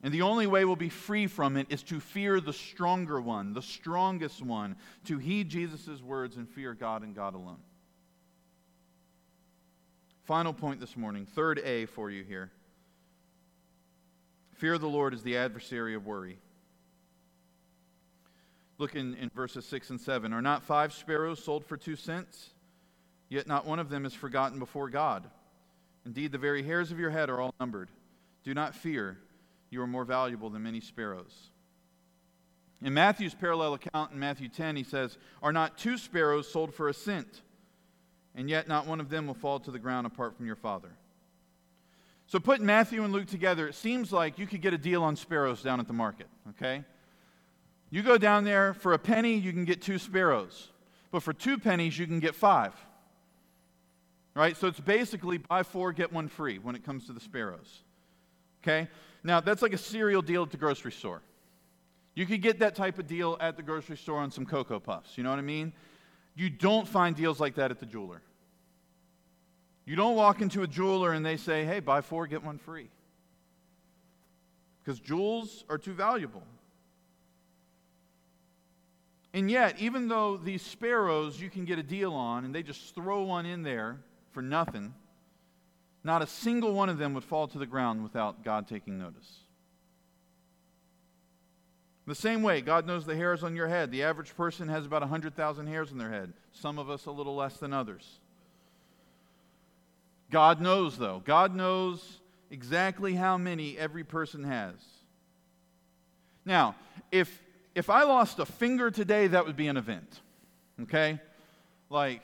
And 0.00 0.14
the 0.14 0.22
only 0.22 0.46
way 0.46 0.64
we'll 0.64 0.76
be 0.76 0.90
free 0.90 1.26
from 1.26 1.56
it 1.56 1.66
is 1.70 1.82
to 1.84 1.98
fear 1.98 2.40
the 2.40 2.52
stronger 2.52 3.20
one, 3.20 3.52
the 3.52 3.60
strongest 3.60 4.40
one, 4.40 4.76
to 5.06 5.18
heed 5.18 5.48
Jesus' 5.48 6.00
words 6.00 6.36
and 6.36 6.48
fear 6.48 6.72
God 6.72 7.02
and 7.02 7.16
God 7.16 7.34
alone. 7.34 7.58
Final 10.22 10.52
point 10.52 10.78
this 10.78 10.96
morning, 10.96 11.26
third 11.26 11.58
A 11.64 11.86
for 11.86 12.12
you 12.12 12.22
here. 12.22 12.52
Fear 14.52 14.74
of 14.74 14.82
the 14.82 14.88
Lord 14.88 15.14
is 15.14 15.24
the 15.24 15.36
adversary 15.36 15.96
of 15.96 16.06
worry. 16.06 16.38
Look 18.78 18.94
in, 18.94 19.14
in 19.14 19.30
verses 19.34 19.64
6 19.66 19.90
and 19.90 20.00
7. 20.00 20.32
Are 20.32 20.42
not 20.42 20.62
five 20.62 20.92
sparrows 20.92 21.42
sold 21.42 21.64
for 21.64 21.76
two 21.76 21.96
cents? 21.96 22.50
Yet 23.28 23.46
not 23.46 23.66
one 23.66 23.78
of 23.78 23.88
them 23.88 24.04
is 24.04 24.14
forgotten 24.14 24.58
before 24.58 24.90
God. 24.90 25.28
Indeed, 26.04 26.32
the 26.32 26.38
very 26.38 26.62
hairs 26.62 26.90
of 26.90 26.98
your 26.98 27.10
head 27.10 27.30
are 27.30 27.40
all 27.40 27.54
numbered. 27.58 27.88
Do 28.42 28.52
not 28.52 28.74
fear, 28.74 29.18
you 29.70 29.80
are 29.80 29.86
more 29.86 30.04
valuable 30.04 30.50
than 30.50 30.62
many 30.62 30.80
sparrows. 30.80 31.50
In 32.82 32.92
Matthew's 32.92 33.34
parallel 33.34 33.74
account 33.74 34.12
in 34.12 34.18
Matthew 34.18 34.48
10, 34.48 34.76
he 34.76 34.84
says, 34.84 35.16
Are 35.42 35.52
not 35.52 35.78
two 35.78 35.96
sparrows 35.96 36.50
sold 36.50 36.74
for 36.74 36.88
a 36.88 36.94
cent? 36.94 37.42
and 38.34 38.50
yet 38.50 38.68
not 38.68 38.86
one 38.86 39.00
of 39.00 39.08
them 39.08 39.26
will 39.26 39.34
fall 39.34 39.60
to 39.60 39.70
the 39.70 39.78
ground 39.78 40.06
apart 40.06 40.36
from 40.36 40.46
your 40.46 40.56
Father. 40.56 40.90
So, 42.26 42.40
putting 42.40 42.66
Matthew 42.66 43.04
and 43.04 43.12
Luke 43.12 43.26
together, 43.26 43.68
it 43.68 43.74
seems 43.74 44.10
like 44.10 44.38
you 44.38 44.46
could 44.46 44.62
get 44.62 44.72
a 44.72 44.78
deal 44.78 45.02
on 45.02 45.14
sparrows 45.14 45.62
down 45.62 45.78
at 45.78 45.86
the 45.86 45.92
market, 45.92 46.26
okay? 46.50 46.84
You 47.94 48.02
go 48.02 48.18
down 48.18 48.42
there, 48.42 48.74
for 48.74 48.92
a 48.92 48.98
penny, 48.98 49.34
you 49.34 49.52
can 49.52 49.64
get 49.64 49.80
two 49.80 49.98
sparrows. 49.98 50.68
But 51.12 51.22
for 51.22 51.32
two 51.32 51.58
pennies, 51.58 51.96
you 51.96 52.08
can 52.08 52.18
get 52.18 52.34
five. 52.34 52.74
Right? 54.34 54.56
So, 54.56 54.66
it's 54.66 54.80
basically 54.80 55.38
buy 55.38 55.62
four, 55.62 55.92
get 55.92 56.12
one 56.12 56.26
free 56.26 56.58
when 56.58 56.74
it 56.74 56.84
comes 56.84 57.06
to 57.06 57.12
the 57.12 57.20
sparrows. 57.20 57.84
Okay? 58.64 58.88
Now, 59.22 59.38
that's 59.38 59.62
like 59.62 59.74
a 59.74 59.78
cereal 59.78 60.22
deal 60.22 60.42
at 60.42 60.50
the 60.50 60.56
grocery 60.56 60.90
store. 60.90 61.22
You 62.16 62.26
could 62.26 62.42
get 62.42 62.58
that 62.58 62.74
type 62.74 62.98
of 62.98 63.06
deal 63.06 63.36
at 63.40 63.56
the 63.56 63.62
grocery 63.62 63.96
store 63.96 64.18
on 64.18 64.32
some 64.32 64.44
Cocoa 64.44 64.80
Puffs. 64.80 65.16
You 65.16 65.22
know 65.22 65.30
what 65.30 65.38
I 65.38 65.42
mean? 65.42 65.72
You 66.34 66.50
don't 66.50 66.88
find 66.88 67.14
deals 67.14 67.38
like 67.38 67.54
that 67.54 67.70
at 67.70 67.78
the 67.78 67.86
jeweler. 67.86 68.22
You 69.84 69.94
don't 69.94 70.16
walk 70.16 70.42
into 70.42 70.64
a 70.64 70.66
jeweler 70.66 71.12
and 71.12 71.24
they 71.24 71.36
say, 71.36 71.64
hey, 71.64 71.78
buy 71.78 72.00
four, 72.00 72.26
get 72.26 72.42
one 72.42 72.58
free. 72.58 72.90
Because 74.82 74.98
jewels 74.98 75.62
are 75.68 75.78
too 75.78 75.92
valuable. 75.92 76.42
And 79.34 79.50
yet, 79.50 79.80
even 79.80 80.06
though 80.06 80.36
these 80.36 80.62
sparrows 80.62 81.40
you 81.40 81.50
can 81.50 81.64
get 81.64 81.80
a 81.80 81.82
deal 81.82 82.14
on 82.14 82.44
and 82.44 82.54
they 82.54 82.62
just 82.62 82.94
throw 82.94 83.24
one 83.24 83.46
in 83.46 83.64
there 83.64 83.98
for 84.30 84.40
nothing, 84.40 84.94
not 86.04 86.22
a 86.22 86.26
single 86.26 86.72
one 86.72 86.88
of 86.88 86.98
them 86.98 87.14
would 87.14 87.24
fall 87.24 87.48
to 87.48 87.58
the 87.58 87.66
ground 87.66 88.04
without 88.04 88.44
God 88.44 88.68
taking 88.68 88.96
notice. 88.96 89.40
The 92.06 92.14
same 92.14 92.42
way, 92.44 92.60
God 92.60 92.86
knows 92.86 93.06
the 93.06 93.16
hairs 93.16 93.42
on 93.42 93.56
your 93.56 93.66
head. 93.66 93.90
The 93.90 94.04
average 94.04 94.36
person 94.36 94.68
has 94.68 94.86
about 94.86 95.02
100,000 95.02 95.66
hairs 95.66 95.90
on 95.90 95.98
their 95.98 96.10
head, 96.10 96.32
some 96.52 96.78
of 96.78 96.88
us 96.88 97.06
a 97.06 97.10
little 97.10 97.34
less 97.34 97.56
than 97.56 97.72
others. 97.72 98.20
God 100.30 100.60
knows, 100.60 100.96
though. 100.96 101.22
God 101.24 101.56
knows 101.56 102.20
exactly 102.50 103.14
how 103.14 103.36
many 103.36 103.76
every 103.78 104.04
person 104.04 104.44
has. 104.44 104.74
Now, 106.44 106.76
if, 107.10 107.42
if 107.74 107.90
I 107.90 108.04
lost 108.04 108.38
a 108.38 108.46
finger 108.46 108.90
today, 108.90 109.26
that 109.28 109.46
would 109.46 109.56
be 109.56 109.68
an 109.68 109.76
event. 109.76 110.20
Okay? 110.82 111.20
Like, 111.90 112.22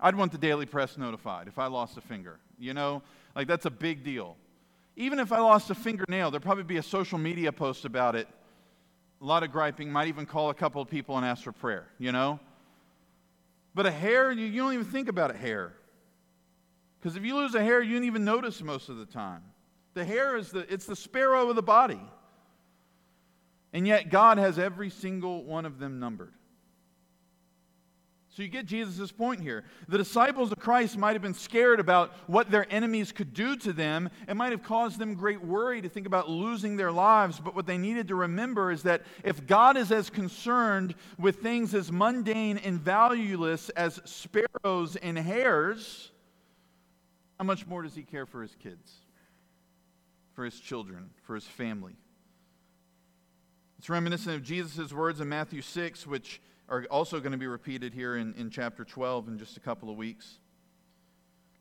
I'd 0.00 0.14
want 0.14 0.32
the 0.32 0.38
Daily 0.38 0.66
Press 0.66 0.96
notified 0.98 1.48
if 1.48 1.58
I 1.58 1.66
lost 1.66 1.96
a 1.96 2.00
finger. 2.00 2.38
You 2.58 2.74
know? 2.74 3.02
Like, 3.34 3.48
that's 3.48 3.66
a 3.66 3.70
big 3.70 4.04
deal. 4.04 4.36
Even 4.96 5.18
if 5.18 5.32
I 5.32 5.38
lost 5.38 5.70
a 5.70 5.74
fingernail, 5.74 6.30
there'd 6.30 6.42
probably 6.42 6.64
be 6.64 6.76
a 6.76 6.82
social 6.82 7.18
media 7.18 7.50
post 7.50 7.84
about 7.84 8.14
it 8.14 8.28
a 9.22 9.24
lot 9.24 9.44
of 9.44 9.52
griping, 9.52 9.90
might 9.90 10.08
even 10.08 10.26
call 10.26 10.50
a 10.50 10.54
couple 10.54 10.82
of 10.82 10.90
people 10.90 11.16
and 11.16 11.24
ask 11.24 11.44
for 11.44 11.52
prayer, 11.52 11.86
you 11.98 12.10
know? 12.10 12.40
But 13.72 13.86
a 13.86 13.90
hair, 13.90 14.32
you, 14.32 14.46
you 14.46 14.60
don't 14.60 14.72
even 14.74 14.84
think 14.84 15.08
about 15.08 15.30
a 15.30 15.36
hair. 15.36 15.72
Because 16.98 17.16
if 17.16 17.24
you 17.24 17.36
lose 17.36 17.54
a 17.54 17.62
hair, 17.62 17.80
you 17.80 17.94
don't 17.94 18.04
even 18.04 18.24
notice 18.24 18.60
most 18.62 18.88
of 18.88 18.96
the 18.96 19.06
time. 19.06 19.42
The 19.94 20.04
hair 20.04 20.36
is 20.36 20.50
the, 20.50 20.70
it's 20.72 20.86
the 20.86 20.96
sparrow 20.96 21.48
of 21.48 21.56
the 21.56 21.62
body. 21.62 22.00
And 23.72 23.86
yet 23.86 24.10
God 24.10 24.38
has 24.38 24.58
every 24.58 24.90
single 24.90 25.44
one 25.44 25.64
of 25.64 25.78
them 25.78 25.98
numbered. 25.98 26.32
So 28.34 28.42
you 28.42 28.48
get 28.48 28.64
Jesus' 28.64 29.12
point 29.12 29.42
here. 29.42 29.62
The 29.88 29.98
disciples 29.98 30.52
of 30.52 30.58
Christ 30.58 30.96
might 30.96 31.12
have 31.12 31.20
been 31.20 31.34
scared 31.34 31.78
about 31.80 32.12
what 32.26 32.50
their 32.50 32.66
enemies 32.72 33.12
could 33.12 33.34
do 33.34 33.56
to 33.56 33.74
them. 33.74 34.08
It 34.26 34.36
might 34.36 34.52
have 34.52 34.62
caused 34.62 34.98
them 34.98 35.14
great 35.14 35.44
worry 35.44 35.82
to 35.82 35.88
think 35.90 36.06
about 36.06 36.30
losing 36.30 36.78
their 36.78 36.90
lives. 36.90 37.38
But 37.38 37.54
what 37.54 37.66
they 37.66 37.76
needed 37.76 38.08
to 38.08 38.14
remember 38.14 38.70
is 38.70 38.84
that 38.84 39.02
if 39.22 39.46
God 39.46 39.76
is 39.76 39.92
as 39.92 40.08
concerned 40.08 40.94
with 41.18 41.42
things 41.42 41.74
as 41.74 41.92
mundane 41.92 42.56
and 42.56 42.80
valueless 42.80 43.68
as 43.70 44.00
sparrows 44.06 44.96
and 44.96 45.18
hairs, 45.18 46.10
how 47.38 47.44
much 47.44 47.66
more 47.66 47.82
does 47.82 47.94
he 47.94 48.02
care 48.02 48.24
for 48.24 48.40
his 48.40 48.54
kids, 48.62 48.94
for 50.32 50.46
his 50.46 50.58
children, 50.58 51.10
for 51.24 51.34
his 51.34 51.44
family? 51.44 51.96
It's 53.82 53.90
reminiscent 53.90 54.36
of 54.36 54.44
Jesus' 54.44 54.92
words 54.92 55.20
in 55.20 55.28
Matthew 55.28 55.60
6, 55.60 56.06
which 56.06 56.40
are 56.68 56.86
also 56.88 57.18
going 57.18 57.32
to 57.32 57.36
be 57.36 57.48
repeated 57.48 57.92
here 57.92 58.16
in, 58.16 58.32
in 58.34 58.48
chapter 58.48 58.84
12 58.84 59.26
in 59.26 59.38
just 59.40 59.56
a 59.56 59.60
couple 59.60 59.90
of 59.90 59.96
weeks. 59.96 60.38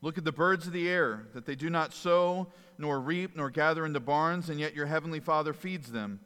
Look 0.04 0.20
at 0.20 0.24
the 0.24 0.32
birds 0.32 0.68
of 0.68 0.74
the 0.74 0.88
air, 0.88 1.26
that 1.34 1.48
they 1.48 1.56
do 1.56 1.72
not 1.72 1.96
sow, 1.96 2.46
nor 2.78 3.00
reap, 3.00 3.36
nor 3.36 3.50
gather 3.50 3.88
into 3.88 4.00
barns, 4.00 4.52
and 4.52 4.60
yet 4.60 4.76
your 4.76 4.86
heavenly 4.86 5.20
Father 5.20 5.52
feeds 5.52 5.92
them. 5.92 6.20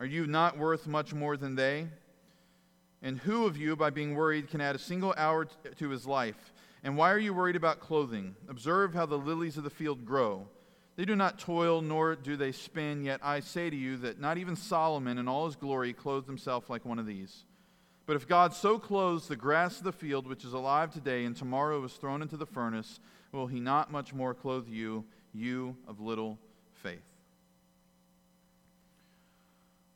Are 0.00 0.04
you 0.04 0.26
not 0.26 0.58
worth 0.58 0.88
much 0.88 1.14
more 1.14 1.36
than 1.36 1.54
they? 1.54 1.86
And 3.00 3.16
who 3.16 3.46
of 3.46 3.56
you, 3.56 3.76
by 3.76 3.90
being 3.90 4.16
worried, 4.16 4.50
can 4.50 4.60
add 4.60 4.74
a 4.74 4.80
single 4.80 5.14
hour 5.16 5.46
to 5.76 5.90
his 5.90 6.08
life? 6.08 6.52
And 6.82 6.96
why 6.96 7.12
are 7.12 7.20
you 7.20 7.32
worried 7.32 7.54
about 7.54 7.78
clothing? 7.78 8.34
Observe 8.48 8.94
how 8.94 9.06
the 9.06 9.16
lilies 9.16 9.56
of 9.56 9.62
the 9.62 9.70
field 9.70 10.04
grow. 10.04 10.48
They 10.96 11.04
do 11.04 11.16
not 11.16 11.38
toil, 11.38 11.80
nor 11.80 12.14
do 12.16 12.36
they 12.36 12.52
spin, 12.52 13.02
yet 13.02 13.20
I 13.22 13.40
say 13.40 13.70
to 13.70 13.76
you 13.76 13.96
that 13.98 14.20
not 14.20 14.38
even 14.38 14.56
Solomon 14.56 15.18
in 15.18 15.28
all 15.28 15.46
his 15.46 15.56
glory 15.56 15.92
clothed 15.92 16.26
himself 16.26 16.68
like 16.68 16.84
one 16.84 16.98
of 16.98 17.06
these. 17.06 17.44
But 18.06 18.16
if 18.16 18.26
God 18.26 18.52
so 18.52 18.78
clothes 18.78 19.28
the 19.28 19.36
grass 19.36 19.78
of 19.78 19.84
the 19.84 19.92
field, 19.92 20.26
which 20.26 20.44
is 20.44 20.52
alive 20.52 20.92
today 20.92 21.24
and 21.24 21.36
tomorrow 21.36 21.82
is 21.84 21.92
thrown 21.92 22.22
into 22.22 22.36
the 22.36 22.46
furnace, 22.46 22.98
will 23.32 23.46
he 23.46 23.60
not 23.60 23.92
much 23.92 24.12
more 24.12 24.34
clothe 24.34 24.68
you, 24.68 25.04
you 25.32 25.76
of 25.86 26.00
little 26.00 26.38
faith? 26.74 27.04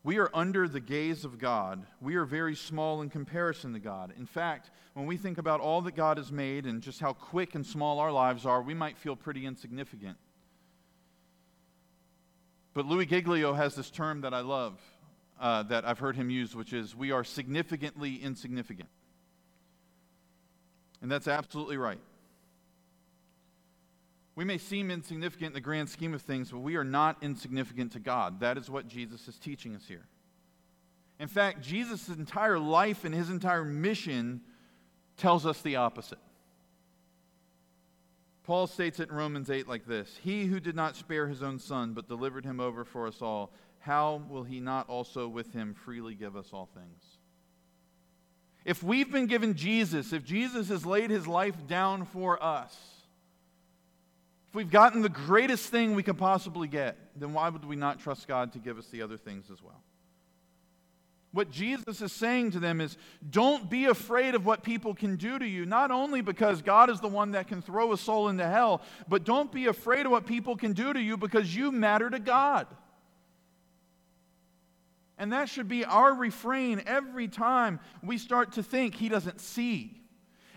We 0.05 0.19
are 0.19 0.31
under 0.35 0.69
the 0.69 0.81
gaze 0.81 1.25
of 1.25 1.39
God. 1.39 1.87
We 2.01 2.17
are 2.17 2.27
very 2.27 2.55
small 2.55 3.01
in 3.01 3.09
comparison 3.09 3.73
to 3.73 3.79
God. 3.79 4.13
In 4.19 4.27
fact, 4.27 4.71
when 4.93 5.07
we 5.07 5.17
think 5.17 5.39
about 5.39 5.61
all 5.61 5.81
that 5.83 5.97
God 5.97 6.19
has 6.19 6.31
made 6.31 6.67
and 6.67 6.83
just 6.83 7.01
how 7.01 7.15
quick 7.15 7.55
and 7.55 7.67
small 7.67 7.99
our 7.99 8.13
lives 8.13 8.45
are, 8.45 8.61
we 8.61 8.75
might 8.75 8.99
feel 8.99 9.17
pretty 9.17 9.47
insignificant. 9.47 10.19
But 12.75 12.87
Louis 12.87 13.07
Giglio 13.07 13.55
has 13.55 13.77
this 13.77 13.89
term 13.89 14.23
that 14.23 14.35
I 14.35 14.41
love 14.41 14.81
uh, 15.41 15.63
that 15.65 15.85
I've 15.85 15.99
heard 15.99 16.17
him 16.17 16.29
use, 16.29 16.55
which 16.55 16.73
is 16.73 16.95
we 16.95 17.13
are 17.13 17.25
significantly 17.25 18.17
insignificant. 18.17 18.89
And 21.01 21.11
that's 21.11 21.29
absolutely 21.29 21.77
right. 21.77 22.01
We 24.37 24.45
may 24.45 24.59
seem 24.59 24.91
insignificant 24.91 25.49
in 25.49 25.53
the 25.53 25.61
grand 25.61 25.89
scheme 25.89 26.15
of 26.15 26.23
things, 26.23 26.51
but 26.51 26.59
we 26.59 26.75
are 26.77 26.85
not 26.85 27.19
insignificant 27.23 27.93
to 27.93 28.01
God. 28.01 28.41
That 28.41 28.59
is 28.59 28.69
what 28.69 28.89
Jesus 28.89 29.29
is 29.29 29.39
teaching 29.39 29.77
us 29.77 29.85
here. 29.87 30.07
In 31.21 31.29
fact, 31.29 31.63
Jesus' 31.63 32.09
entire 32.09 32.59
life 32.59 33.05
and 33.05 33.15
his 33.15 33.31
entire 33.31 33.65
mission 33.65 34.41
tells 35.17 35.47
us 35.47 35.61
the 35.63 35.77
opposite. 35.77 36.19
Paul 38.45 38.67
states 38.67 39.01
it 39.01 39.09
in 39.09 39.15
Romans 39.17 39.51
8 39.51 39.67
like 39.67 39.87
this 39.87 40.19
He 40.23 40.45
who 40.45 40.61
did 40.61 40.77
not 40.77 40.97
spare 40.97 41.27
his 41.27 41.43
own 41.43 41.59
son, 41.59 41.95
but 41.95 42.09
delivered 42.09 42.45
him 42.45 42.61
over 42.61 42.85
for 42.85 43.07
us 43.07 43.21
all, 43.21 43.53
how 43.81 44.23
will 44.29 44.45
he 44.45 44.61
not 44.61 44.89
also 44.89 45.29
with 45.29 45.53
him 45.53 45.75
freely 45.75 46.15
give 46.15 46.37
us 46.37 46.51
all 46.53 46.69
things? 46.75 47.03
If 48.65 48.83
we've 48.83 49.11
been 49.11 49.27
given 49.27 49.55
Jesus, 49.55 50.13
if 50.13 50.25
Jesus 50.25 50.69
has 50.69 50.87
laid 50.87 51.11
his 51.11 51.27
life 51.27 51.67
down 51.67 52.07
for 52.07 52.43
us, 52.43 52.75
if 54.49 54.55
we've 54.55 54.71
gotten 54.71 55.03
the 55.03 55.11
greatest 55.11 55.69
thing 55.69 55.95
we 55.95 56.03
could 56.03 56.17
possibly 56.17 56.69
get, 56.69 56.97
then 57.17 57.35
why 57.35 57.49
would 57.49 57.65
we 57.65 57.77
not 57.77 58.01
trust 58.01 58.27
God 58.27 58.53
to 58.53 58.59
give 58.59 58.79
us 58.79 58.87
the 58.87 59.03
other 59.03 59.19
things 59.19 59.51
as 59.51 59.63
well? 59.63 59.83
What 61.35 61.51
Jesus 61.51 62.01
is 62.01 62.13
saying 62.13 62.53
to 62.53 62.61
them 62.61 62.81
is 62.81 62.97
don't 63.29 63.69
be 63.69 63.87
afraid 63.87 64.37
of 64.37 64.47
what 64.47 64.63
people 64.63 64.95
can 64.95 65.17
do 65.17 65.37
to 65.37 65.45
you, 65.45 65.67
not 65.67 65.91
only 65.91 66.21
because 66.21 66.63
God 66.63 66.89
is 66.89 67.01
the 67.01 67.09
one 67.09 67.33
that 67.33 67.49
can 67.49 67.61
throw 67.61 67.93
a 67.93 67.99
soul 67.99 68.29
into 68.29 68.47
hell, 68.47 68.83
but 69.09 69.25
don't 69.25 69.51
be 69.51 69.67
afraid 69.67 70.07
of 70.07 70.13
what 70.13 70.27
people 70.27 70.57
can 70.57 70.75
do 70.75 70.93
to 70.93 71.01
you 71.01 71.17
because 71.17 71.55
you 71.55 71.73
matter 71.73 72.09
to 72.09 72.21
God. 72.21 72.69
And 75.19 75.33
that 75.33 75.49
should 75.49 75.67
be 75.67 75.85
our 75.85 76.15
refrain 76.15 76.81
every 76.87 77.27
time 77.27 77.81
we 78.01 78.17
start 78.17 78.53
to 78.53 78.63
think 78.63 78.95
He 78.95 79.09
doesn't 79.09 79.41
see. 79.41 80.04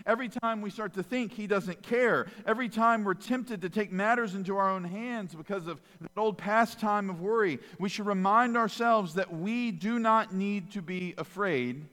Every 0.08 0.28
time 0.28 0.60
we 0.60 0.70
start 0.70 0.94
to 0.94 1.02
think 1.04 1.32
He 1.32 1.46
doesn't 1.46 1.82
care. 1.82 2.26
Every 2.46 2.68
time 2.68 3.04
we're 3.04 3.14
tempted 3.14 3.60
to 3.60 3.68
take 3.68 3.92
matters 3.92 4.34
into 4.34 4.56
our 4.56 4.68
own 4.68 4.82
hands 4.82 5.34
because 5.34 5.68
of 5.68 5.80
that 6.00 6.10
old 6.16 6.36
pastime 6.36 7.10
of 7.10 7.20
worry, 7.20 7.60
we 7.78 7.88
should 7.88 8.06
remind 8.06 8.56
ourselves 8.56 9.14
that 9.14 9.32
we 9.32 9.70
do 9.70 10.00
not 10.00 10.34
need 10.34 10.72
to 10.72 10.82
be 10.82 11.14
afraid 11.16 11.84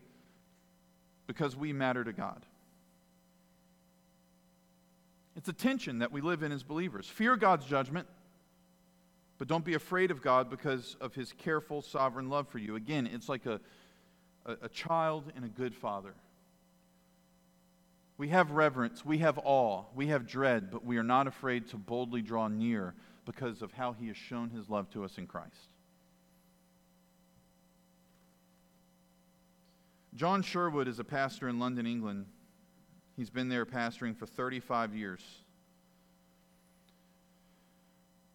because 1.28 1.56
we 1.56 1.74
matter 1.74 2.04
to 2.04 2.14
God. 2.14 2.44
It's 5.36 5.50
a 5.50 5.54
tension 5.54 6.00
that 6.00 6.12
we 6.12 6.22
live 6.22 6.42
in 6.42 6.52
as 6.52 6.64
believers. 6.64 7.08
Fear 7.08 7.36
God's 7.36 7.66
judgment 7.66 8.08
but 9.38 9.48
don't 9.48 9.66
be 9.66 9.74
afraid 9.74 10.12
of 10.12 10.22
God 10.22 10.50
because 10.50 10.96
of 11.02 11.14
his 11.14 11.34
careful, 11.34 11.82
sovereign 11.82 12.30
love 12.30 12.48
for 12.48 12.58
you. 12.58 12.76
Again, 12.76 13.08
it's 13.12 13.28
like 13.28 13.46
a, 13.46 13.60
a, 14.46 14.56
a, 14.64 14.70
child 14.70 15.32
and 15.36 15.44
a 15.44 15.50
good 15.50 15.76
father. 15.76 16.14
We 18.18 18.30
have 18.30 18.52
reverence, 18.52 19.04
we 19.04 19.18
have 19.20 19.38
awe, 19.44 19.84
we 19.94 20.08
have 20.08 20.26
dread, 20.26 20.72
but 20.72 20.86
we 20.86 20.98
are 20.98 21.04
not 21.04 21.28
afraid 21.28 21.68
to 21.70 21.78
boldly 21.78 22.22
draw 22.22 22.48
near 22.48 22.94
because 23.26 23.62
of 23.62 23.74
how 23.74 23.92
he 23.94 24.08
has 24.08 24.16
shown 24.16 24.50
his 24.50 24.70
love 24.70 24.90
to 24.92 25.04
us 25.04 25.18
in 25.18 25.28
Christ. 25.28 25.70
John 30.16 30.42
Sherwood 30.42 30.88
is 30.88 31.00
a 31.00 31.04
pastor 31.04 31.50
in 31.50 31.60
London, 31.60 31.86
England. 31.86 32.28
He's 33.18 33.30
been 33.30 33.50
there 33.50 33.66
pastoring 33.66 34.16
for 34.16 34.26
35 34.26 34.96
years. 34.96 35.20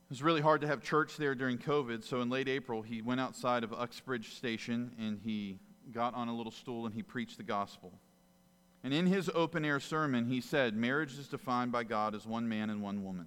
It 0.05 0.11
was 0.11 0.23
really 0.23 0.43
hard 0.43 0.61
to 0.61 0.67
have 0.67 0.83
church 0.83 1.17
there 1.17 1.35
during 1.35 1.57
COVID, 1.57 2.05
so 2.05 2.21
in 2.21 2.29
late 2.29 2.49
April, 2.49 2.83
he 2.83 3.01
went 3.01 3.21
outside 3.21 3.65
of 3.65 3.73
Uxbridge 3.73 4.35
Station 4.35 4.93
and 4.99 5.19
he 5.25 5.59
got 5.93 6.15
on 6.15 6.29
a 6.29 6.37
little 6.37 6.53
stool 6.53 6.85
and 6.85 6.95
he 6.95 7.03
preached 7.03 7.39
the 7.39 7.43
gospel. 7.45 7.93
And 8.83 8.95
in 8.95 9.07
his 9.07 9.31
open 9.35 9.65
air 9.65 9.81
sermon, 9.81 10.27
he 10.27 10.41
said, 10.41 10.75
Marriage 10.75 11.19
is 11.19 11.29
defined 11.29 11.71
by 11.71 11.85
God 11.85 12.15
as 12.15 12.27
one 12.27 12.49
man 12.49 12.71
and 12.71 12.83
one 12.83 13.05
woman. 13.05 13.27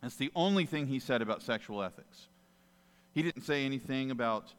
That's 0.00 0.16
the 0.16 0.32
only 0.34 0.66
thing 0.66 0.86
he 0.86 0.98
said 0.98 1.22
about 1.22 1.42
sexual 1.42 1.82
ethics. 1.82 2.28
He 3.12 3.22
didn't 3.22 3.42
say 3.42 3.64
anything 3.64 4.10
about 4.10 4.52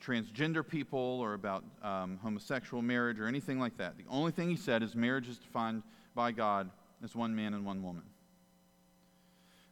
transgender 0.00 0.66
people 0.66 0.98
or 0.98 1.34
about 1.34 1.62
um, 1.82 2.18
homosexual 2.22 2.82
marriage 2.82 3.20
or 3.20 3.26
anything 3.26 3.60
like 3.60 3.76
that. 3.76 3.98
The 3.98 4.04
only 4.08 4.32
thing 4.32 4.48
he 4.48 4.56
said 4.56 4.82
is 4.82 4.96
marriage 4.96 5.28
is 5.28 5.38
defined 5.38 5.82
by 6.14 6.32
God 6.32 6.70
as 7.04 7.14
one 7.14 7.36
man 7.36 7.54
and 7.54 7.64
one 7.64 7.82
woman. 7.82 8.02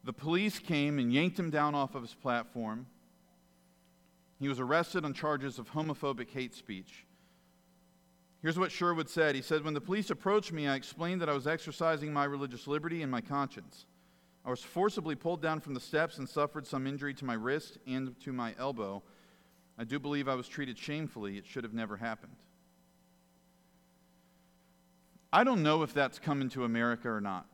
The 0.05 0.13
police 0.13 0.59
came 0.59 0.99
and 0.99 1.13
yanked 1.13 1.39
him 1.39 1.51
down 1.51 1.75
off 1.75 1.95
of 1.95 2.03
his 2.03 2.15
platform. 2.15 2.87
He 4.39 4.49
was 4.49 4.61
arrested 4.61 5.05
on 5.05 5.15
charges 5.15 5.59
of 5.59 5.71
homophobic 5.73 6.31
hate 6.31 6.55
speech. 6.55 7.05
Here's 8.41 8.59
what 8.59 8.71
Sherwood 8.71 9.09
said 9.09 9.35
He 9.35 9.43
said, 9.43 9.65
When 9.65 9.75
the 9.75 9.81
police 9.81 10.11
approached 10.11 10.53
me, 10.53 10.69
I 10.69 10.75
explained 10.77 11.21
that 11.21 11.29
I 11.29 11.35
was 11.35 11.47
exercising 11.47 12.13
my 12.13 12.25
religious 12.25 12.67
liberty 12.67 13.03
and 13.03 13.11
my 13.11 13.21
conscience. 13.21 13.87
I 14.45 14.51
was 14.51 14.63
forcibly 14.63 15.15
pulled 15.15 15.43
down 15.43 15.61
from 15.61 15.75
the 15.75 15.81
steps 15.81 16.19
and 16.19 16.29
suffered 16.29 16.67
some 16.67 16.87
injury 16.87 17.13
to 17.15 17.25
my 17.25 17.35
wrist 17.35 17.79
and 17.87 18.19
to 18.21 18.33
my 18.33 18.55
elbow. 18.59 19.03
I 19.77 19.85
do 19.85 19.99
believe 19.99 20.29
I 20.29 20.35
was 20.35 20.49
treated 20.49 20.79
shamefully. 20.79 21.37
It 21.37 21.47
should 21.47 21.65
have 21.65 21.75
never 21.75 21.97
happened. 21.97 22.37
I 25.33 25.45
don't 25.45 25.63
know 25.63 25.83
if 25.83 25.93
that's 25.93 26.19
coming 26.19 26.49
to 26.51 26.65
America 26.65 27.11
or 27.11 27.21
not. 27.21 27.47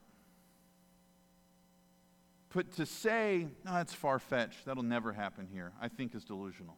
But 2.55 2.71
to 2.77 2.87
say, 2.87 3.49
no, 3.65 3.73
that's 3.73 3.93
far 3.93 4.21
fetched, 4.21 4.65
that'll 4.65 4.85
never 4.85 5.13
happen 5.13 5.49
here, 5.53 5.73
I 5.81 5.89
think 5.89 6.15
is 6.15 6.25
delusional. 6.25 6.77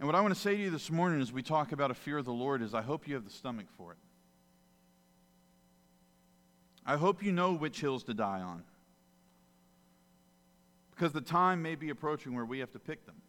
And 0.00 0.08
what 0.08 0.16
I 0.16 0.20
want 0.20 0.34
to 0.34 0.40
say 0.40 0.56
to 0.56 0.62
you 0.62 0.70
this 0.70 0.90
morning 0.90 1.20
as 1.20 1.32
we 1.32 1.42
talk 1.42 1.70
about 1.70 1.92
a 1.92 1.94
fear 1.94 2.18
of 2.18 2.24
the 2.24 2.32
Lord 2.32 2.62
is 2.62 2.74
I 2.74 2.82
hope 2.82 3.06
you 3.06 3.14
have 3.14 3.24
the 3.24 3.30
stomach 3.30 3.66
for 3.76 3.92
it. 3.92 3.98
I 6.84 6.96
hope 6.96 7.22
you 7.22 7.30
know 7.30 7.52
which 7.52 7.80
hills 7.80 8.02
to 8.04 8.14
die 8.14 8.40
on. 8.40 8.64
Because 10.90 11.12
the 11.12 11.20
time 11.20 11.62
may 11.62 11.76
be 11.76 11.90
approaching 11.90 12.34
where 12.34 12.44
we 12.44 12.58
have 12.58 12.72
to 12.72 12.80
pick 12.80 13.06
them. 13.06 13.22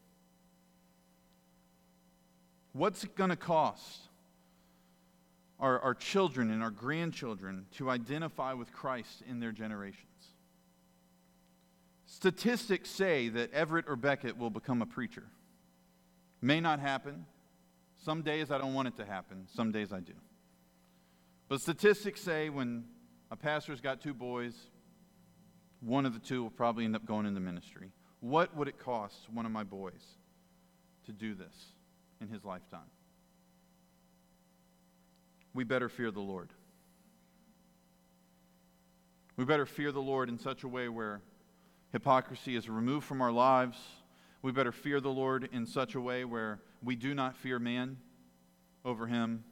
What's 2.73 3.03
it 3.03 3.15
going 3.15 3.29
to 3.29 3.35
cost? 3.35 4.07
our, 5.61 5.79
our 5.79 5.93
children 5.93 6.51
and 6.51 6.63
our 6.63 6.71
grandchildren 6.71 7.67
to 7.77 7.89
identify 7.89 8.53
with 8.53 8.73
Christ 8.73 9.21
in 9.29 9.39
their 9.39 9.51
generations. 9.51 10.07
Statistics 12.07 12.89
say 12.89 13.29
that 13.29 13.53
Everett 13.53 13.85
or 13.87 13.95
Beckett 13.95 14.37
will 14.37 14.49
become 14.49 14.81
a 14.81 14.85
preacher. 14.85 15.23
May 16.41 16.59
not 16.59 16.79
happen, 16.79 17.25
Some 18.03 18.23
days 18.23 18.49
I 18.49 18.57
don't 18.57 18.73
want 18.73 18.87
it 18.87 18.97
to 18.97 19.05
happen, 19.05 19.47
some 19.55 19.71
days 19.71 19.93
I 19.93 19.99
do. 19.99 20.13
But 21.47 21.61
statistics 21.61 22.21
say 22.21 22.49
when 22.49 22.85
a 23.29 23.35
pastor's 23.35 23.79
got 23.79 24.01
two 24.01 24.15
boys, 24.15 24.55
one 25.81 26.05
of 26.07 26.13
the 26.13 26.19
two 26.19 26.41
will 26.41 26.49
probably 26.49 26.85
end 26.85 26.95
up 26.95 27.05
going 27.05 27.27
into 27.27 27.39
ministry. 27.39 27.91
What 28.19 28.55
would 28.55 28.67
it 28.67 28.79
cost 28.79 29.29
one 29.31 29.45
of 29.45 29.51
my 29.51 29.63
boys 29.63 30.01
to 31.05 31.11
do 31.11 31.35
this 31.35 31.53
in 32.19 32.27
his 32.27 32.43
lifetime? 32.43 32.89
We 35.53 35.63
better 35.63 35.89
fear 35.89 36.09
the 36.09 36.21
Lord. 36.21 36.49
We 39.37 39.45
better 39.45 39.65
fear 39.65 39.91
the 39.91 40.01
Lord 40.01 40.29
in 40.29 40.39
such 40.39 40.63
a 40.63 40.67
way 40.67 40.89
where 40.89 41.21
hypocrisy 41.91 42.55
is 42.55 42.67
removed 42.67 43.05
from 43.05 43.21
our 43.21 43.31
lives. 43.31 43.77
We 44.41 44.51
better 44.51 44.71
fear 44.71 44.99
the 44.99 45.09
Lord 45.09 45.49
in 45.51 45.65
such 45.65 45.95
a 45.95 46.01
way 46.01 46.25
where 46.25 46.59
we 46.83 46.95
do 46.95 47.13
not 47.13 47.35
fear 47.35 47.59
man 47.59 47.97
over 48.83 49.05
him. 49.05 49.43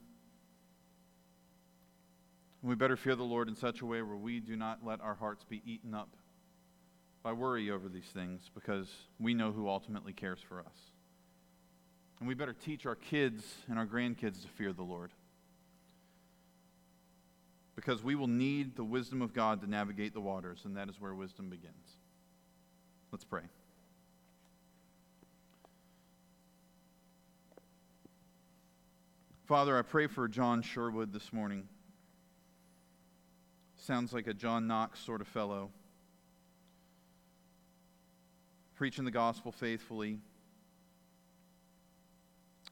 We 2.61 2.75
better 2.75 2.97
fear 2.97 3.15
the 3.15 3.23
Lord 3.23 3.47
in 3.47 3.55
such 3.55 3.81
a 3.81 3.85
way 3.85 4.01
where 4.01 4.17
we 4.17 4.39
do 4.39 4.55
not 4.55 4.79
let 4.83 4.99
our 5.01 5.15
hearts 5.15 5.43
be 5.43 5.61
eaten 5.65 5.93
up 5.93 6.09
by 7.21 7.33
worry 7.33 7.69
over 7.69 7.87
these 7.87 8.09
things 8.13 8.49
because 8.53 8.89
we 9.19 9.33
know 9.33 9.51
who 9.51 9.69
ultimately 9.69 10.13
cares 10.13 10.39
for 10.47 10.59
us. 10.59 10.91
And 12.19 12.27
we 12.27 12.33
better 12.33 12.53
teach 12.53 12.85
our 12.85 12.95
kids 12.95 13.43
and 13.69 13.77
our 13.77 13.85
grandkids 13.85 14.41
to 14.41 14.47
fear 14.47 14.73
the 14.73 14.83
Lord 14.83 15.11
because 17.75 18.03
we 18.03 18.15
will 18.15 18.27
need 18.27 18.75
the 18.75 18.83
wisdom 18.83 19.21
of 19.21 19.33
God 19.33 19.61
to 19.61 19.69
navigate 19.69 20.13
the 20.13 20.19
waters, 20.19 20.63
and 20.65 20.75
that 20.75 20.89
is 20.89 20.99
where 20.99 21.15
wisdom 21.15 21.49
begins. 21.49 21.87
Let's 23.09 23.23
pray. 23.23 23.43
Father, 29.49 29.75
I 29.75 29.81
pray 29.81 30.05
for 30.05 30.27
John 30.27 30.61
Sherwood 30.61 31.11
this 31.11 31.33
morning. 31.33 31.63
Sounds 33.77 34.13
like 34.13 34.27
a 34.27 34.33
John 34.35 34.67
Knox 34.67 34.99
sort 34.99 35.21
of 35.21 35.27
fellow. 35.27 35.71
Preaching 38.75 39.05
the 39.05 39.11
gospel 39.11 39.51
faithfully. 39.51 40.19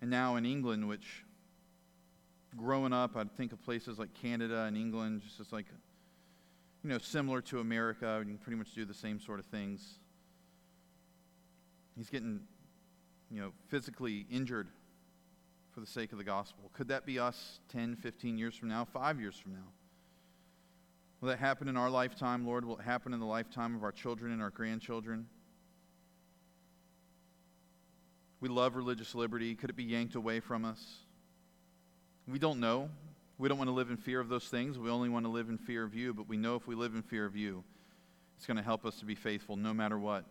And 0.02 0.12
now 0.12 0.36
in 0.36 0.46
England, 0.46 0.88
which 0.88 1.26
growing 2.56 2.94
up, 2.94 3.18
I'd 3.18 3.36
think 3.36 3.54
of 3.54 3.64
places 3.64 3.98
like 3.98 4.14
Canada 4.14 4.66
and 4.66 4.78
England, 4.78 5.24
just 5.26 5.40
as 5.40 5.52
like, 5.52 5.66
you 6.84 6.92
know, 6.92 7.00
similar 7.00 7.42
to 7.42 7.60
America. 7.60 8.20
And 8.20 8.30
you 8.30 8.36
can 8.36 8.44
pretty 8.44 8.58
much 8.60 8.76
do 8.76 8.86
the 8.86 8.94
same 8.94 9.20
sort 9.20 9.40
of 9.40 9.48
things. 9.48 9.98
He's 11.98 12.12
getting, 12.12 12.42
you 13.32 13.42
know, 13.42 13.52
physically 13.68 14.28
injured 14.30 14.68
for 15.78 15.82
the 15.82 15.86
sake 15.86 16.12
of 16.12 16.18
the 16.18 16.24
gospel. 16.24 16.72
Could 16.74 16.88
that 16.88 17.06
be 17.06 17.20
us 17.20 17.60
10, 17.70 17.98
15 17.98 18.36
years 18.36 18.56
from 18.56 18.68
now, 18.68 18.84
five 18.84 19.22
years 19.22 19.38
from 19.38 19.54
now? 19.54 19.68
Will 21.22 21.30
that 21.30 21.38
happen 21.38 21.68
in 21.68 21.78
our 21.78 21.88
lifetime, 21.88 22.48
Lord? 22.48 22.66
Will 22.66 22.80
it 22.80 22.84
happen 22.84 23.14
in 23.14 23.20
the 23.20 23.28
lifetime 23.28 23.76
of 23.76 23.84
our 23.84 23.92
children 23.92 24.32
and 24.32 24.42
our 24.42 24.50
grandchildren? 24.50 25.28
We 28.42 28.50
love 28.50 28.76
religious 28.76 29.14
liberty. 29.14 29.54
Could 29.54 29.70
it 29.70 29.76
be 29.76 29.84
yanked 29.84 30.16
away 30.16 30.40
from 30.40 30.66
us? 30.66 30.84
We 32.28 32.40
don't 32.40 32.60
know. 32.60 32.90
We 33.38 33.48
don't 33.48 33.60
want 33.60 33.68
to 33.68 33.76
live 33.76 33.92
in 33.92 33.98
fear 33.98 34.20
of 34.20 34.30
those 34.30 34.46
things. 34.46 34.80
We 34.80 34.90
only 34.90 35.10
want 35.10 35.26
to 35.26 35.32
live 35.32 35.48
in 35.48 35.60
fear 35.60 35.84
of 35.84 35.94
you, 35.94 36.12
but 36.12 36.28
we 36.28 36.38
know 36.38 36.56
if 36.56 36.66
we 36.66 36.74
live 36.74 36.96
in 36.96 37.04
fear 37.04 37.28
of 37.28 37.36
you, 37.36 37.64
it's 38.36 38.48
going 38.48 38.58
to 38.58 38.64
help 38.64 38.84
us 38.84 38.98
to 38.98 39.06
be 39.06 39.14
faithful 39.14 39.56
no 39.58 39.76
matter 39.76 40.00
what, 40.00 40.26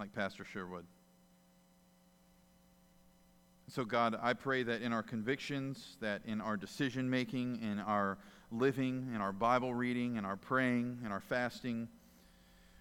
like 0.00 0.12
Pastor 0.12 0.44
Sherwood. 0.44 0.84
So, 3.70 3.84
God, 3.84 4.18
I 4.20 4.32
pray 4.32 4.64
that 4.64 4.82
in 4.82 4.92
our 4.92 5.04
convictions, 5.04 5.96
that 6.00 6.22
in 6.24 6.40
our 6.40 6.56
decision 6.56 7.08
making, 7.08 7.62
in 7.62 7.78
our 7.78 8.18
living, 8.50 9.12
in 9.14 9.20
our 9.20 9.32
Bible 9.32 9.72
reading, 9.72 10.16
in 10.16 10.24
our 10.24 10.34
praying, 10.34 10.98
in 11.04 11.12
our 11.12 11.20
fasting, 11.20 11.86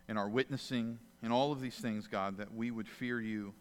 in 0.08 0.18
our 0.18 0.28
witnessing, 0.28 0.98
in 1.22 1.32
all 1.32 1.52
of 1.52 1.62
these 1.62 1.76
things, 1.76 2.08
God, 2.08 2.38
that 2.38 2.56
we 2.56 2.72
would 2.72 2.88
fear 2.88 3.22
you. 3.22 3.54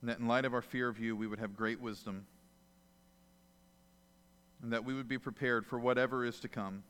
And 0.00 0.10
that 0.10 0.20
in 0.20 0.28
light 0.28 0.44
of 0.44 0.54
our 0.54 0.62
fear 0.62 0.88
of 0.88 1.00
you, 1.00 1.16
we 1.16 1.26
would 1.26 1.40
have 1.40 1.56
great 1.56 1.80
wisdom. 1.80 2.24
And 4.62 4.72
that 4.72 4.84
we 4.84 4.94
would 4.94 5.08
be 5.08 5.18
prepared 5.18 5.66
for 5.66 5.80
whatever 5.80 6.24
is 6.24 6.38
to 6.40 6.48
come. 6.48 6.84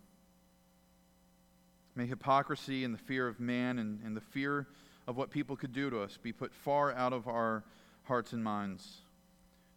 May 1.97 2.05
hypocrisy 2.05 2.85
and 2.85 2.93
the 2.93 2.99
fear 2.99 3.27
of 3.27 3.41
man 3.41 3.79
and, 3.79 4.01
and 4.05 4.15
the 4.15 4.21
fear 4.21 4.67
of 5.09 5.17
what 5.17 5.31
people 5.31 5.57
could 5.57 5.73
do 5.73 5.89
to 5.89 6.03
us 6.03 6.19
be 6.23 6.35
put 6.35 6.53
far 6.53 6.93
out 6.93 7.15
of 7.15 7.27
our 7.27 7.65
hearts 8.05 8.33
and 8.33 8.43
minds. 8.43 8.99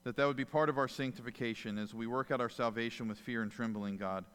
That 0.03 0.17
that 0.17 0.25
would 0.25 0.35
be 0.37 0.45
part 0.45 0.69
of 0.69 0.77
our 0.77 0.87
sanctification 0.87 1.77
as 1.77 1.93
we 1.93 2.07
work 2.07 2.31
out 2.31 2.41
our 2.41 2.49
salvation 2.49 3.07
with 3.07 3.17
fear 3.17 3.41
and 3.41 3.51
trembling, 3.51 3.97
God. 3.97 4.25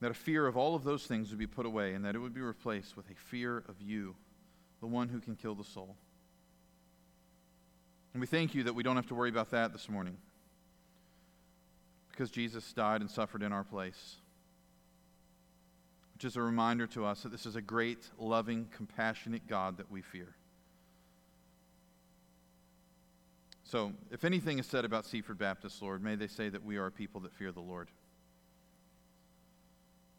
That 0.00 0.10
a 0.10 0.14
fear 0.14 0.46
of 0.46 0.56
all 0.56 0.74
of 0.74 0.82
those 0.82 1.06
things 1.06 1.30
would 1.30 1.38
be 1.38 1.46
put 1.46 1.66
away 1.66 1.94
and 1.94 2.04
that 2.04 2.14
it 2.14 2.18
would 2.18 2.34
be 2.34 2.40
replaced 2.40 2.96
with 2.96 3.08
a 3.10 3.14
fear 3.14 3.58
of 3.68 3.80
you, 3.80 4.16
the 4.80 4.86
one 4.86 5.08
who 5.08 5.20
can 5.20 5.36
kill 5.36 5.54
the 5.54 5.64
soul. 5.64 5.96
And 8.12 8.20
we 8.20 8.26
thank 8.26 8.54
you 8.54 8.64
that 8.64 8.74
we 8.74 8.82
don't 8.82 8.96
have 8.96 9.06
to 9.08 9.14
worry 9.14 9.28
about 9.28 9.50
that 9.50 9.72
this 9.72 9.88
morning 9.88 10.16
because 12.10 12.30
Jesus 12.30 12.72
died 12.72 13.00
and 13.00 13.10
suffered 13.10 13.42
in 13.42 13.52
our 13.52 13.64
place. 13.64 14.16
Which 16.14 16.24
is 16.24 16.36
a 16.36 16.42
reminder 16.42 16.86
to 16.88 17.06
us 17.06 17.22
that 17.22 17.32
this 17.32 17.46
is 17.46 17.56
a 17.56 17.62
great, 17.62 18.10
loving, 18.18 18.68
compassionate 18.76 19.46
God 19.46 19.78
that 19.78 19.90
we 19.90 20.02
fear. 20.02 20.34
So, 23.70 23.92
if 24.10 24.24
anything 24.24 24.58
is 24.58 24.66
said 24.66 24.84
about 24.84 25.06
Seaford 25.06 25.38
Baptist, 25.38 25.80
Lord, 25.80 26.02
may 26.02 26.16
they 26.16 26.26
say 26.26 26.48
that 26.48 26.64
we 26.64 26.76
are 26.76 26.86
a 26.86 26.90
people 26.90 27.20
that 27.20 27.32
fear 27.32 27.52
the 27.52 27.60
Lord. 27.60 27.88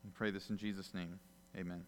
We 0.05 0.11
pray 0.11 0.31
this 0.31 0.49
in 0.49 0.55
Jesus' 0.55 0.93
name. 0.93 1.19
Amen. 1.57 1.83